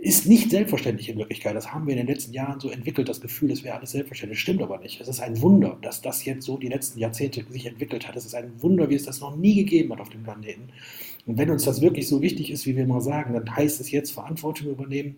ist 0.00 0.26
nicht 0.26 0.50
selbstverständlich 0.50 1.08
in 1.08 1.18
Wirklichkeit. 1.18 1.56
Das 1.56 1.72
haben 1.72 1.86
wir 1.86 1.92
in 1.92 1.98
den 1.98 2.06
letzten 2.06 2.32
Jahren 2.32 2.60
so 2.60 2.70
entwickelt, 2.70 3.08
das 3.08 3.20
Gefühl, 3.20 3.50
es 3.50 3.64
wäre 3.64 3.76
alles 3.76 3.92
selbstverständlich. 3.92 4.40
Stimmt 4.40 4.62
aber 4.62 4.78
nicht. 4.78 5.00
Es 5.00 5.08
ist 5.08 5.20
ein 5.20 5.40
Wunder, 5.40 5.78
dass 5.82 6.02
das 6.02 6.24
jetzt 6.24 6.44
so 6.44 6.58
die 6.58 6.68
letzten 6.68 6.98
Jahrzehnte 6.98 7.44
sich 7.48 7.66
entwickelt 7.66 8.06
hat. 8.06 8.16
Es 8.16 8.26
ist 8.26 8.34
ein 8.34 8.62
Wunder, 8.62 8.90
wie 8.90 8.94
es 8.94 9.04
das 9.04 9.20
noch 9.20 9.36
nie 9.36 9.54
gegeben 9.54 9.92
hat 9.92 10.00
auf 10.00 10.10
dem 10.10 10.22
Planeten. 10.22 10.68
Und 11.26 11.38
wenn 11.38 11.50
uns 11.50 11.64
das 11.64 11.80
wirklich 11.80 12.08
so 12.08 12.20
wichtig 12.20 12.50
ist, 12.50 12.66
wie 12.66 12.76
wir 12.76 12.86
mal 12.86 13.00
sagen, 13.00 13.34
dann 13.34 13.56
heißt 13.56 13.80
es 13.80 13.90
jetzt 13.90 14.12
Verantwortung 14.12 14.68
übernehmen, 14.68 15.16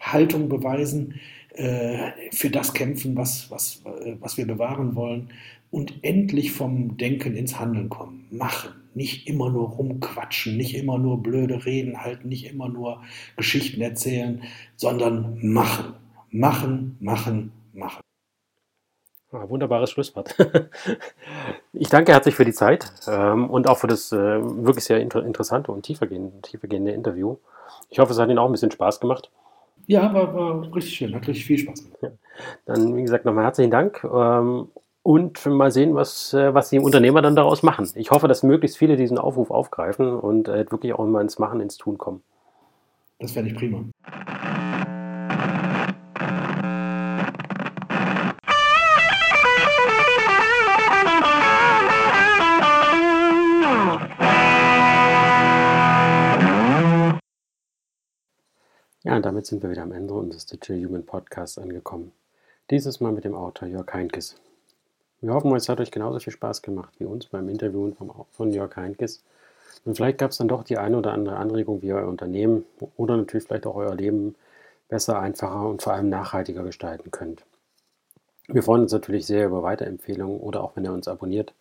Haltung 0.00 0.48
beweisen, 0.48 1.14
äh, 1.54 2.12
für 2.30 2.50
das 2.50 2.72
kämpfen, 2.72 3.16
was, 3.16 3.50
was, 3.50 3.82
äh, 3.84 4.16
was 4.20 4.36
wir 4.36 4.46
bewahren 4.46 4.94
wollen 4.94 5.30
und 5.70 5.94
endlich 6.02 6.52
vom 6.52 6.96
Denken 6.96 7.36
ins 7.36 7.58
Handeln 7.58 7.88
kommen. 7.88 8.26
Machen. 8.30 8.70
Nicht 8.94 9.28
immer 9.28 9.50
nur 9.50 9.68
rumquatschen, 9.70 10.56
nicht 10.56 10.74
immer 10.74 10.98
nur 10.98 11.22
blöde 11.22 11.64
Reden 11.66 12.02
halten, 12.02 12.28
nicht 12.28 12.50
immer 12.50 12.68
nur 12.68 13.02
Geschichten 13.36 13.80
erzählen, 13.80 14.42
sondern 14.76 15.38
machen. 15.42 15.94
Machen, 16.30 16.96
machen, 17.00 17.52
machen. 17.72 18.07
Ah, 19.30 19.46
wunderbares 19.48 19.90
Schlusswort. 19.90 20.34
ich 21.74 21.90
danke 21.90 22.12
herzlich 22.12 22.34
für 22.34 22.46
die 22.46 22.52
Zeit 22.52 22.90
ähm, 23.06 23.50
und 23.50 23.68
auch 23.68 23.76
für 23.76 23.86
das 23.86 24.10
äh, 24.10 24.16
wirklich 24.16 24.84
sehr 24.84 25.00
inter 25.00 25.22
interessante 25.22 25.70
und 25.70 25.82
tiefergehende, 25.82 26.40
tiefergehende 26.40 26.92
Interview. 26.92 27.36
Ich 27.90 27.98
hoffe, 27.98 28.12
es 28.12 28.18
hat 28.18 28.30
Ihnen 28.30 28.38
auch 28.38 28.46
ein 28.46 28.52
bisschen 28.52 28.70
Spaß 28.70 29.00
gemacht. 29.00 29.30
Ja, 29.86 30.12
war, 30.14 30.34
war 30.34 30.74
richtig 30.74 30.94
schön, 30.94 31.14
hat 31.14 31.28
richtig 31.28 31.44
viel 31.44 31.58
Spaß 31.58 31.84
gemacht. 31.84 31.98
Ja. 32.02 32.10
Dann, 32.64 32.96
wie 32.96 33.02
gesagt, 33.02 33.26
nochmal 33.26 33.44
herzlichen 33.44 33.70
Dank 33.70 34.02
ähm, 34.02 34.68
und 35.02 35.44
mal 35.44 35.70
sehen, 35.70 35.94
was, 35.94 36.32
äh, 36.32 36.54
was 36.54 36.70
die 36.70 36.78
Unternehmer 36.78 37.20
dann 37.20 37.36
daraus 37.36 37.62
machen. 37.62 37.86
Ich 37.96 38.10
hoffe, 38.10 38.28
dass 38.28 38.42
möglichst 38.42 38.78
viele 38.78 38.96
diesen 38.96 39.18
Aufruf 39.18 39.50
aufgreifen 39.50 40.10
und 40.14 40.48
äh, 40.48 40.70
wirklich 40.70 40.94
auch 40.94 41.04
mal 41.04 41.20
ins 41.20 41.38
Machen, 41.38 41.60
ins 41.60 41.76
Tun 41.76 41.98
kommen. 41.98 42.22
Das 43.18 43.32
fände 43.32 43.50
ich 43.50 43.56
prima. 43.56 43.84
Ja, 59.08 59.16
und 59.16 59.24
damit 59.24 59.46
sind 59.46 59.62
wir 59.62 59.70
wieder 59.70 59.84
am 59.84 59.92
Ende 59.92 60.12
unseres 60.12 60.44
Digital 60.44 60.84
Human 60.84 61.06
Podcasts 61.06 61.56
angekommen. 61.56 62.12
Dieses 62.68 63.00
Mal 63.00 63.10
mit 63.10 63.24
dem 63.24 63.34
Autor 63.34 63.66
Jörg 63.66 63.90
Heinkes. 63.94 64.36
Wir 65.22 65.32
hoffen, 65.32 65.56
es 65.56 65.70
hat 65.70 65.80
euch 65.80 65.90
genauso 65.90 66.18
viel 66.18 66.34
Spaß 66.34 66.60
gemacht 66.60 66.92
wie 66.98 67.06
uns 67.06 67.24
beim 67.24 67.48
Interviewen 67.48 67.96
von 68.30 68.50
Jörg 68.52 68.76
Heinkes. 68.76 69.24
Und 69.86 69.94
vielleicht 69.94 70.18
gab 70.18 70.32
es 70.32 70.36
dann 70.36 70.48
doch 70.48 70.62
die 70.62 70.76
eine 70.76 70.98
oder 70.98 71.14
andere 71.14 71.38
Anregung, 71.38 71.80
wie 71.80 71.86
ihr 71.86 71.94
euer 71.94 72.06
Unternehmen 72.06 72.66
oder 72.98 73.16
natürlich 73.16 73.46
vielleicht 73.46 73.64
auch 73.64 73.76
euer 73.76 73.94
Leben 73.94 74.34
besser, 74.90 75.18
einfacher 75.18 75.66
und 75.66 75.80
vor 75.80 75.94
allem 75.94 76.10
nachhaltiger 76.10 76.62
gestalten 76.62 77.10
könnt. 77.10 77.46
Wir 78.46 78.62
freuen 78.62 78.82
uns 78.82 78.92
natürlich 78.92 79.24
sehr 79.24 79.46
über 79.46 79.62
Weiterempfehlungen 79.62 80.38
oder 80.38 80.62
auch 80.62 80.76
wenn 80.76 80.84
ihr 80.84 80.92
uns 80.92 81.08
abonniert. 81.08 81.54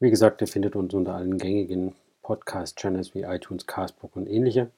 Wie 0.00 0.10
gesagt, 0.10 0.42
ihr 0.42 0.48
findet 0.48 0.76
uns 0.76 0.92
unter 0.92 1.14
allen 1.14 1.38
gängigen 1.38 1.94
Podcast-Channels 2.24 3.14
wie 3.14 3.22
iTunes, 3.22 3.66
Castbook 3.66 4.16
und 4.16 4.28
ähnliche. 4.28 4.68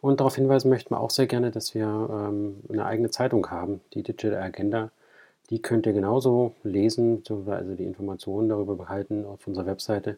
Und 0.00 0.20
darauf 0.20 0.36
hinweisen 0.36 0.70
möchten 0.70 0.94
wir 0.94 1.00
auch 1.00 1.10
sehr 1.10 1.26
gerne, 1.26 1.50
dass 1.50 1.74
wir 1.74 1.84
ähm, 1.84 2.62
eine 2.70 2.86
eigene 2.86 3.10
Zeitung 3.10 3.50
haben, 3.50 3.82
die 3.92 4.02
Digital 4.02 4.40
Agenda. 4.40 4.90
Die 5.50 5.60
könnt 5.60 5.84
ihr 5.86 5.92
genauso 5.92 6.54
lesen, 6.62 7.22
also 7.28 7.74
die 7.74 7.84
Informationen 7.84 8.48
darüber 8.48 8.76
behalten 8.76 9.26
auf 9.26 9.46
unserer 9.46 9.66
Webseite 9.66 10.16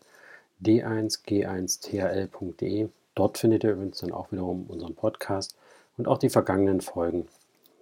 d1g1thl.de. 0.64 2.88
Dort 3.14 3.38
findet 3.38 3.64
ihr 3.64 3.72
übrigens 3.72 3.98
dann 3.98 4.12
auch 4.12 4.30
wiederum 4.30 4.66
unseren 4.68 4.94
Podcast 4.94 5.56
und 5.96 6.06
auch 6.06 6.18
die 6.18 6.30
vergangenen 6.30 6.80
Folgen 6.80 7.26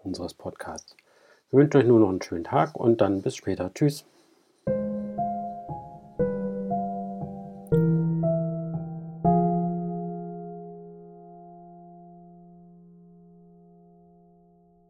unseres 0.02 0.32
Podcasts. 0.34 0.96
Wir 1.50 1.58
wünschen 1.58 1.78
euch 1.78 1.86
nur 1.86 2.00
noch 2.00 2.08
einen 2.08 2.22
schönen 2.22 2.44
Tag 2.44 2.76
und 2.76 3.00
dann 3.00 3.22
bis 3.22 3.36
später. 3.36 3.72
Tschüss. 3.74 4.04